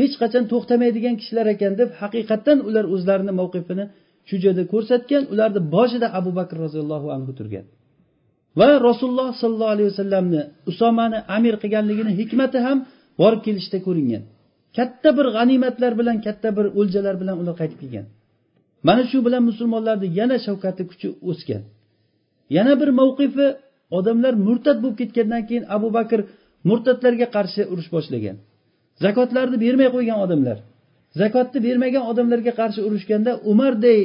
hech 0.00 0.14
qachon 0.22 0.44
to'xtamaydigan 0.52 1.14
kishilar 1.20 1.46
ekan 1.54 1.72
deb 1.80 1.88
haqiqatdan 2.00 2.58
ular 2.68 2.84
o'zlarini 2.94 3.32
mavqifini 3.40 3.84
shu 4.28 4.36
joyda 4.44 4.62
ko'rsatgan 4.72 5.22
ularni 5.32 5.60
boshida 5.74 6.06
abu 6.18 6.30
bakr 6.38 6.56
roziyallohu 6.64 7.08
anhu 7.16 7.32
turgan. 7.38 7.64
Va 8.60 8.68
rasululloh 8.88 9.30
sollallohu 9.42 9.72
alayhi 9.76 9.90
vasallamni 9.92 10.42
usomani 10.70 11.18
amir 11.36 11.54
qilganligini 11.62 12.12
hikmati 12.20 12.58
ham 12.66 12.78
borib 13.20 13.40
kelishda 13.46 13.78
ko'ringan. 13.86 14.22
Katta 14.76 15.08
bir 15.18 15.26
g'animatlar 15.36 15.92
bilan 16.00 16.16
katta 16.26 16.48
bir 16.56 16.66
o'ljalar 16.80 17.14
bilan 17.22 17.36
ular 17.42 17.54
qaytib 17.60 17.78
kelgan. 17.82 18.06
Mana 18.88 19.02
shu 19.10 19.18
bilan 19.26 19.42
musulmonlarni 19.50 20.08
yana 20.18 20.36
shavkati 20.46 20.82
kuchi 20.90 21.08
o'sgan. 21.30 21.62
Yana 22.56 22.72
bir 22.80 22.90
mavqifi 23.00 23.46
odamlar 23.98 24.34
murtad 24.46 24.78
bo'lib 24.82 24.96
ketgandan 25.00 25.42
keyin 25.48 25.64
abu 25.76 25.88
bakr 25.98 26.20
murtadlarga 26.68 27.26
qarshi 27.36 27.62
urush 27.72 27.90
boshlagan. 27.94 28.36
Zakotlarni 29.04 29.56
bermay 29.64 29.88
qo'ygan 29.94 30.18
odamlar. 30.24 30.58
Zakotni 31.20 31.58
bermagan 31.66 32.04
odamlarga 32.10 32.52
qarshi 32.60 32.80
urushganda 32.88 33.32
umarday 33.50 34.00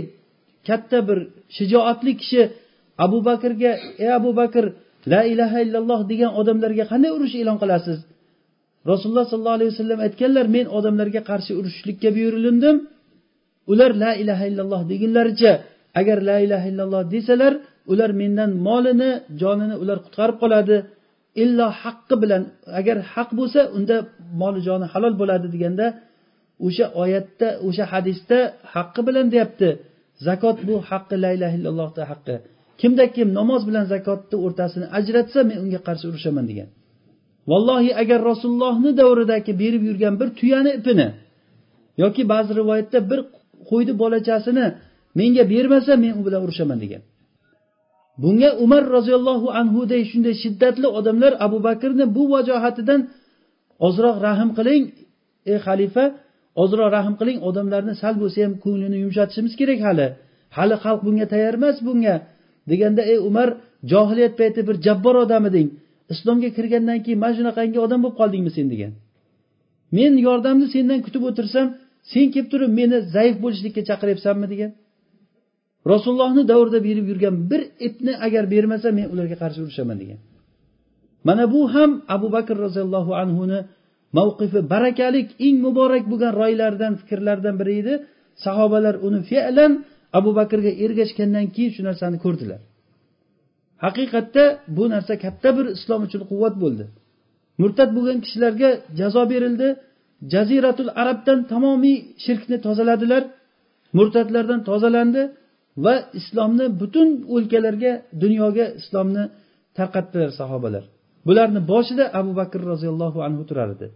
katta 0.68 1.00
bir 1.08 1.20
shijoatli 1.58 2.12
kishi 2.22 2.42
abu 3.06 3.18
bakrga 3.30 3.72
ey 4.04 4.12
abu 4.20 4.32
bakr 4.40 4.64
la 5.12 5.22
ilaha 5.34 5.58
illalloh 5.66 6.00
degan 6.12 6.32
odamlarga 6.42 6.86
qanday 6.92 7.12
urush 7.18 7.36
e'lon 7.42 7.58
qilasiz? 7.64 8.00
Rasululloh 8.92 9.26
sollallohu 9.32 9.58
alayhi 9.60 9.72
vasallam 9.74 10.00
aytganlar 10.08 10.46
men 10.56 10.66
odamlarga 10.78 11.22
qarshi 11.30 11.52
urushishlikka 11.60 12.10
buyurildim. 12.16 12.76
Ular 13.72 13.92
la 14.04 14.12
ilaha 14.22 14.44
illalloh 14.50 14.82
degunlaricha 14.92 15.52
agar 16.00 16.18
la 16.30 16.38
ilaha 16.46 16.66
illalloh 16.72 17.04
desalar 17.16 17.54
ular 17.92 18.12
mendan 18.22 18.52
molini 18.68 19.12
jonini 19.42 19.76
ular 19.84 19.98
qutqarib 20.06 20.38
qoladi. 20.44 20.78
Illo 21.44 21.68
haqqi 21.82 22.16
bilan 22.24 22.42
agar 22.80 22.98
haq 23.14 23.30
bo'lsa 23.40 23.60
unda 23.78 23.96
moli 24.42 24.60
joni 24.68 24.86
halol 24.94 25.14
bo'ladi 25.22 25.48
deganda 25.56 25.86
o'sha 26.68 26.86
oyatda 27.04 27.48
o'sha 27.68 27.86
hadisda 27.94 28.40
haqqi 28.74 29.02
bilan 29.08 29.26
deyapti. 29.34 29.70
Zakot 30.28 30.58
bu 30.68 30.76
haqqi 30.90 31.16
la 31.24 31.30
ilaha 31.38 31.56
illallohni 31.60 32.04
haqqi. 32.12 32.36
Kimda 32.82 33.06
kim 33.16 33.28
namoz 33.40 33.62
bilan 33.70 33.86
zakotni 33.94 34.38
o'rtasini 34.46 34.86
ajratsa 35.00 35.40
men 35.50 35.58
unga 35.64 35.80
qarshi 35.88 36.06
urushaman 36.12 36.46
degan. 36.52 36.70
Vallohi 37.52 37.92
agar 38.02 38.20
rasulullohni 38.32 38.92
davridagi 39.02 39.52
berib 39.62 39.84
yurgan 39.90 40.14
bir 40.20 40.30
tuyani 40.40 40.72
ipini 40.80 41.08
yoki 42.04 42.24
ba'zi 42.34 42.52
rivoyatda 42.60 43.00
bir 43.12 43.20
qo'yni 43.70 43.94
bolachasini 44.02 44.66
menga 45.20 45.44
bermasa 45.54 45.92
men 46.04 46.14
u 46.20 46.22
bilan 46.28 46.42
urushaman 46.46 46.80
degan. 46.84 47.02
Bunga 48.22 48.50
umar 48.64 48.84
roziyallohu 48.96 49.48
anhuday 49.62 50.02
shunday 50.12 50.36
shiddatli 50.44 50.88
odamlar 51.00 51.34
abu 51.46 51.58
bakrni 51.68 52.06
bu 52.16 52.24
vajohatidan 52.34 53.02
ozroq 53.88 54.18
rahm 54.28 54.50
qiling 54.58 54.84
ey 55.52 55.58
xalifa 55.66 56.04
ozroq 56.64 56.90
rahm 56.98 57.14
qiling 57.20 57.40
odamlarni 57.50 57.94
sal 58.02 58.14
bo'lsa 58.22 58.38
ham 58.46 58.54
ko'nglini 58.64 58.98
yumshatishimiz 59.04 59.54
kerak 59.60 59.80
hali. 59.88 60.08
Hali 60.58 60.76
xalq 60.84 61.02
bunga 61.08 61.26
tayyor 61.34 61.54
emas 61.60 61.78
bunga. 61.88 62.16
Deganda 62.70 63.02
ey 63.12 63.18
umar 63.30 63.50
johiliyat 63.92 64.34
payti 64.40 64.62
bir 64.68 64.76
jabbor 64.86 65.16
odam 65.24 65.44
eding 65.50 65.68
islomga 66.14 66.50
kirgandan 66.58 67.00
keyin 67.06 67.20
mana 67.24 67.34
shunaqangi 67.40 67.80
odam 67.86 68.00
bo'lib 68.04 68.18
qoldingmi 68.22 68.52
sen? 68.58 68.68
degan. 68.74 68.92
Men 69.98 70.14
yordamni 70.28 70.68
sendan 70.74 71.00
kutib 71.06 71.24
o'tirsam 71.30 71.68
sen 72.12 72.26
kelib 72.34 72.48
turib 72.52 72.72
meni 72.80 72.98
zaif 73.16 73.36
bo'lishlikka 73.44 73.82
chaqiryapsanmi 73.90 74.48
degan. 74.54 74.72
Rasulullohni 75.94 76.44
davrida 76.52 76.80
berib 76.88 77.06
yurgan 77.12 77.36
bir 77.52 77.62
ipni 77.88 78.14
agar 78.26 78.44
bermasa 78.54 78.88
men 78.98 79.08
ularga 79.14 79.36
qarshi 79.44 79.60
urushaman 79.66 79.98
degan. 80.02 80.20
Mana 81.28 81.44
bu 81.54 81.62
ham 81.74 81.92
abu 82.16 82.28
bakr 82.36 82.56
roziyallohu 82.66 83.12
anhuni 83.22 83.60
mavqifi 84.18 84.60
barakalik 84.74 85.28
eng 85.46 85.58
muborak 85.66 86.04
bo'lgan 86.12 86.34
roylaridan 86.42 86.94
fikrlaridan 87.02 87.56
biri 87.62 87.74
edi. 87.82 87.94
Sahobalar 88.46 88.96
uni 89.08 89.20
fe'lan 89.32 89.72
abu 90.20 90.32
bakrga 90.40 90.72
ergashgandan 90.84 91.46
keyin 91.56 91.72
shu 91.76 91.82
narsani 91.90 92.18
ko'rdilar. 92.26 92.60
Haqiqatda 93.86 94.44
bu 94.78 94.84
narsa 94.94 95.14
katta 95.24 95.50
bir 95.58 95.66
islom 95.78 96.02
uchun 96.08 96.22
quvvat 96.32 96.56
bo'ldi. 96.64 96.86
Murtad 97.62 97.90
bo'lgan 97.98 98.18
kishilarga 98.26 98.70
jazo 99.00 99.24
berildi. 99.34 99.68
Jaziratul 100.34 100.92
arabdan 101.02 101.40
tamomiy 101.52 101.98
shirkni 102.26 102.58
tozaladilar. 102.66 103.24
Murtadlardan 103.98 104.62
tozalandi. 104.70 105.22
Va 105.86 105.94
islomni 106.20 106.66
butun 106.82 107.10
o'lkalarga 107.36 107.92
dunyoga 108.24 108.66
islomni 108.82 109.24
tarqatdilar 109.78 110.32
sahobalar. 110.40 110.84
Bularni 111.28 111.62
boshida 111.72 112.06
abu 112.20 112.32
bakr 112.40 112.60
roziyallohu 112.72 113.20
anhu 113.28 113.44
turar 113.50 113.70
edi. 113.76 113.88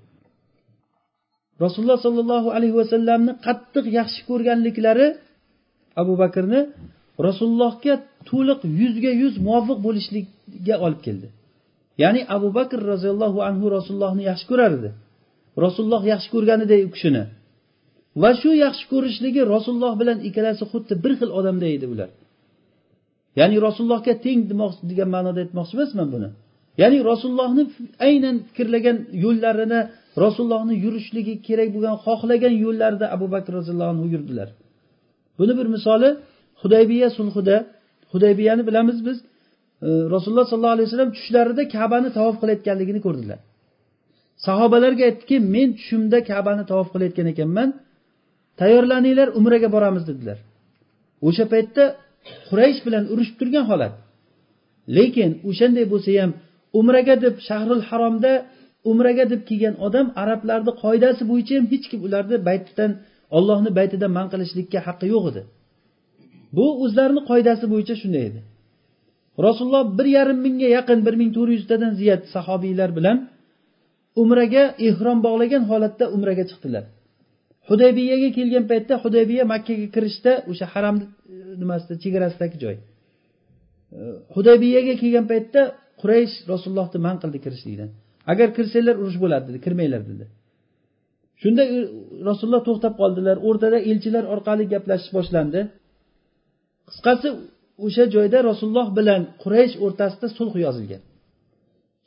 Rasululloh 1.64 2.00
sollallohu 2.06 2.50
alayhi 2.58 2.76
vasallamni 2.82 3.32
qattiq 3.46 3.86
yaxshi 4.00 4.22
ko'rganliklari 4.30 5.08
abu 6.02 6.14
bakrni 6.24 6.60
rasulullohga 7.28 7.94
to'liq 8.30 8.60
yuzga 8.82 9.12
yuz 9.22 9.34
muvofiq 9.46 9.78
bo'lishlikka 9.86 10.76
olib 10.86 11.02
keldi. 11.06 11.28
Ya'ni 12.04 12.22
abu 12.36 12.50
bakr 12.58 12.80
roziyallohu 12.92 13.40
anhu 13.50 13.66
rasulullohni 13.78 14.24
yaxshi 14.30 14.46
ko'rar 14.52 14.72
edi. 14.80 14.90
Rasululloh 15.66 16.04
yaxshi 16.14 16.30
ko'rganiday 16.36 16.82
u 16.88 16.90
kishini 16.96 17.24
va 18.22 18.32
shu 18.42 18.52
yaxshi 18.66 18.86
ko'rishligi 18.92 19.42
rasululloh 19.54 19.94
bilan 20.02 20.18
ikkalasi 20.28 20.64
xuddi 20.72 20.94
bir 21.04 21.14
xil 21.20 21.30
odamday 21.40 21.72
edi 21.78 21.88
ular. 21.94 22.10
Ya'ni 23.40 23.58
rasulullohga 23.68 24.14
teng 24.26 24.40
demoqchi 24.52 24.84
degan 24.92 25.10
ma'noda 25.16 25.40
aytmoqchi 25.44 25.74
emasman 25.78 26.08
buni. 26.16 26.30
Ya'ni 26.82 27.00
rasulullohni 27.12 27.64
aynan 28.08 28.36
fikrlagan 28.48 28.98
yo'llarini 29.24 29.80
rasulullohni 30.24 30.76
yurishligi 30.86 31.34
kerak 31.48 31.70
bo'lgan 31.76 31.96
xohlagan 32.06 32.54
yo'llarida 32.66 33.06
abu 33.16 33.28
bakr 33.34 33.52
roziyallohu 33.58 33.92
anhu 33.94 34.08
yurdilar. 34.14 34.50
Buni 35.40 35.54
bir 35.60 35.68
misoli 35.76 36.10
hudaybiya 36.62 37.10
sulhida 37.18 37.56
hudaybiyani 38.12 38.64
bilamiz 38.70 38.98
biz. 39.08 39.18
E, 39.88 39.90
rasululloh 40.14 40.46
sollallohu 40.52 40.76
alayhi 40.78 40.88
vasallam 40.90 41.12
tushlarida 41.18 41.64
kabani 41.76 42.10
tavof 42.18 42.36
qilayotganligini 42.42 43.02
ko'rdilar. 43.08 43.40
Sahobalarga 44.46 45.04
aytdiki 45.10 45.36
men 45.56 45.70
tushimda 45.78 46.18
kabani 46.32 46.64
tavof 46.72 46.88
qilayotgan 46.94 47.28
ekanman. 47.34 47.70
Tayyorlaninglar 48.60 49.28
umraga 49.40 49.70
boramiz 49.76 50.04
dedilar. 50.10 50.38
O'sha 51.28 51.46
paytda 51.54 51.84
quraysh 52.50 52.80
bilan 52.86 53.04
urushib 53.14 53.36
turgan 53.40 53.66
holat. 53.72 53.94
Lekin 54.98 55.32
o'shanday 55.50 55.86
bo'lsa 55.94 56.12
ham 56.22 56.32
umraga 56.80 57.16
deb 57.26 57.36
shahrul 57.48 57.82
haromda 57.90 58.32
umraga 58.92 59.26
deb 59.32 59.42
kelgan 59.50 59.76
odam 59.88 60.08
arablarni 60.22 60.72
qoidasi 60.84 61.24
bo'yicha 61.32 61.54
ham 61.58 61.66
hech 61.74 61.86
kim 61.92 62.00
ularni 62.08 62.38
baytdan 62.50 62.92
ollohni 63.38 63.72
baytidan 63.80 64.12
man 64.18 64.28
qilishlikka 64.34 64.80
haqqi 64.88 65.08
yo'q 65.14 65.26
edi. 65.32 65.42
Bu 66.58 66.66
o'zlarini 66.84 67.22
qoidasi 67.30 67.66
bo'yicha 67.74 67.96
shunday 68.02 68.24
edi. 68.30 68.40
Rasululloh 69.46 69.86
bir 69.98 70.08
yarim 70.18 70.40
mingga 70.46 70.70
yaqin 70.78 71.00
bir 71.06 71.16
ming 71.22 71.32
to'rt 71.38 71.52
yuztadan 71.58 71.92
ziyod 72.00 72.22
sahobiylar 72.34 72.90
bilan 72.98 73.18
umraga 74.22 74.64
ehrom 74.88 75.18
bog'lagan 75.26 75.64
holatda 75.72 76.06
umraga 76.16 76.44
chiqdilar. 76.52 76.84
Hudaybiyaga 77.70 78.30
kelgan 78.38 78.66
paytda 78.72 78.94
hudaybiya 79.04 79.44
makkaga 79.54 79.88
kirishda 79.96 80.32
o'sha 80.52 80.66
haram 80.74 80.96
e, 81.02 81.06
nimasida 81.62 81.94
chegarasidagi 82.04 82.58
joy. 82.64 82.76
E, 82.80 82.84
hudaybiyaga 84.36 84.94
kelgan 85.02 85.26
paytda 85.32 85.62
quraysh 86.02 86.36
rasulullohni 86.52 87.00
man 87.08 87.16
qildi 87.22 87.40
kirishlikdan. 87.46 87.90
Agar 88.32 88.48
kirsanglar 88.58 88.96
urush 89.02 89.18
bo'ladi 89.24 89.46
dedi 89.50 89.60
kirmanglar 89.66 90.02
dedi. 90.12 90.26
Shunda 91.42 91.64
e, 91.76 91.78
rasululloh 92.30 92.64
to'xtab 92.68 92.94
qoldilar. 93.02 93.36
O'rtada 93.48 93.78
elchilar 93.92 94.24
orqali 94.34 94.64
gaplashish 94.74 95.12
boshlandi. 95.18 95.62
Qisqasi 96.90 97.28
o'sha 97.86 98.04
joyda 98.16 98.38
rasululloh 98.50 98.88
bilan 99.00 99.22
quraysh 99.44 99.76
o'rtasida 99.86 100.28
sulh 100.38 100.54
yozilgan. 100.66 101.02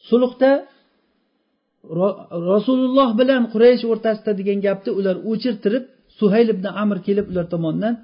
Sulhda 0.09 0.51
rasululloh 2.53 3.11
bilan 3.21 3.43
quraysh 3.53 3.85
o'rtasida 3.93 4.33
degan 4.41 4.59
gapni 4.67 4.91
ular 4.99 5.17
o'chirtirib 5.31 5.85
suhayl 6.19 6.49
ibn 6.55 6.67
amr 6.83 6.99
kelib 7.07 7.27
ular 7.33 7.47
tomonidan 7.55 7.95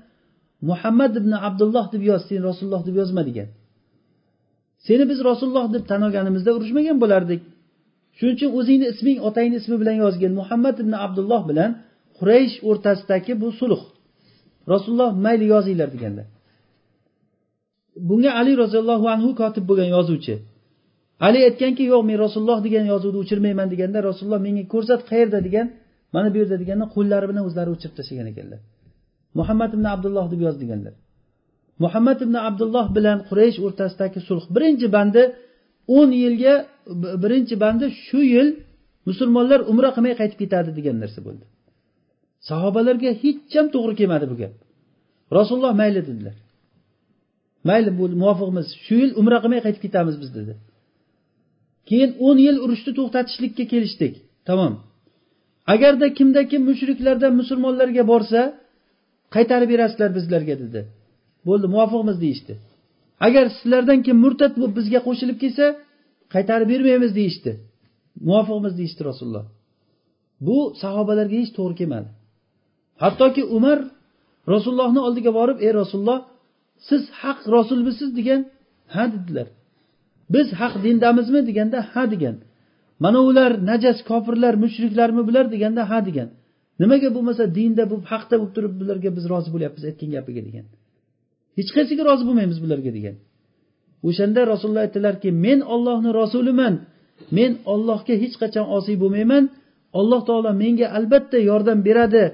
muhammad 0.70 1.12
ibn 1.20 1.32
abdulloh 1.48 1.86
deb 1.94 2.02
yoz 2.10 2.22
sen 2.28 2.40
rasululloh 2.48 2.82
deb 2.88 2.94
yozma 3.00 3.22
degan 3.28 3.48
seni 4.86 5.04
biz 5.10 5.18
rasululloh 5.30 5.66
deb 5.74 5.84
tan 5.90 6.00
olganimizda 6.06 6.50
urushmagan 6.56 6.96
bo'lardik. 7.02 7.40
Shuning 8.18 8.34
uchun 8.36 8.50
o'zingni 8.58 8.86
isming 8.92 9.18
otangni 9.28 9.56
ismi 9.62 9.76
bilan 9.82 9.96
yozgin. 10.04 10.32
Muhammad 10.40 10.76
ibn 10.82 10.94
abdulloh 11.06 11.42
bilan 11.50 11.70
quraysh 12.18 12.54
o'rtasidagi 12.68 13.32
bu 13.42 13.48
sulh. 13.60 13.82
Rasululloh 14.72 15.10
mayli 15.24 15.46
yozinglar 15.54 15.88
deganlar 15.94 16.26
bunga 18.08 18.30
ali 18.40 18.52
roziyallohu 18.62 19.06
anhu 19.14 19.30
kotib 19.40 19.64
bo'lgan 19.68 19.88
yozuvchi. 19.96 20.34
Ali 21.26 21.38
aytganki 21.48 21.82
yo'q 21.92 22.02
men 22.10 22.16
rasululloh 22.24 22.58
degan 22.66 22.84
yozuvni 22.92 23.18
o'chirmayman 23.22 23.68
deganda 23.72 23.98
rasululloh 24.08 24.40
menga 24.46 24.64
ko'rsat 24.74 25.00
qayerda? 25.10 25.38
degan 25.46 25.66
mana 26.14 26.28
bu 26.32 26.36
yerda 26.42 26.56
deganda 26.62 26.86
qo'llari 26.96 27.26
bilan 27.30 27.42
o'zlari 27.48 27.70
o'chirib 27.74 27.94
tashlagan 27.98 28.26
ekanlar. 28.32 28.60
Muhammad 29.38 29.70
ibn 29.76 29.86
abdulloh 29.94 30.26
deb 30.32 30.40
yoz 30.46 30.56
deganlar. 30.62 30.94
Muhammad 31.84 32.18
ibn 32.26 32.36
abdulloh 32.48 32.86
bilan 32.96 33.18
quraysh 33.28 33.58
o'rtasidagi 33.66 34.20
sulh. 34.28 34.44
Birinchi 34.54 34.86
bandi 34.96 35.22
o'n 35.98 36.10
yilga 36.22 36.54
birinchi 37.22 37.54
bandi 37.64 37.86
shu 38.04 38.20
yil 38.34 38.48
musulmonlar 39.08 39.60
umra 39.72 39.90
qilmay 39.96 40.14
qaytib 40.20 40.38
ketadi 40.42 40.70
degan 40.78 40.96
narsa 41.02 41.20
bo'ldi. 41.26 41.44
Sahobalarga 42.48 43.10
hech 43.22 43.40
ham 43.58 43.66
to'g'ri 43.74 43.94
kelmadi 44.00 44.26
bu 44.32 44.36
gap. 44.42 44.54
Rasululloh 45.38 45.72
mayli 45.82 46.00
dedilar. 46.08 46.36
Mayli 47.68 47.90
bu 47.98 48.04
muvofiqmiz 48.22 48.66
shu 48.84 48.94
yil 49.02 49.10
umra 49.20 49.38
qilmay 49.42 49.60
qaytib 49.66 49.82
ketamiz 49.86 50.16
biz 50.22 50.30
dedi. 50.38 50.52
Keyin 51.90 52.10
o'n 52.26 52.36
yil 52.46 52.56
urushni 52.64 52.92
to'xtatishlikka 52.98 53.64
kelishdik. 53.72 54.14
Tamom 54.48 54.72
agarda 55.74 56.06
kimda 56.18 56.42
kim 56.50 56.62
mushriklardan 56.70 57.32
musulmonlarga 57.40 58.02
borsa 58.12 58.40
qaytarib 59.34 59.68
berasizlar 59.72 60.10
bizlarga 60.18 60.54
dedi. 60.62 60.80
Bo'ldi 61.48 61.66
muvofiqmiz 61.74 62.16
deyishdi. 62.24 62.54
Agar 63.26 63.44
sizlardan 63.56 63.98
kim 64.06 64.16
murtad 64.24 64.52
bo'lib 64.58 64.74
bizga 64.78 65.00
qo'shilib 65.06 65.38
kelsa 65.42 65.66
qaytarib 66.34 66.68
bermaymiz 66.72 67.12
deyishdi. 67.18 67.52
Muvofiqmiz 68.28 68.74
deyishdi 68.80 69.02
rasululloh. 69.10 69.46
Bu 70.46 70.58
sahobalarga 70.82 71.36
hech 71.42 71.52
to'g'ri 71.58 71.74
kelmadi. 71.80 72.08
Hattoki 73.02 73.42
umar 73.56 73.78
rasulullohni 74.52 75.00
oldiga 75.06 75.30
borib 75.38 75.58
ey 75.66 75.72
rasululloh 75.80 76.18
siz 76.88 77.02
haq 77.22 77.38
rasulmisiz? 77.56 78.08
degan 78.18 78.40
ha 78.94 79.04
dedilar. 79.14 79.46
Biz 80.34 80.46
haq 80.60 80.74
dindamizmi 80.84 81.40
deganda 81.48 81.78
ha 81.92 82.02
degan. 82.12 82.36
Mana 83.04 83.20
ular 83.28 83.52
najas 83.70 83.98
kofirlar 84.10 84.54
mushriklarmi 84.64 85.22
bular 85.28 85.46
deganda 85.54 85.82
ha 85.90 85.98
degan. 86.08 86.28
Nimaga 86.82 87.08
bo'lmasa 87.16 87.44
dinda 87.58 87.84
bo'lib 87.90 88.06
haqda 88.12 88.34
bo'lib 88.40 88.52
turib 88.56 88.74
bularga 88.80 89.10
biz 89.16 89.24
rozi 89.32 89.48
bo'lyapmiz 89.54 89.82
aytgan 89.90 90.10
gapiga 90.16 90.42
degan. 90.48 90.66
Hech 91.58 91.70
qaysiga 91.76 92.02
rozi 92.08 92.24
bo'lmaymiz 92.28 92.58
bularga 92.64 92.90
degan. 92.98 93.16
O'shanda 94.08 94.40
rasululloh 94.52 94.84
aytdilarki 94.86 95.28
men 95.46 95.58
ollohni 95.74 96.10
rasuliman. 96.20 96.74
Men 97.36 97.52
ollohga 97.72 98.14
hech 98.22 98.34
qachon 98.42 98.66
osiy 98.76 98.96
bo'lmayman. 99.02 99.44
Alloh 100.00 100.20
taolo 100.28 100.52
menga 100.62 100.86
albatta 100.98 101.38
yordam 101.50 101.78
beradi. 101.88 102.24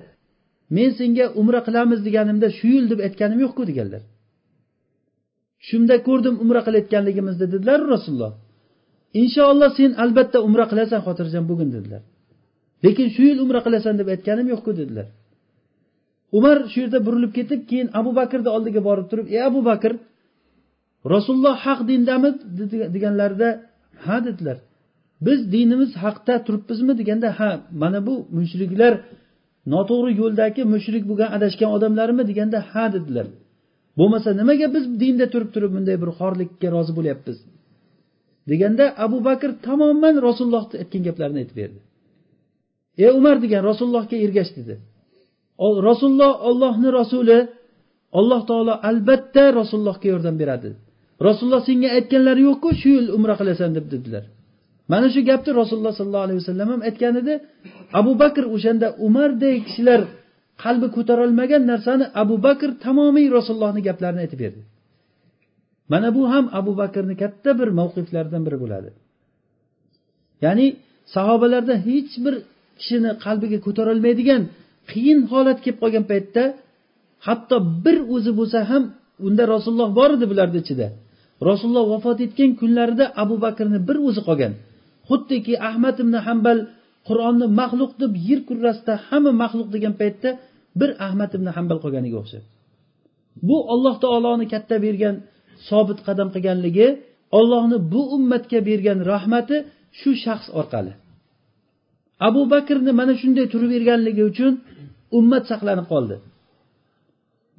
Men 0.76 0.90
senga 0.98 1.24
umra 1.40 1.60
qilamiz 1.66 2.00
deganimda 2.06 2.48
shu 2.58 2.66
yil 2.76 2.86
deb 2.92 3.00
aytganim 3.06 3.38
yo'qku 3.44 3.62
deganlar. 3.70 4.02
Shunda 5.68 5.96
ko'rdim 6.06 6.34
umra 6.44 6.60
qilayotganligimizni 6.66 7.46
dedilar 7.54 7.80
rasululloh. 7.94 8.32
Inshaalloh 9.22 9.70
sen 9.78 9.90
albatta 10.02 10.38
umra 10.48 10.64
qilasan 10.70 11.00
xotirjam 11.06 11.44
bugun 11.50 11.68
dedilar. 11.76 12.02
Lekin 12.84 13.08
shu 13.14 13.22
yil 13.30 13.38
umra 13.44 13.60
qilasan 13.66 13.94
deb 14.00 14.08
aytganim 14.14 14.46
yo'qku 14.52 14.70
dedilar. 14.80 15.06
Umar 16.38 16.56
shu 16.72 16.78
yerda 16.82 16.98
burilib 17.06 17.32
ketib 17.38 17.60
keyin 17.70 17.88
abu 18.00 18.10
bakrni 18.20 18.50
oldiga 18.56 18.80
borib 18.88 19.06
turib 19.10 19.26
ey 19.34 19.42
abu 19.50 19.60
bakr 19.70 19.92
rasululloh 21.14 21.56
haq 21.66 21.80
dindami 21.90 22.30
deganlarida 22.94 23.48
ha 24.04 24.16
dedilar. 24.26 24.58
Biz 25.26 25.40
dinimiz 25.52 25.90
haqda 26.04 26.34
turibmizmi? 26.46 26.92
deganda 27.00 27.28
ha 27.38 27.50
mana 27.82 27.98
bu 28.06 28.14
mushriklar 28.38 28.92
noto'g'ri 29.72 30.12
yo'ldagi 30.22 30.62
mushrik 30.74 31.04
bo'lgan 31.10 31.30
adashgan 31.36 31.70
odamlarmi? 31.76 32.22
deganda 32.30 32.58
ha 32.72 32.84
dedilar. 32.96 33.26
Bo'lmasa 33.98 34.28
nimaga 34.40 34.66
biz 34.74 34.84
dinda 35.02 35.26
turib 35.32 35.50
turib 35.54 35.70
bunday 35.76 35.96
bir 36.02 36.10
xorlikka 36.18 36.68
rozi 36.76 36.92
bo'lyapmiz? 36.98 37.38
Deganda 38.50 38.84
abu 39.04 39.18
bakr 39.28 39.50
tamoman 39.66 40.14
rasulullohni 40.28 40.76
aytgan 40.82 41.02
gaplarini 41.08 41.38
aytib 41.42 41.56
berdi. 41.62 41.78
Ey 43.04 43.10
umar 43.18 43.36
degan 43.44 43.62
rasulullohga 43.70 44.16
ergash 44.26 44.50
dedi. 44.58 44.74
Rasululloh 45.88 46.32
ollohni 46.48 46.88
rasuli 47.00 47.38
alloh 48.18 48.40
taolo 48.50 48.74
albatta 48.90 49.44
rasulullohga 49.60 50.06
yordam 50.12 50.36
beradi. 50.42 50.70
Rasululloh 51.26 51.62
senga 51.68 51.88
aytganlari 51.98 52.42
yo'qku 52.48 52.68
shu 52.80 52.88
yil 52.96 53.06
umra 53.16 53.34
qilasan 53.40 53.70
deb 53.76 53.86
dedilar. 53.94 54.24
Mana 54.92 55.06
shu 55.14 55.20
gapni 55.30 55.50
rasululloh 55.62 55.94
sollallohu 55.98 56.26
alayhi 56.26 56.40
vasallam 56.42 56.68
ham 56.72 56.80
aytgan 56.88 57.14
edi. 57.22 57.34
Abu 58.00 58.12
bakr 58.22 58.44
o'shanda 58.54 58.86
umardek 59.06 59.56
kishilar 59.66 60.00
qalbi 60.64 60.86
ko'tarolmagan 60.96 61.62
narsani 61.72 62.04
abu 62.22 62.36
bakr 62.46 62.68
tamomiy 62.84 63.26
rasulullohni 63.36 63.80
gaplarini 63.88 64.20
aytib 64.24 64.38
berdi. 64.44 64.60
Mana 65.92 66.08
bu 66.16 66.22
ham 66.32 66.44
abu 66.60 66.72
bakrni 66.80 67.14
katta 67.22 67.50
bir 67.60 67.68
mavqiflaridan 67.78 68.42
biri 68.46 68.58
bo'ladi. 68.62 68.90
Ya'ni 70.44 70.66
sahobalarda 71.14 71.74
hech 71.86 72.12
bir 72.24 72.34
kishini 72.78 73.10
qalbiga 73.24 73.58
ko'tarolmaydigan 73.66 74.42
qiyin 74.90 75.20
holat 75.30 75.58
kelib 75.64 75.78
qolgan 75.82 76.04
paytda 76.12 76.42
hatto 77.26 77.56
bir 77.84 77.96
o'zi 78.14 78.32
bo'lsa 78.38 78.58
ham 78.70 78.82
unda 79.26 79.42
rasululloh 79.54 79.90
bor 79.98 80.10
edi 80.16 80.26
bularni 80.32 80.58
ichida. 80.64 80.86
Rasululloh 81.48 81.84
vafot 81.94 82.18
etgan 82.26 82.50
kunlarida 82.60 83.04
abu 83.22 83.34
bakrni 83.46 83.78
bir 83.88 83.96
o'zi 84.08 84.22
qolgan. 84.28 84.52
Xuddiki 85.08 85.54
ahmad 85.68 85.96
ibn 86.04 86.14
hambal 86.26 86.58
qur'onni 87.08 87.46
maxluq 87.60 87.92
deb 88.02 88.12
yer 88.28 88.40
kurrasida 88.48 88.94
hamma 89.08 89.32
maxluq 89.42 89.68
degan 89.74 89.94
paytda 90.00 90.30
bir 90.80 90.90
ahmad 91.06 91.30
ibn 91.38 91.46
hambal 91.56 91.78
qolganiga 91.84 92.16
o'xshab 92.22 92.44
bu 93.48 93.56
alloh 93.72 93.94
taoloni 94.04 94.46
katta 94.54 94.76
bergan 94.86 95.16
sobit 95.68 95.98
qadam 96.06 96.28
qilganligi 96.34 96.88
ollohni 97.38 97.78
bu 97.92 98.02
ummatga 98.16 98.58
bergan 98.68 98.98
rahmati 99.12 99.56
shu 100.00 100.10
shaxs 100.24 100.48
orqali. 100.60 100.92
Abu 102.28 102.42
bakrni 102.54 102.92
mana 103.00 103.14
shunday 103.22 103.46
turib 103.52 103.70
berganligi 103.76 104.22
uchun 104.30 104.52
ummat 105.18 105.44
saqlanib 105.50 105.86
qoldi. 105.92 106.16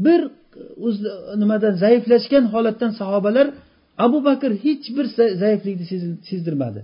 Bir 0.05 0.21
nimadan 1.41 1.73
zaiflashgan 1.83 2.45
holatdan 2.53 2.91
sahobalar 2.99 3.47
abu 4.05 4.19
bakr 4.27 4.51
hech 4.63 4.85
bir 4.97 5.05
zaiflikni 5.43 5.85
sezdirmadi. 6.29 6.81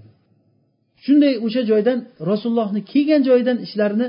Shunday 1.06 1.34
o'sha 1.46 1.62
joydan 1.72 2.00
rasulullohni 2.32 2.82
kelgan 2.92 3.22
joyidan 3.30 3.58
ishlarini 3.66 4.08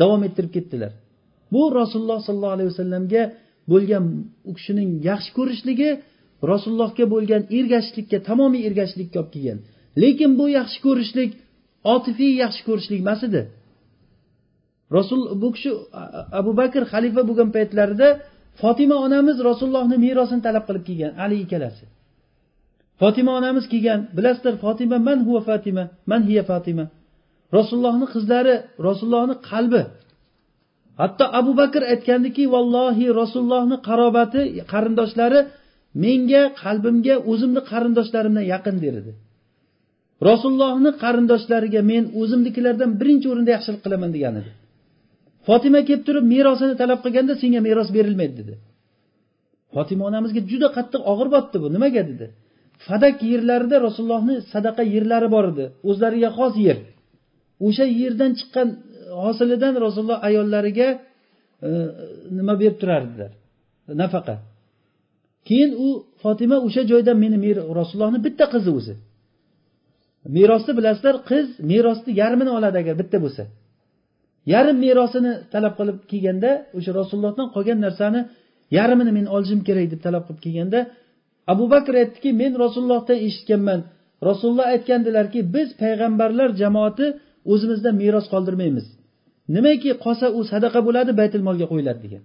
davom 0.00 0.22
ettirib 0.28 0.52
ketdilar. 0.56 0.92
Bu 1.54 1.62
rasululloh 1.80 2.20
sollallohu 2.26 2.54
alayhi 2.56 2.70
vasallamga 2.72 3.22
bo'lgan 3.72 4.04
u 4.50 4.52
kishining 4.58 4.90
yaxshi 5.10 5.30
ko'rishligi 5.38 5.90
rasulullohga 6.50 7.04
bo'lgan 7.14 7.42
ergashishlikka 7.58 8.18
tamomiy 8.28 8.62
ergashishlikka 8.68 9.16
olib 9.22 9.30
kelgan. 9.34 9.58
Lekin 10.02 10.30
bu 10.38 10.44
yaxshi 10.58 10.78
ko'rishlik 10.86 11.30
otifiy 11.94 12.32
yaxshi 12.42 12.62
ko'rishlik 12.68 13.00
emas 13.04 13.20
edi. 13.28 13.42
Rasul 14.96 15.20
bu 15.42 15.48
kishi 15.54 15.70
abu 16.40 16.52
bakr 16.60 16.82
xalifa 16.92 17.22
bo'lgan 17.28 17.48
paytlarida 17.56 18.08
fotima 18.60 18.96
onamiz 19.06 19.36
rasulullohni 19.48 19.96
merosini 20.06 20.42
talab 20.46 20.64
qilib 20.68 20.84
kelgan 20.88 21.12
ali 21.24 21.36
ikkalasi. 21.44 21.84
Fotima 23.00 23.32
onamiz 23.40 23.64
kelgan 23.72 24.00
bilasizlar 24.16 24.54
fotima 24.64 24.98
man 25.08 25.18
huva 25.26 25.42
fatima? 25.50 25.84
Man 26.10 26.22
hiya 26.28 26.44
fatima? 26.52 26.84
Rasulullohni 27.58 28.06
qizlari 28.14 28.54
rasulullohni 28.88 29.34
qalbi 29.50 29.82
hatto 31.00 31.24
abu 31.40 31.52
bakr 31.60 31.82
aytgandiki 31.92 32.44
vallohi 32.54 33.06
rasulullohni 33.20 33.76
qarobati 33.88 34.40
qarindoshlari 34.72 35.40
menga 36.04 36.42
qalbimga 36.62 37.14
o'zimni 37.32 37.60
qarindoshlarimdan 37.70 38.44
yaqin 38.54 38.76
derdi. 38.84 39.12
Rasulullohni 40.28 40.90
qarindoshlariga 41.02 41.80
men 41.92 42.04
o'zimnikilardan 42.20 42.90
birinchi 43.00 43.26
o'rinda 43.32 43.50
yaxshilik 43.56 43.80
qilaman 43.86 44.10
degan 44.16 44.34
edi 44.40 44.52
fotima 45.46 45.80
kelib 45.88 46.02
turib 46.08 46.24
merosini 46.34 46.74
talab 46.82 47.00
qilganda 47.04 47.34
senga 47.42 47.60
meros 47.68 47.88
berilmaydi 47.96 48.34
dedi. 48.40 48.54
Fotima 49.74 50.02
onamizga 50.10 50.40
juda 50.50 50.68
qattiq 50.76 51.02
og'ir 51.12 51.28
botdi 51.34 51.56
bu. 51.62 51.66
Nimaga 51.76 52.02
dedi. 52.10 52.26
Fadak 52.86 53.16
yerlarida 53.30 53.76
rasulullohni 53.86 54.36
sadaqa 54.52 54.82
yerlari 54.94 55.28
bor 55.34 55.44
edi. 55.52 55.64
O'zlariga 55.90 56.30
xos 56.38 56.54
yer. 56.66 56.78
O'sha 57.66 57.84
yerdan 58.00 58.32
chiqqan 58.38 58.68
hosilidan 59.22 59.74
rasululloh 59.84 60.18
ayollariga 60.28 60.88
e, 61.66 61.68
nima 62.38 62.54
berib 62.60 62.76
turardilar 62.82 63.30
nafaqa. 64.02 64.36
Keyin 65.48 65.72
u 65.86 65.88
fotima 66.22 66.56
o'sha 66.66 66.82
joydan 66.90 67.16
meni 67.24 67.36
rasulullohni 67.80 68.20
bitta 68.26 68.44
qizi 68.54 68.70
o'zi. 68.78 68.94
Merosni 70.36 70.72
bilasizlar 70.78 71.16
qiz 71.30 71.46
merosni 71.70 72.10
yarmini 72.22 72.50
oladi 72.58 72.76
agar 72.82 72.94
bitta 73.02 73.18
bo'lsa. 73.24 73.42
Yarim 74.52 74.76
merosini 74.86 75.32
talab 75.52 75.74
qilib 75.78 75.98
kelganda 76.10 76.50
o'sha 76.78 76.90
rasulullohdan 77.00 77.46
qolgan 77.54 77.78
narsani 77.86 78.20
yarmini 78.78 79.12
men 79.18 79.26
olishim 79.36 79.60
kerak 79.68 79.86
deb 79.92 80.00
talab 80.06 80.22
qilib 80.26 80.40
kelganda 80.46 80.80
abu 81.52 81.64
bakr 81.74 81.92
aytdiki 82.02 82.30
men 82.42 82.52
rasulullohdan 82.64 83.18
eshitganman. 83.26 83.80
Rasululloh 84.28 84.66
aytgandilarki 84.74 85.40
biz 85.54 85.68
payg'ambarlar 85.82 86.48
jamoati 86.62 87.06
o'zimizdan 87.52 87.94
meros 88.02 88.26
qoldirmaymiz. 88.32 88.86
Nimaki 89.54 89.90
qolsa 90.04 90.26
u 90.38 90.40
sadaqa 90.52 90.80
bo'ladi 90.86 91.12
baytul 91.20 91.42
molga 91.48 91.66
qo'yiladi 91.72 92.00
degan. 92.06 92.22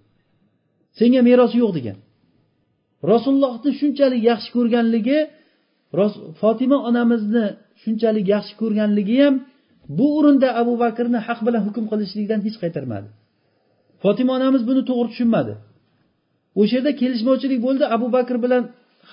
Senga 1.00 1.22
meros 1.30 1.52
yo'q 1.62 1.72
degan. 1.78 1.98
Rasulullohni 3.12 3.72
shunchalik 3.80 4.22
yaxshi 4.30 4.50
ko'rganligi 4.58 5.20
fotima 6.42 6.78
onamizni 6.90 7.46
shunchalik 7.84 8.26
yaxshi 8.36 8.54
ko'rganligi 8.62 9.18
ham 9.24 9.36
bu 9.98 10.06
o'rinda 10.18 10.50
abu 10.62 10.74
bakrni 10.84 11.20
haq 11.28 11.40
bilan 11.48 11.62
hukm 11.68 11.86
qilishlikdan 11.92 12.40
hech 12.46 12.58
qaytarmadi. 12.64 13.08
Fotima 14.04 14.32
onamiz 14.40 14.62
buni 14.70 14.82
to'g'ri 14.90 15.08
tushunmadi. 15.12 15.54
O'sha 16.62 16.74
yerda 16.78 16.92
kelishmovchilik 17.02 17.60
bo'ldi 17.66 17.86
abu 17.96 18.08
bakr 18.16 18.36
bilan 18.46 18.64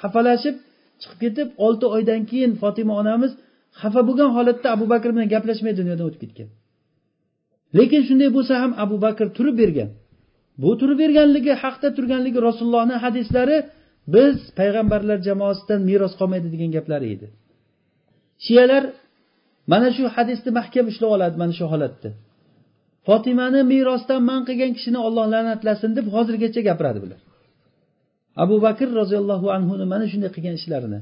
xafalashib 0.00 0.56
chiqib 1.02 1.18
ketib 1.24 1.48
olti 1.66 1.86
oydan 1.96 2.20
keyin 2.30 2.52
fotima 2.62 2.94
onamiz 3.02 3.32
xafa 3.80 4.00
bo'lgan 4.08 4.30
holatda 4.36 4.68
abu 4.76 4.86
bakr 4.92 5.08
bilan 5.14 5.28
gaplashmay 5.34 5.72
dunyodan 5.80 6.04
o'tib 6.08 6.20
ketgan. 6.24 6.48
Lekin 7.78 8.02
shunday 8.08 8.30
bo'lsa 8.36 8.54
ham 8.62 8.72
abu 8.84 8.96
bakr 9.04 9.26
turib 9.36 9.56
bergan. 9.62 9.90
Bu 10.62 10.70
turib 10.80 10.98
berganligi 11.02 11.54
haqda 11.62 11.88
turganligi 11.96 12.38
rasulullohni 12.48 12.96
hadislari 13.04 13.56
biz 14.14 14.36
payg'ambarlar 14.58 15.18
jamoasidan 15.28 15.80
meros 15.90 16.12
qolmaydi 16.20 16.48
degan 16.54 16.70
gaplari 16.76 17.08
edi. 17.14 17.26
Shiyalar 18.44 18.84
mana 19.72 19.88
shu 19.96 20.04
hadisni 20.16 20.50
mahkam 20.58 20.84
ushlab 20.92 21.10
oladi 21.16 21.36
mana 21.42 21.52
shu 21.58 21.64
holatda. 21.72 22.10
Fotimani 23.06 23.60
merosdan 23.72 24.20
man 24.30 24.40
qilgan 24.48 24.72
kishini 24.76 24.98
olloh 25.06 25.26
la'natlasin 25.34 25.90
deb 25.98 26.06
hozirgacha 26.14 26.60
gapiradi 26.68 26.98
bular. 27.04 27.20
Abu 28.44 28.56
bakr 28.66 28.88
roziyallohu 29.00 29.46
anhuni 29.56 29.84
mana 29.92 30.06
shunday 30.12 30.30
qilgan 30.36 30.54
ishlarini. 30.60 31.00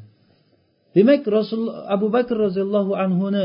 Demak 0.96 1.22
rasul 1.38 1.62
abu 1.94 2.06
bakr 2.16 2.36
roziyallohu 2.44 2.92
anhuni 3.04 3.44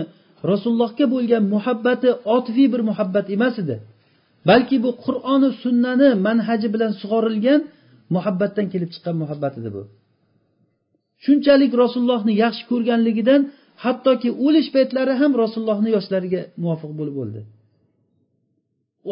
rasulullohga 0.50 1.06
bo'lgan 1.14 1.44
muhabbati 1.54 2.10
otifiy 2.36 2.68
bir 2.74 2.82
muhabbat 2.90 3.26
emas 3.36 3.56
edi. 3.64 3.76
Balki 4.50 4.78
bu 4.86 4.92
qur'oni 5.06 5.50
sunnani 5.64 6.10
manhaji 6.28 6.68
bilan 6.74 6.92
sug'orilgan 7.02 7.60
muhabbatdan 8.16 8.66
kelib 8.74 8.90
chiqqan 8.94 9.16
muhabbat 9.24 9.54
edi 9.60 9.70
bu. 9.76 9.84
Shunchalik 11.24 11.72
rasulullohni 11.84 12.34
yaxshi 12.44 12.64
ko'rganligidan 12.72 13.42
hattoki 13.84 14.30
o'lish 14.46 14.70
paytlari 14.76 15.14
ham 15.22 15.32
rasulullohni 15.44 15.90
yoshlariga 15.98 16.42
muvofiq 16.64 16.92
bo'lib 17.00 17.18
o'ldi 17.24 17.42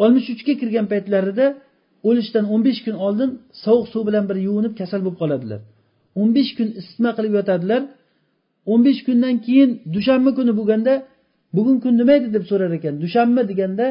oltmish 0.02 0.28
uchga 0.34 0.54
kirgan 0.60 0.86
paytlarida 0.92 1.46
o'lishdan 2.08 2.44
o'n 2.52 2.60
besh 2.66 2.80
kun 2.86 2.96
oldin 3.06 3.30
sovuq 3.64 3.86
suv 3.92 4.02
bilan 4.08 4.24
bir 4.30 4.36
yuvinib 4.46 4.74
kasal 4.80 5.00
bo'lib 5.04 5.18
qoladilar. 5.22 5.60
o'n 6.20 6.30
besh 6.36 6.52
kun 6.58 6.68
isitma 6.80 7.10
qilib 7.16 7.32
yotadilar. 7.38 7.82
o'n 8.72 8.80
besh 8.86 9.00
kundan 9.06 9.34
keyin 9.46 9.70
dushanba 9.94 10.30
kuni 10.38 10.52
bo'lganda 10.58 10.92
bugun 11.56 11.76
kun 11.82 11.92
nima 12.00 12.12
edi 12.18 12.28
deb 12.36 12.44
so'rar 12.50 12.72
ekan? 12.78 12.94
Dushanba 13.04 13.42
deganda 13.50 13.86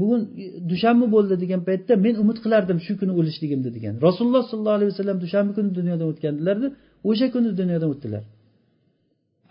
bugun 0.00 0.20
dushanba 0.70 1.06
bo'ldi 1.14 1.34
degan 1.44 1.60
paytda 1.68 1.92
men 2.04 2.14
umid 2.22 2.38
qilardim 2.44 2.78
shu 2.86 2.92
kuni 3.00 3.12
o'lishligimni 3.20 3.70
degan. 3.76 3.94
Rasululloh 4.06 4.42
sollallohu 4.50 4.76
alayhi 4.78 4.90
vasallam 4.94 5.18
dushanba 5.24 5.52
kuni 5.58 5.70
dunyodan 5.78 6.06
o'tgandilarda 6.12 6.68
o'sha 7.10 7.26
kuni 7.34 7.50
dunyodan 7.60 7.88
o'tdilar. 7.94 8.22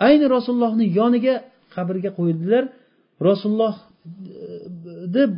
Ayni 0.07 0.26
rasulullohni 0.36 0.86
yoniga 0.99 1.36
qabrga 1.76 2.11
qo'yildilar. 2.19 2.63
Rasulullohni 3.30 3.82
e, 4.43 4.47
deb 5.17 5.32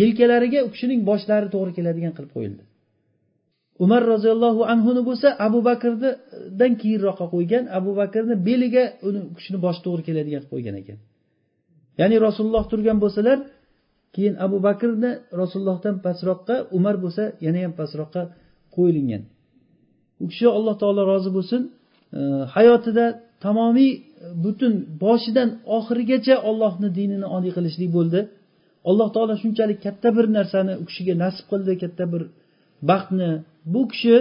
yelkalariga 0.00 0.60
u 0.66 0.68
kishining 0.74 1.00
boshlari 1.10 1.46
to'g'ri 1.54 1.72
keladigan 1.78 2.12
qilib 2.16 2.32
qo'yildi. 2.36 2.62
Umar 3.84 4.02
roziyallohu 4.12 4.62
anhuni 4.72 5.02
bo'lsa 5.08 5.28
abu 5.46 5.58
bakrdan 5.68 6.72
keyinroqqa 6.82 7.26
qo'ygan 7.34 7.64
abu 7.78 7.90
bakrni 8.00 8.34
beliga 8.48 8.84
uni 9.08 9.18
u 9.28 9.30
kishini 9.38 9.58
boshi 9.66 9.80
to'g'ri 9.86 10.02
keladigan 10.08 10.40
qilib 10.42 10.52
qo'ygan 10.54 10.76
ekan. 10.82 10.98
Ya'ni 12.00 12.16
rasululloh 12.26 12.64
turgan 12.70 12.98
bo'lsalar 13.04 13.38
keyin 14.14 14.34
abu 14.46 14.56
bakrni 14.68 15.10
rasulullohdan 15.40 15.96
pastroqqa 16.06 16.56
umar 16.78 16.96
bo'lsa 17.04 17.22
yana 17.46 17.58
ham 17.64 17.72
pastroqqa 17.80 18.22
qo'yilgan 18.76 19.22
u 20.22 20.24
kishi 20.30 20.46
alloh 20.58 20.74
taolo 20.82 21.02
rozi 21.12 21.30
bo'lsin 21.36 21.62
e, 22.18 22.20
hayotida 22.54 23.06
tamomiy 23.44 23.92
e, 23.94 24.00
butun 24.44 24.72
boshidan 25.04 25.48
oxirigacha 25.76 26.36
ollohni 26.50 26.88
dinini 26.98 27.26
oliy 27.36 27.52
qilishlik 27.56 27.90
bo'ldi. 27.98 28.20
Alloh 28.90 29.08
taolo 29.14 29.34
shunchalik 29.42 29.78
katta 29.86 30.08
bir 30.16 30.26
narsani 30.36 30.72
u 30.82 30.84
kishiga 30.88 31.14
nasib 31.24 31.44
qildi 31.52 31.72
katta 31.82 32.04
bir 32.12 32.22
baxtni. 32.90 33.30
Bu 33.72 33.82
kishi 33.92 34.16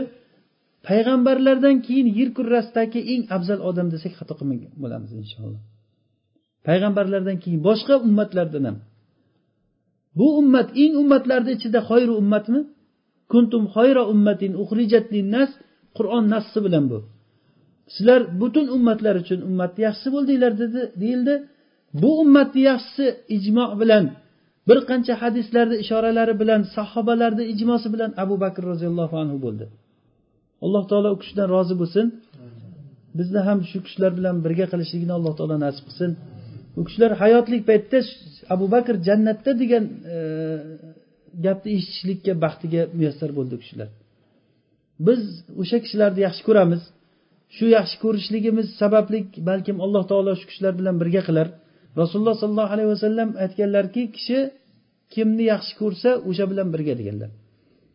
payg'ambarlardan 0.87 1.75
keyin 1.85 2.07
yer 2.19 2.29
kurrasidagi 2.37 2.99
eng 3.13 3.21
afzal 3.35 3.59
odam 3.69 3.87
desak 3.93 4.13
xato 4.19 4.33
qilmagan 4.39 4.71
bo'lamiz 4.83 5.11
inshaalloh. 5.21 5.61
Payg'ambarlardan 6.67 7.37
keyin 7.43 7.61
boshqa 7.67 7.95
ummatlardan 8.07 8.63
ham. 8.69 8.77
Bu 10.17 10.27
ummat 10.39 10.67
eng 10.83 10.93
ummatlarni 11.01 11.51
ichida 11.57 11.79
xoyru 11.89 12.13
ummatmi? 12.21 12.61
Kuntum 13.31 13.63
xoyra 13.75 14.03
ummatin 14.13 14.51
uxrijat 14.63 15.05
linnas 15.15 15.51
qur'on 15.97 16.23
nassi 16.33 16.59
bilan 16.65 16.85
bu. 16.91 16.99
Sizlar 17.93 18.21
butun 18.41 18.65
ummatlar 18.75 19.15
uchun 19.23 19.39
ummatni 19.49 19.81
yaxshisi 19.87 20.09
bo'ldinglar 20.15 20.53
dedi 20.63 20.81
deyildi. 21.01 21.35
Bu 22.01 22.09
ummatni 22.23 22.61
yaxshisi 22.71 23.05
ijmo 23.37 23.65
bilan 23.81 24.05
bir 24.67 24.79
qancha 24.89 25.13
hadislarni 25.23 25.75
ishoralari 25.83 26.33
bilan 26.41 26.61
sahobalarni 26.75 27.43
ijmosi 27.53 27.87
bilan 27.93 28.11
abu 28.23 28.35
bakr 28.43 28.61
roziyallohu 28.71 29.15
anhu 29.23 29.37
bo'ldi. 29.45 29.65
Alloh 30.65 30.83
taolo 30.91 31.09
u 31.15 31.17
kishidan 31.21 31.47
rozi 31.55 31.75
bo'lsin. 31.81 32.05
Bizni 33.17 33.39
ham 33.47 33.59
shu 33.69 33.77
kishilar 33.85 34.11
bilan 34.19 34.35
birga 34.45 34.65
qilishligini 34.71 35.13
alloh 35.17 35.33
taolo 35.39 35.55
nasib 35.65 35.83
qilsin. 35.89 36.11
U 36.79 36.81
kishilar 36.87 37.11
hayotlik 37.23 37.61
paytda 37.69 37.99
abu 38.53 38.65
bakr 38.75 38.95
jannatda 39.07 39.51
degan 39.61 39.83
e, 40.15 40.17
gapni 41.45 41.69
eshitishlikka 41.77 42.33
baxtiga 42.43 42.81
muyassar 42.97 43.29
bo'ldi 43.37 43.53
u 43.57 43.59
kishilar. 43.63 43.89
Biz 45.07 45.21
o'sha 45.61 45.77
kishilarni 45.83 46.21
yaxshi 46.27 46.43
ko'ramiz. 46.47 46.81
Shu 47.55 47.65
yaxshi 47.77 47.97
ko'rishligimiz 48.03 48.67
sababli 48.81 49.19
balkim 49.49 49.77
alloh 49.85 50.03
taolo 50.11 50.31
shu 50.39 50.45
kishilar 50.49 50.73
bilan 50.79 50.95
birga 51.01 51.21
qilar. 51.27 51.47
Rasululloh 52.01 52.35
sollallohu 52.41 52.71
alayhi 52.75 52.89
vasallam 52.95 53.29
aytganlarki 53.43 54.03
kishi 54.15 54.39
kimni 55.13 55.43
yaxshi 55.53 55.73
ko'rsa 55.81 56.09
o'sha 56.29 56.45
bilan 56.51 56.67
birga 56.73 56.93
deganlar. 56.99 57.31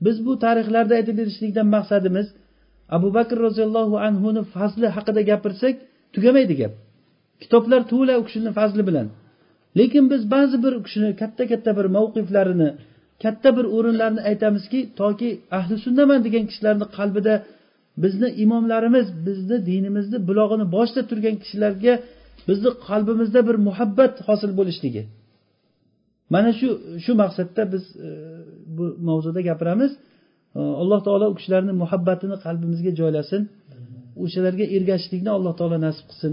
Biz 0.04 0.16
bu 0.26 0.32
tarixlarda 0.44 0.94
aytib 0.98 1.16
berishlikdan 1.20 1.66
maqsadimiz 1.76 2.26
abu 2.96 3.08
bakr 3.18 3.36
roziyallohu 3.46 3.96
anhuni 4.08 4.42
fazli 4.54 4.86
haqida 4.96 5.20
gapirsak 5.30 5.74
tugamaydi 6.14 6.54
gap. 6.62 6.74
Kitoblar 7.42 7.80
to'la 7.92 8.14
u 8.20 8.22
kishini 8.28 8.50
fazli 8.58 8.82
bilan. 8.88 9.06
Lekin 9.78 10.04
biz 10.12 10.22
ba'zi 10.34 10.56
bir 10.64 10.72
u 10.78 10.82
kishini 10.86 11.10
katta 11.20 11.42
katta 11.52 11.70
bir 11.78 11.86
mavqiflarini 11.96 12.70
katta 13.22 13.48
bir 13.56 13.66
o'rinlarni 13.76 14.20
aytamizki 14.30 14.80
toki 15.00 15.28
ahli 15.58 15.76
sunnaman 15.84 16.20
degan 16.26 16.44
kishilarni 16.50 16.86
qalbida 16.98 17.34
bizni 18.04 18.28
imomlarimiz 18.44 19.06
bizni 19.26 19.56
dinimizni 19.70 20.18
bulog'ini 20.28 20.66
boshida 20.74 21.02
turgan 21.10 21.36
kishilarga 21.42 21.94
bizni 22.48 22.70
qalbimizda 22.88 23.40
bir 23.48 23.56
muhabbat 23.68 24.14
hosil 24.28 24.50
bo'lishligi. 24.58 25.02
Mana 26.34 26.50
shu 26.58 26.68
shu 27.04 27.12
maqsadda 27.22 27.62
biz 27.72 27.84
e, 28.06 28.08
bu 28.76 28.84
mavzuda 29.08 29.40
gapiramiz. 29.48 29.92
E, 30.58 30.60
alloh 30.82 31.00
taolo 31.06 31.26
u 31.32 31.34
kishilarni 31.38 31.72
muhabbatini 31.82 32.36
qalbimizga 32.44 32.92
joylasin. 33.00 33.42
O'shalarga 34.22 34.64
ergashishlikni 34.76 35.30
alloh 35.36 35.52
taolo 35.60 35.76
nasib 35.86 36.06
qilsin. 36.10 36.32